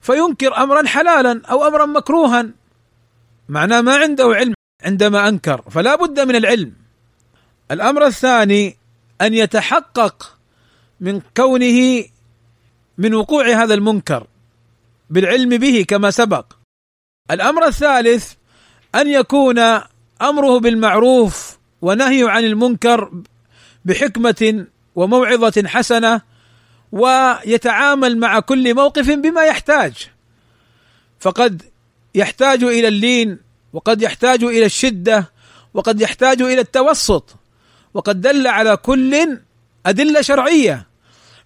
فينكر 0.00 0.56
امرا 0.56 0.86
حلالا 0.86 1.42
أو 1.50 1.66
امرا 1.66 1.86
مكروها. 1.86 2.57
معناه 3.48 3.80
ما 3.80 3.96
عنده 3.96 4.24
علم 4.24 4.54
عندما 4.84 5.28
أنكر 5.28 5.62
فلا 5.70 5.94
بد 5.94 6.20
من 6.20 6.36
العلم. 6.36 6.72
الأمر 7.70 8.06
الثاني 8.06 8.76
أن 9.20 9.34
يتحقق 9.34 10.38
من 11.00 11.20
كونه 11.36 12.04
من 12.98 13.14
وقوع 13.14 13.48
هذا 13.48 13.74
المنكر 13.74 14.26
بالعلم 15.10 15.48
به 15.48 15.84
كما 15.88 16.10
سبق. 16.10 16.52
الأمر 17.30 17.66
الثالث 17.66 18.32
أن 18.94 19.08
يكون 19.08 19.58
أمره 20.22 20.58
بالمعروف 20.58 21.58
ونهيه 21.82 22.28
عن 22.28 22.44
المنكر 22.44 23.22
بحكمة 23.84 24.66
وموعظة 24.94 25.68
حسنة 25.68 26.20
ويتعامل 26.92 28.18
مع 28.18 28.40
كل 28.40 28.74
موقف 28.74 29.10
بما 29.10 29.44
يحتاج. 29.44 30.08
فقد 31.20 31.62
يحتاج 32.14 32.64
إلى 32.64 32.88
اللين 32.88 33.38
وقد 33.72 34.02
يحتاج 34.02 34.44
إلى 34.44 34.64
الشدة 34.66 35.32
وقد 35.74 36.00
يحتاج 36.00 36.42
إلى 36.42 36.60
التوسط 36.60 37.36
وقد 37.94 38.20
دل 38.20 38.46
على 38.46 38.76
كل 38.76 39.38
أدلة 39.86 40.20
شرعية. 40.20 40.86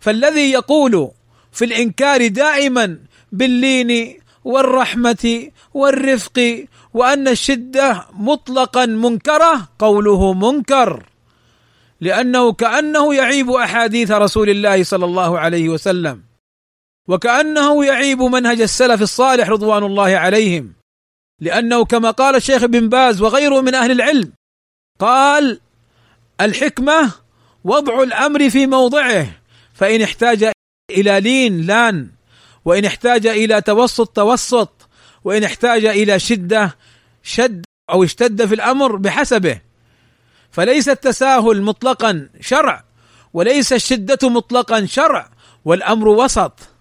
فالذي 0.00 0.50
يقول 0.50 1.10
في 1.52 1.64
الإنكار 1.64 2.28
دائما 2.28 2.98
باللين 3.32 4.18
والرحمة 4.44 5.50
والرفق 5.74 6.66
وأن 6.94 7.28
الشدة 7.28 8.06
مطلقا 8.12 8.86
منكرة 8.86 9.68
قوله 9.78 10.32
منكر. 10.32 11.06
لأنه 12.00 12.52
كأنه 12.52 13.14
يعيب 13.14 13.50
أحاديث 13.50 14.10
رسول 14.10 14.50
الله 14.50 14.84
صلى 14.84 15.04
الله 15.04 15.38
عليه 15.38 15.68
وسلم. 15.68 16.31
وكأنه 17.08 17.84
يعيب 17.84 18.22
منهج 18.22 18.60
السلف 18.60 19.02
الصالح 19.02 19.48
رضوان 19.48 19.84
الله 19.84 20.16
عليهم. 20.16 20.74
لأنه 21.40 21.84
كما 21.84 22.10
قال 22.10 22.36
الشيخ 22.36 22.64
بن 22.64 22.88
باز 22.88 23.22
وغيره 23.22 23.60
من 23.60 23.74
أهل 23.74 23.90
العلم 23.90 24.32
قال 24.98 25.60
الحكمة 26.40 27.12
وضع 27.64 28.02
الأمر 28.02 28.50
في 28.50 28.66
موضعه 28.66 29.26
فإن 29.74 30.02
احتاج 30.02 30.52
إلى 30.90 31.20
لين 31.20 31.66
لأن 31.66 32.08
وإن 32.64 32.84
احتاج 32.84 33.26
إلى 33.26 33.60
توسط 33.60 34.08
توسط 34.08 34.88
وإن 35.24 35.44
احتاج 35.44 35.84
إلى 35.84 36.18
شدة 36.18 36.76
شد 37.22 37.64
أو 37.90 38.04
اشتد 38.04 38.46
في 38.46 38.54
الأمر 38.54 38.96
بحسبه. 38.96 39.60
فليس 40.50 40.88
التساهل 40.88 41.62
مطلقا 41.62 42.28
شرع 42.40 42.84
وليس 43.32 43.72
الشدة 43.72 44.28
مطلقا 44.28 44.86
شرع 44.86 45.30
والأمر 45.64 46.08
وسط. 46.08 46.71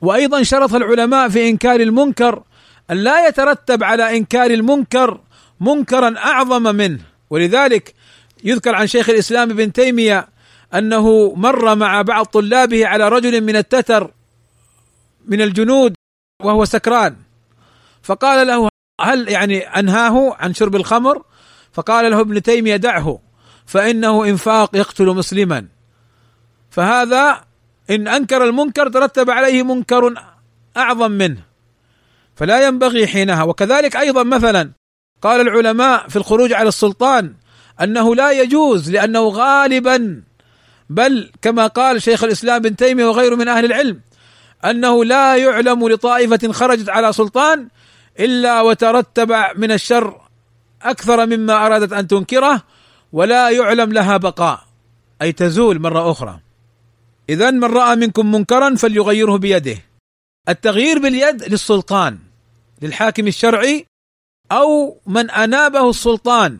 وأيضا 0.00 0.42
شرط 0.42 0.74
العلماء 0.74 1.28
في 1.28 1.48
إنكار 1.48 1.80
المنكر 1.80 2.42
أن 2.90 2.96
لا 2.96 3.28
يترتب 3.28 3.84
على 3.84 4.16
إنكار 4.16 4.50
المنكر 4.50 5.20
منكرا 5.60 6.18
أعظم 6.18 6.62
منه. 6.62 7.00
ولذلك 7.30 7.94
يذكر 8.44 8.74
عن 8.74 8.86
شيخ 8.86 9.08
الإسلام 9.08 9.50
ابن 9.50 9.72
تيمية 9.72 10.28
أنه 10.74 11.34
مر 11.34 11.74
مع 11.74 12.02
بعض 12.02 12.26
طلابه 12.26 12.86
على 12.86 13.08
رجل 13.08 13.40
من 13.40 13.56
التتر 13.56 14.10
من 15.26 15.40
الجنود 15.40 15.94
وهو 16.42 16.64
سكران. 16.64 17.16
فقال 18.02 18.46
له 18.46 18.68
هل 19.00 19.28
يعني 19.28 19.58
أنهاه 19.60 20.36
عن 20.38 20.54
شرب 20.54 20.76
الخمر؟ 20.76 21.22
فقال 21.72 22.10
له 22.10 22.20
ابن 22.20 22.42
تيمية 22.42 22.76
دعه 22.76 23.18
فإنه 23.66 24.24
إنفاق 24.24 24.76
يقتل 24.76 25.06
مسلما. 25.06 25.66
فهذا 26.70 27.47
إن 27.90 28.08
أنكر 28.08 28.44
المنكر 28.44 28.88
ترتب 28.88 29.30
عليه 29.30 29.62
منكر 29.62 30.14
أعظم 30.76 31.10
منه. 31.10 31.42
فلا 32.36 32.66
ينبغي 32.66 33.06
حينها. 33.06 33.42
وكذلك 33.42 33.96
أيضا 33.96 34.22
مثلا 34.22 34.70
قال 35.22 35.40
العلماء 35.40 36.08
في 36.08 36.16
الخروج 36.16 36.52
على 36.52 36.68
السلطان 36.68 37.34
أنه 37.82 38.14
لا 38.14 38.30
يجوز 38.30 38.90
لأنه 38.90 39.28
غالبا 39.28 40.22
بل 40.90 41.30
كما 41.42 41.66
قال 41.66 42.02
شيخ 42.02 42.24
الإسلام 42.24 42.62
بن 42.62 42.76
تيمية 42.76 43.04
وغيره 43.04 43.34
من 43.34 43.48
أهل 43.48 43.64
العلم 43.64 44.00
أنه 44.64 45.04
لا 45.04 45.36
يعلم 45.36 45.88
لطائفة 45.88 46.52
خرجت 46.52 46.88
على 46.88 47.12
سلطان 47.12 47.68
إلا 48.20 48.60
وترتب 48.60 49.32
من 49.56 49.72
الشر 49.72 50.20
أكثر 50.82 51.26
مما 51.26 51.66
أرادت 51.66 51.92
أن 51.92 52.08
تنكره 52.08 52.62
ولا 53.12 53.50
يعلم 53.50 53.92
لها 53.92 54.16
بقاء. 54.16 54.60
أي 55.22 55.32
تزول 55.32 55.80
مرة 55.80 56.10
أخرى. 56.10 56.40
اذا 57.28 57.50
من 57.50 57.64
رأى 57.64 57.96
منكم 57.96 58.32
منكرا 58.32 58.74
فليغيره 58.74 59.36
بيده. 59.36 59.78
التغيير 60.48 60.98
باليد 60.98 61.42
للسلطان 61.44 62.18
للحاكم 62.82 63.26
الشرعي 63.26 63.86
أو 64.52 64.96
من 65.06 65.30
أنابه 65.30 65.90
السلطان 65.90 66.58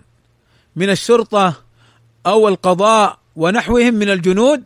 من 0.77 0.91
الشرطة 0.91 1.55
أو 2.27 2.49
القضاء 2.49 3.19
ونحوهم 3.37 3.95
من 3.95 4.11
الجنود 4.11 4.65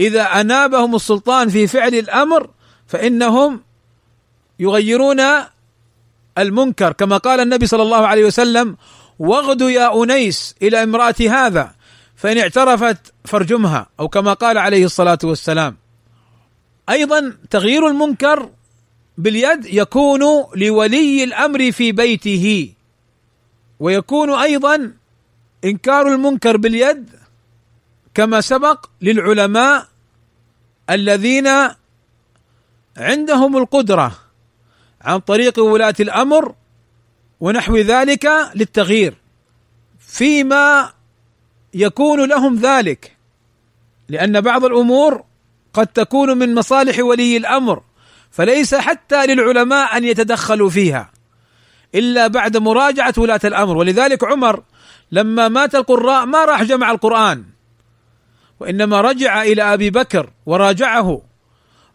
إذا 0.00 0.22
أنابهم 0.22 0.94
السلطان 0.94 1.48
في 1.48 1.66
فعل 1.66 1.94
الأمر 1.94 2.50
فإنهم 2.86 3.60
يغيرون 4.58 5.20
المنكر 6.38 6.92
كما 6.92 7.16
قال 7.16 7.40
النبي 7.40 7.66
صلى 7.66 7.82
الله 7.82 8.06
عليه 8.06 8.24
وسلم 8.24 8.76
واغدوا 9.18 9.70
يا 9.70 10.02
أنيس 10.02 10.54
إلى 10.62 10.82
امرأة 10.82 11.14
هذا. 11.20 11.74
فإن 12.22 12.38
اعترفت 12.38 13.12
فارجمها 13.24 13.86
أو 14.00 14.08
كما 14.08 14.32
قال 14.32 14.58
عليه 14.58 14.84
الصلاة 14.84 15.18
والسلام. 15.24 15.76
أيضا 16.88 17.36
تغيير 17.50 17.88
المنكر 17.88 18.50
باليد 19.18 19.66
يكون 19.66 20.20
لولي 20.54 21.24
الأمر 21.24 21.72
في 21.72 21.92
بيته. 21.92 22.72
ويكون 23.80 24.30
أيضا 24.30 24.92
إنكار 25.64 26.14
المنكر 26.14 26.56
باليد 26.56 27.10
كما 28.14 28.40
سبق 28.40 28.86
للعلماء 29.00 29.88
الذين 30.90 31.48
عندهم 32.96 33.56
القدرة 33.56 34.18
عن 35.00 35.18
طريق 35.18 35.60
ولاة 35.60 35.94
الأمر 36.00 36.54
ونحو 37.40 37.76
ذلك 37.76 38.28
للتغيير. 38.54 39.14
فيما 39.98 40.92
يكون 41.74 42.28
لهم 42.28 42.56
ذلك. 42.56 43.16
لأن 44.08 44.40
بعض 44.40 44.64
الأمور 44.64 45.24
قد 45.72 45.86
تكون 45.86 46.38
من 46.38 46.54
مصالح 46.54 46.98
ولي 46.98 47.36
الأمر 47.36 47.82
فليس 48.30 48.74
حتى 48.74 49.26
للعلماء 49.26 49.96
أن 49.96 50.04
يتدخلوا 50.04 50.70
فيها 50.70 51.12
إلا 51.94 52.26
بعد 52.26 52.56
مراجعة 52.56 53.14
ولاة 53.18 53.40
الأمر. 53.44 53.76
ولذلك 53.76 54.24
عمر 54.24 54.62
لما 55.12 55.48
مات 55.48 55.74
القراء 55.74 56.26
ما 56.26 56.44
راح 56.44 56.62
جمع 56.62 56.90
القرآن 56.90 57.44
وإنما 58.60 59.00
رجع 59.00 59.42
إلى 59.42 59.62
أبي 59.62 59.90
بكر 59.90 60.30
وراجعه. 60.46 61.22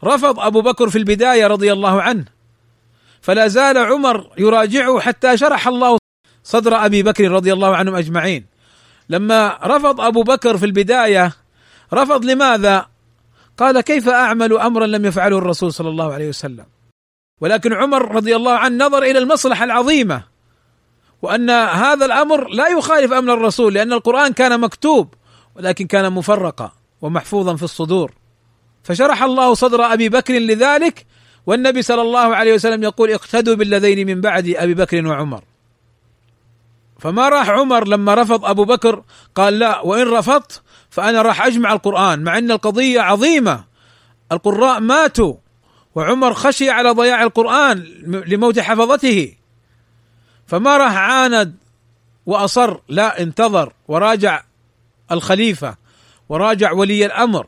رفض 0.03 0.39
أبو 0.39 0.61
بكر 0.61 0.89
في 0.89 0.97
البداية 0.97 1.47
رضي 1.47 1.73
الله 1.73 2.01
عنه. 2.01 2.25
فلا 3.21 3.47
زال 3.47 3.77
عمر 3.77 4.29
يراجعه 4.37 4.99
حتى 4.99 5.37
شرح 5.37 5.67
الله 5.67 5.97
صدر 6.43 6.85
أبي 6.85 7.03
بكر 7.03 7.31
رضي 7.31 7.53
الله 7.53 7.75
عنهم 7.75 7.95
أجمعين. 7.95 8.56
لما 9.09 9.59
رفض 9.63 10.01
أبو 10.01 10.23
بكر 10.23 10.57
في 10.57 10.65
البداية 10.65 11.33
رفض 11.93 12.25
لماذا؟ 12.25 12.85
قال 13.57 13.81
كيف 13.81 14.09
أعمل 14.09 14.57
أمرا 14.57 14.87
لم 14.87 15.05
يفعله 15.05 15.37
الرسول 15.37 15.73
صلى 15.73 15.89
الله 15.89 16.13
عليه 16.13 16.29
وسلم؟ 16.29 16.65
ولكن 17.41 17.73
عمر 17.73 18.15
رضي 18.15 18.35
الله 18.35 18.53
عنه 18.53 18.85
نظر 18.85 19.03
إلى 19.03 19.19
المصلحة 19.19 19.63
العظيمة 19.63 20.23
وأن 21.21 21.49
هذا 21.49 22.05
الأمر 22.05 22.47
لا 22.47 22.67
يخالف 22.67 23.13
أمر 23.13 23.33
الرسول 23.33 23.73
لأن 23.73 23.93
القرآن 23.93 24.33
كان 24.33 24.59
مكتوب 24.59 25.13
ولكن 25.55 25.87
كان 25.87 26.13
مفرقا 26.13 26.71
ومحفوظا 27.01 27.55
في 27.55 27.63
الصدور. 27.63 28.13
فشرح 28.83 29.23
الله 29.23 29.53
صدر 29.53 29.81
أبي 29.93 30.09
بكر 30.09 30.33
لذلك 30.33 31.05
والنبي 31.45 31.81
صلى 31.81 32.01
الله 32.01 32.35
عليه 32.35 32.53
وسلم 32.53 32.83
يقول 32.83 33.11
اقتدوا 33.11 33.55
بالذين 33.55 34.07
من 34.07 34.21
بعد 34.21 34.53
أبي 34.57 34.73
بكر 34.73 35.07
وعمر. 35.07 35.43
فما 36.99 37.29
راح 37.29 37.49
عمر 37.49 37.87
لما 37.87 38.15
رفض 38.15 38.45
أبو 38.45 38.65
بكر 38.65 39.03
قال 39.35 39.59
لا 39.59 39.81
وإن 39.81 40.07
رفضت 40.07 40.61
فأنا 40.89 41.21
راح 41.21 41.45
أجمع 41.45 41.73
القرآن 41.73 42.23
مع 42.23 42.37
إن 42.37 42.51
القضية 42.51 43.01
عظيمة. 43.01 43.63
القراء 44.31 44.79
ماتوا 44.79 45.35
وعمر 45.95 46.33
خشي 46.33 46.69
على 46.69 46.89
ضياع 46.89 47.23
القرآن 47.23 47.77
لموت 48.27 48.59
حفظته. 48.59 49.35
فما 50.47 50.77
راح 50.77 50.97
عاند 50.97 51.55
وأصر 52.25 52.77
لا 52.89 53.21
انتظر 53.21 53.73
وراجع 53.87 54.43
الخليفة 55.11 55.77
وراجع 56.29 56.71
ولي 56.71 57.05
الأمر 57.05 57.47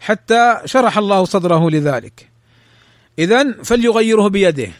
حتى 0.00 0.60
شرح 0.64 0.98
الله 0.98 1.24
صدره 1.24 1.70
لذلك. 1.70 2.30
اذا 3.18 3.62
فليغيره 3.62 4.28
بيده. 4.28 4.72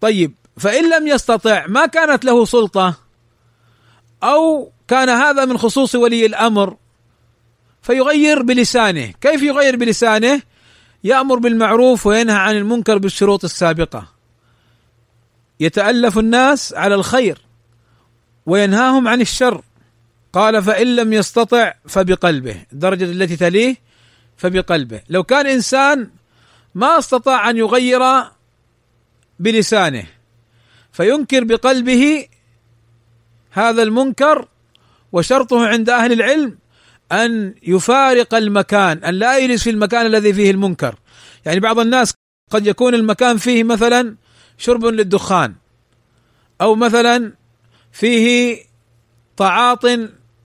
طيب 0.00 0.34
فإن 0.56 0.90
لم 0.90 1.06
يستطع 1.06 1.66
ما 1.66 1.86
كانت 1.86 2.24
له 2.24 2.44
سلطة 2.44 2.94
أو 4.22 4.72
كان 4.88 5.08
هذا 5.08 5.44
من 5.44 5.58
خصوص 5.58 5.94
ولي 5.94 6.26
الأمر 6.26 6.76
فيغير 7.82 8.42
بلسانه. 8.42 9.12
كيف 9.20 9.42
يغير 9.42 9.76
بلسانه؟ 9.76 10.42
يأمر 11.04 11.38
بالمعروف 11.38 12.06
وينهى 12.06 12.36
عن 12.36 12.56
المنكر 12.56 12.98
بالشروط 12.98 13.44
السابقة. 13.44 14.08
يتألف 15.60 16.18
الناس 16.18 16.74
على 16.74 16.94
الخير 16.94 17.38
وينهاهم 18.46 19.08
عن 19.08 19.20
الشر. 19.20 19.62
قال 20.32 20.62
فإن 20.62 20.96
لم 20.96 21.12
يستطع 21.12 21.74
فبقلبه. 21.88 22.62
الدرجه 22.72 23.04
التي 23.04 23.36
تليه 23.36 23.76
فبقلبه. 24.36 25.00
لو 25.08 25.22
كان 25.22 25.46
إنسان 25.46 26.10
ما 26.74 26.98
استطاع 26.98 27.50
أن 27.50 27.56
يغير 27.56 28.00
بلسانه 29.38 30.06
فينكر 30.96 31.44
بقلبه 31.44 32.26
هذا 33.50 33.82
المنكر 33.82 34.48
وشرطه 35.12 35.66
عند 35.66 35.90
أهل 35.90 36.12
العلم 36.12 36.58
أن 37.12 37.54
يفارق 37.62 38.34
المكان 38.34 39.04
أن 39.04 39.14
لا 39.14 39.38
يجلس 39.38 39.62
في 39.62 39.70
المكان 39.70 40.06
الذي 40.06 40.32
فيه 40.32 40.50
المنكر. 40.50 40.94
يعني 41.46 41.60
بعض 41.60 41.78
الناس 41.78 42.14
قد 42.50 42.66
يكون 42.66 42.94
المكان 42.94 43.36
فيه 43.36 43.64
مثلا 43.64 44.16
شرب 44.58 44.84
للدخان 44.84 45.54
أو 46.60 46.74
مثلا 46.74 47.32
فيه 47.92 48.58
تعاط 49.36 49.84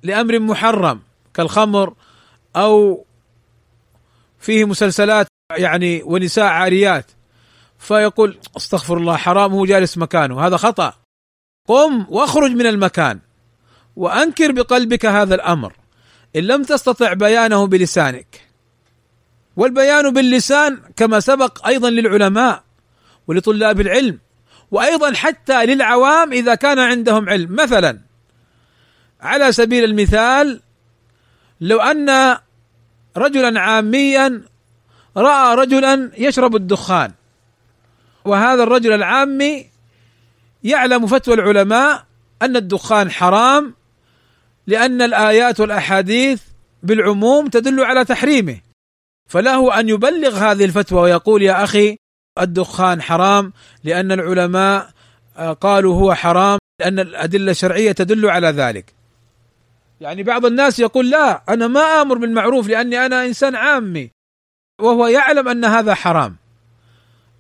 لأمر 0.04 0.40
محرم 0.40 1.02
كالخمر 1.34 1.94
أو 2.56 3.06
فيه 4.40 4.66
مسلسلات 4.66 5.28
يعني 5.58 6.02
ونساء 6.06 6.46
عاريات. 6.46 7.12
فيقول 7.82 8.38
أستغفر 8.58 8.98
الله 8.98 9.18
حرام 9.18 9.52
هو 9.52 9.66
جالس 9.66 9.98
مكانه. 9.98 10.48
هذا 10.48 10.58
خطأ. 10.58 10.94
قم 11.68 12.06
واخرج 12.10 12.52
من 12.52 12.66
المكان 12.66 13.20
وأنكر 13.96 14.52
بقلبك 14.52 15.06
هذا 15.06 15.36
الأمر. 15.36 15.74
إن 16.36 16.42
لم 16.42 16.64
تستطع 16.64 17.14
بيانه 17.14 17.68
بلسانك. 17.68 18.48
والبيان 19.58 20.14
باللسان 20.14 20.80
كما 20.96 21.20
سبق 21.20 21.68
أيضا 21.68 21.90
للعلماء 21.90 22.64
ولطلاب 23.28 23.82
العلم 23.82 24.20
وأيضا 24.72 25.14
حتى 25.14 25.66
للعوام 25.66 26.34
إذا 26.34 26.56
كان 26.56 26.80
عندهم 26.80 27.30
علم. 27.30 27.56
مثلا 27.56 28.00
على 29.22 29.52
سبيل 29.52 29.84
المثال 29.84 30.62
لو 31.62 31.80
أن 31.82 32.38
رجلا 33.18 33.60
عاميا 33.60 34.42
رأى 35.18 35.56
رجلا 35.56 36.12
يشرب 36.18 36.56
الدخان 36.56 37.12
وهذا 38.26 38.64
الرجل 38.64 38.94
العامي 38.94 39.66
يعلم 40.64 41.08
فتوى 41.08 41.34
العلماء 41.34 42.06
أن 42.42 42.56
الدخان 42.56 43.12
حرام 43.12 43.74
لأن 44.68 45.02
الآيات 45.02 45.60
والأحاديث 45.60 46.42
بالعموم 46.84 47.48
تدل 47.48 47.84
على 47.84 48.06
تحريمه 48.06 48.58
فله 49.30 49.80
أن 49.80 49.90
يبلغ 49.90 50.38
هذه 50.38 50.66
الفتوى 50.66 51.02
ويقول 51.02 51.42
يا 51.42 51.64
أخي 51.64 51.98
الدخان 52.40 53.02
حرام 53.02 53.54
لأن 53.84 54.12
العلماء 54.12 54.90
قالوا 55.62 55.96
هو 55.96 56.14
حرام 56.14 56.60
لأن 56.82 57.00
الأدلة 57.00 57.52
الشرعية 57.52 57.92
تدل 57.92 58.30
على 58.30 58.48
ذلك. 58.48 58.94
يعني 60.02 60.24
بعض 60.24 60.46
الناس 60.46 60.80
يقول 60.80 61.10
لا 61.10 61.44
أنا 61.50 61.68
ما 61.68 62.02
آمر 62.02 62.18
بالمعروف 62.18 62.68
لأني 62.68 63.06
أنا 63.06 63.26
إنسان 63.26 63.56
عامي 63.56 64.12
وهو 64.82 65.08
يعلم 65.08 65.48
أن 65.48 65.66
هذا 65.66 65.94
حرام. 65.94 66.36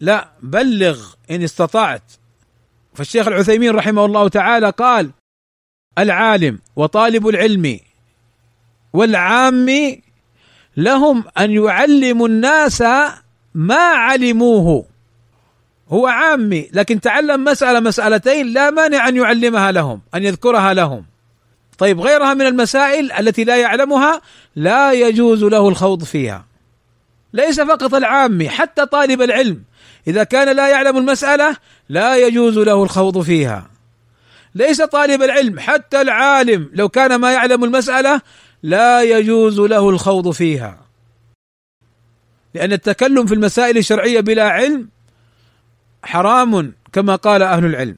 لا 0.01 0.27
بلغ 0.41 0.99
إن 1.31 1.43
استطعت. 1.43 2.11
فالشيخ 2.93 3.27
العثيمين 3.27 3.75
رحمه 3.75 4.05
الله 4.05 4.27
تعالى 4.27 4.69
قال 4.69 5.11
العالم 5.97 6.59
وطالب 6.75 7.27
العلم 7.27 7.79
والعام 8.93 9.67
لهم 10.77 11.23
أن 11.39 11.51
يعلموا 11.51 12.27
الناس 12.27 12.81
ما 13.53 13.75
علموه. 13.75 14.85
هو 15.89 16.07
عامي 16.07 16.69
لكن 16.73 17.01
تعلم 17.01 17.43
مسألة 17.43 17.79
مسألتين 17.79 18.47
لا 18.47 18.69
مانع 18.69 19.07
أن 19.07 19.15
يعلمها 19.15 19.71
لهم 19.71 20.01
أن 20.15 20.23
يذكرها 20.23 20.73
لهم. 20.73 21.05
طيب 21.77 21.99
غيرها 21.99 22.33
من 22.33 22.45
المسائل 22.45 23.11
التي 23.11 23.43
لا 23.43 23.57
يعلمها 23.57 24.21
لا 24.55 24.91
يجوز 24.91 25.43
له 25.43 25.69
الخوض 25.69 26.03
فيها. 26.03 26.45
ليس 27.33 27.61
فقط 27.61 27.93
العامي 27.93 28.49
حتى 28.49 28.85
طالب 28.85 29.21
العلم. 29.21 29.63
إذا 30.07 30.23
كان 30.23 30.55
لا 30.55 30.69
يعلم 30.69 30.97
المسألة 30.97 31.57
لا 31.89 32.17
يجوز 32.17 32.57
له 32.57 32.83
الخوض 32.83 33.21
فيها. 33.21 33.69
ليس 34.55 34.81
طالب 34.81 35.21
العلم 35.21 35.59
حتى 35.59 36.01
العالم 36.01 36.69
لو 36.73 36.89
كان 36.89 37.15
ما 37.15 37.33
يعلم 37.33 37.63
المسألة 37.63 38.21
لا 38.63 39.01
يجوز 39.01 39.59
له 39.59 39.89
الخوض 39.89 40.31
فيها. 40.31 40.79
لأن 42.53 42.73
التكلم 42.73 43.25
في 43.25 43.33
المسائل 43.33 43.77
الشرعية 43.77 44.19
بلا 44.19 44.49
علم 44.49 44.89
حرام 46.03 46.73
كما 46.93 47.15
قال 47.15 47.43
أهل 47.43 47.65
العلم. 47.65 47.97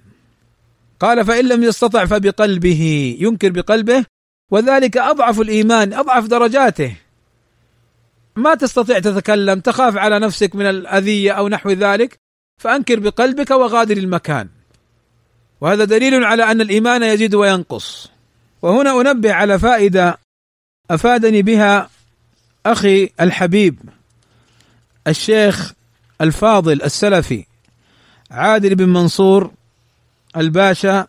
قال 1.00 1.26
فإن 1.26 1.48
لم 1.48 1.64
يستطع 1.64 2.06
فبقلبه 2.06 3.16
ينكر 3.20 3.50
بقلبه 3.50 4.06
وذلك 4.52 4.98
أضعف 4.98 5.42
الإيمان 5.42 5.94
أضعف 5.94 6.26
درجاته. 6.26 6.96
ما 8.36 8.56
تستطيع 8.56 9.00
تتكلم 9.00 9.60
تخاف 9.60 9.98
على 9.98 10.20
نفسك 10.20 10.56
من 10.56 10.66
الأذية 10.66 11.32
أو 11.32 11.48
نحو 11.48 11.70
ذلك 11.70 12.20
فأنكر 12.62 13.00
بقلبك 13.00 13.52
وغادر 13.52 13.98
المكان. 13.98 14.50
وهذا 15.62 15.84
دليل 15.84 16.24
على 16.24 16.52
أن 16.52 16.62
الإيمان 16.62 17.04
يزيد 17.04 17.36
وينقص. 17.36 18.10
وهنا 18.62 19.02
أنبه 19.02 19.34
على 19.34 19.60
فائدة 19.60 20.20
أفادني 20.92 21.42
بها 21.42 21.90
أخي 22.66 23.10
الحبيب 23.22 23.80
الشيخ 25.08 25.74
الفاضل 26.22 26.82
السلفي 26.82 27.46
عادل 28.32 28.76
بن 28.76 28.90
منصور 28.90 29.52
الباشا 30.38 31.08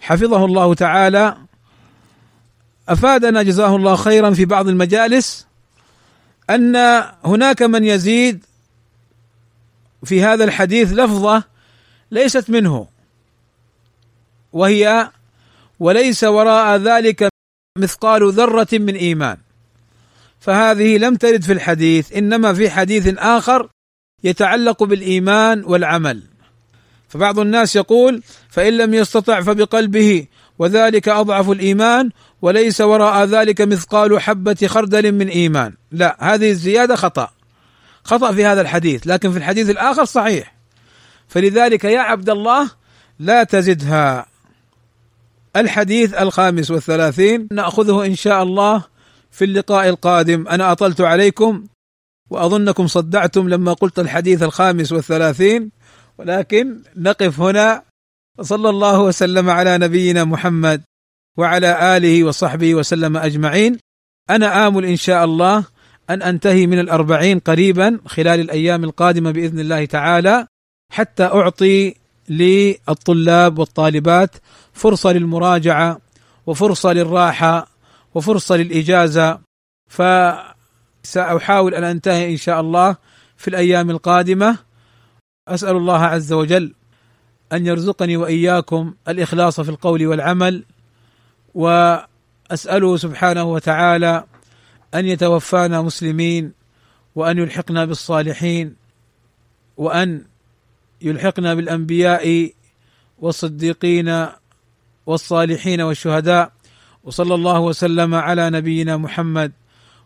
حفظه 0.00 0.44
الله 0.44 0.74
تعالى 0.74 1.36
أفادنا 2.88 3.42
جزاه 3.42 3.76
الله 3.76 3.96
خيرا 3.96 4.30
في 4.30 4.44
بعض 4.44 4.68
المجالس 4.68 5.47
أن 6.50 6.76
هناك 7.24 7.62
من 7.62 7.84
يزيد 7.84 8.44
في 10.04 10.22
هذا 10.22 10.44
الحديث 10.44 10.92
لفظة 10.92 11.44
ليست 12.10 12.50
منه 12.50 12.86
وهي 14.52 15.10
وليس 15.80 16.24
وراء 16.24 16.76
ذلك 16.76 17.28
مثقال 17.78 18.32
ذرة 18.32 18.68
من 18.72 18.94
إيمان. 18.94 19.36
فهذه 20.40 20.98
لم 20.98 21.16
ترد 21.16 21.42
في 21.42 21.52
الحديث 21.52 22.12
إنما 22.12 22.54
في 22.54 22.70
حديث 22.70 23.14
آخر 23.18 23.68
يتعلق 24.24 24.82
بالإيمان 24.84 25.64
والعمل. 25.64 26.22
فبعض 27.08 27.38
الناس 27.38 27.76
يقول 27.76 28.22
فإن 28.48 28.76
لم 28.76 28.94
يستطع 28.94 29.40
فبقلبه 29.40 30.26
وذلك 30.58 31.08
أضعف 31.08 31.50
الإيمان 31.50 32.10
وليس 32.42 32.80
وراء 32.80 33.24
ذلك 33.24 33.60
مثقال 33.60 34.20
حبة 34.20 34.56
خردل 34.66 35.12
من 35.12 35.28
إيمان. 35.28 35.72
لا 35.92 36.16
هذه 36.20 36.50
الزيادة 36.50 36.96
خطأ. 36.96 37.30
خطأ 38.04 38.32
في 38.32 38.44
هذا 38.44 38.60
الحديث 38.60 39.06
لكن 39.06 39.32
في 39.32 39.38
الحديث 39.38 39.70
الآخر 39.70 40.04
صحيح. 40.04 40.54
فلذلك 41.28 41.84
يا 41.84 42.00
عبد 42.00 42.30
الله 42.30 42.70
لا 43.18 43.44
تزدها. 43.44 44.26
الحديث 45.56 46.14
الخامس 46.14 46.70
والثلاثين 46.70 47.48
نأخذه 47.52 48.06
إن 48.06 48.14
شاء 48.14 48.42
الله 48.42 48.84
في 49.30 49.44
اللقاء 49.44 49.88
القادم. 49.88 50.48
أنا 50.48 50.72
أطلت 50.72 51.00
عليكم 51.00 51.64
وأظنكم 52.30 52.86
صدعتم 52.86 53.48
لما 53.48 53.72
قلت 53.72 53.98
الحديث 53.98 54.42
الخامس 54.42 54.92
والثلاثين 54.92 55.70
ولكن 56.18 56.82
نقف 56.96 57.40
هنا. 57.40 57.82
وصلى 58.38 58.70
الله 58.70 59.00
وسلم 59.00 59.50
على 59.50 59.78
نبينا 59.78 60.24
محمد. 60.24 60.82
وعلى 61.38 61.96
آله 61.96 62.24
وصحبه 62.24 62.74
وسلم 62.74 63.16
أجمعين. 63.16 63.78
أنا 64.30 64.66
آمل 64.66 64.84
إن 64.84 64.96
شاء 64.96 65.24
الله 65.24 65.64
أن 66.10 66.22
أنتهي 66.22 66.66
من 66.66 66.78
الأربعين 66.78 67.38
قريبا 67.38 68.00
خلال 68.06 68.40
الأيام 68.40 68.84
القادمة 68.84 69.30
بإذن 69.30 69.60
الله 69.60 69.84
تعالى 69.84 70.46
حتى 70.92 71.24
أعطي 71.24 71.94
للطلاب 72.28 73.58
والطالبات 73.58 74.36
فرصة 74.72 75.12
للمراجعة 75.12 76.00
وفرصة 76.46 76.92
للراحة 76.92 77.68
وفرصة 78.14 78.56
للإجازة. 78.56 79.40
فسأحاول 79.90 81.74
أن 81.74 81.84
أنتهي 81.84 82.30
إن 82.32 82.36
شاء 82.36 82.60
الله 82.60 82.96
في 83.36 83.48
الأيام 83.48 83.90
القادمة. 83.90 84.58
أسأل 85.48 85.76
الله 85.76 86.04
عز 86.04 86.32
وجل 86.32 86.74
أن 87.52 87.66
يرزقني 87.66 88.16
وإياكم 88.16 88.94
الإخلاص 89.08 89.60
في 89.60 89.68
القول 89.68 90.06
والعمل. 90.06 90.64
وأسأله 91.58 92.96
سبحانه 92.96 93.44
وتعالى 93.44 94.24
أن 94.94 95.06
يتوفانا 95.06 95.82
مسلمين 95.82 96.52
وأن 97.14 97.38
يلحقنا 97.38 97.84
بالصالحين 97.84 98.76
وأن 99.76 100.24
يلحقنا 101.02 101.54
بالأنبياء 101.54 102.52
والصديقين 103.18 104.26
والصالحين 105.06 105.80
والشهداء 105.80 106.52
وصلى 107.04 107.34
الله 107.34 107.60
وسلم 107.60 108.14
على 108.14 108.50
نبينا 108.50 108.96
محمد 108.96 109.52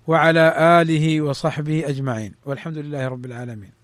وعلى 0.07 0.55
آله 0.83 1.21
وصحبه 1.21 1.89
أجمعين 1.89 2.35
والحمد 2.45 2.79
لله 2.79 3.09
رب 3.09 3.25
العالمين 3.25 3.82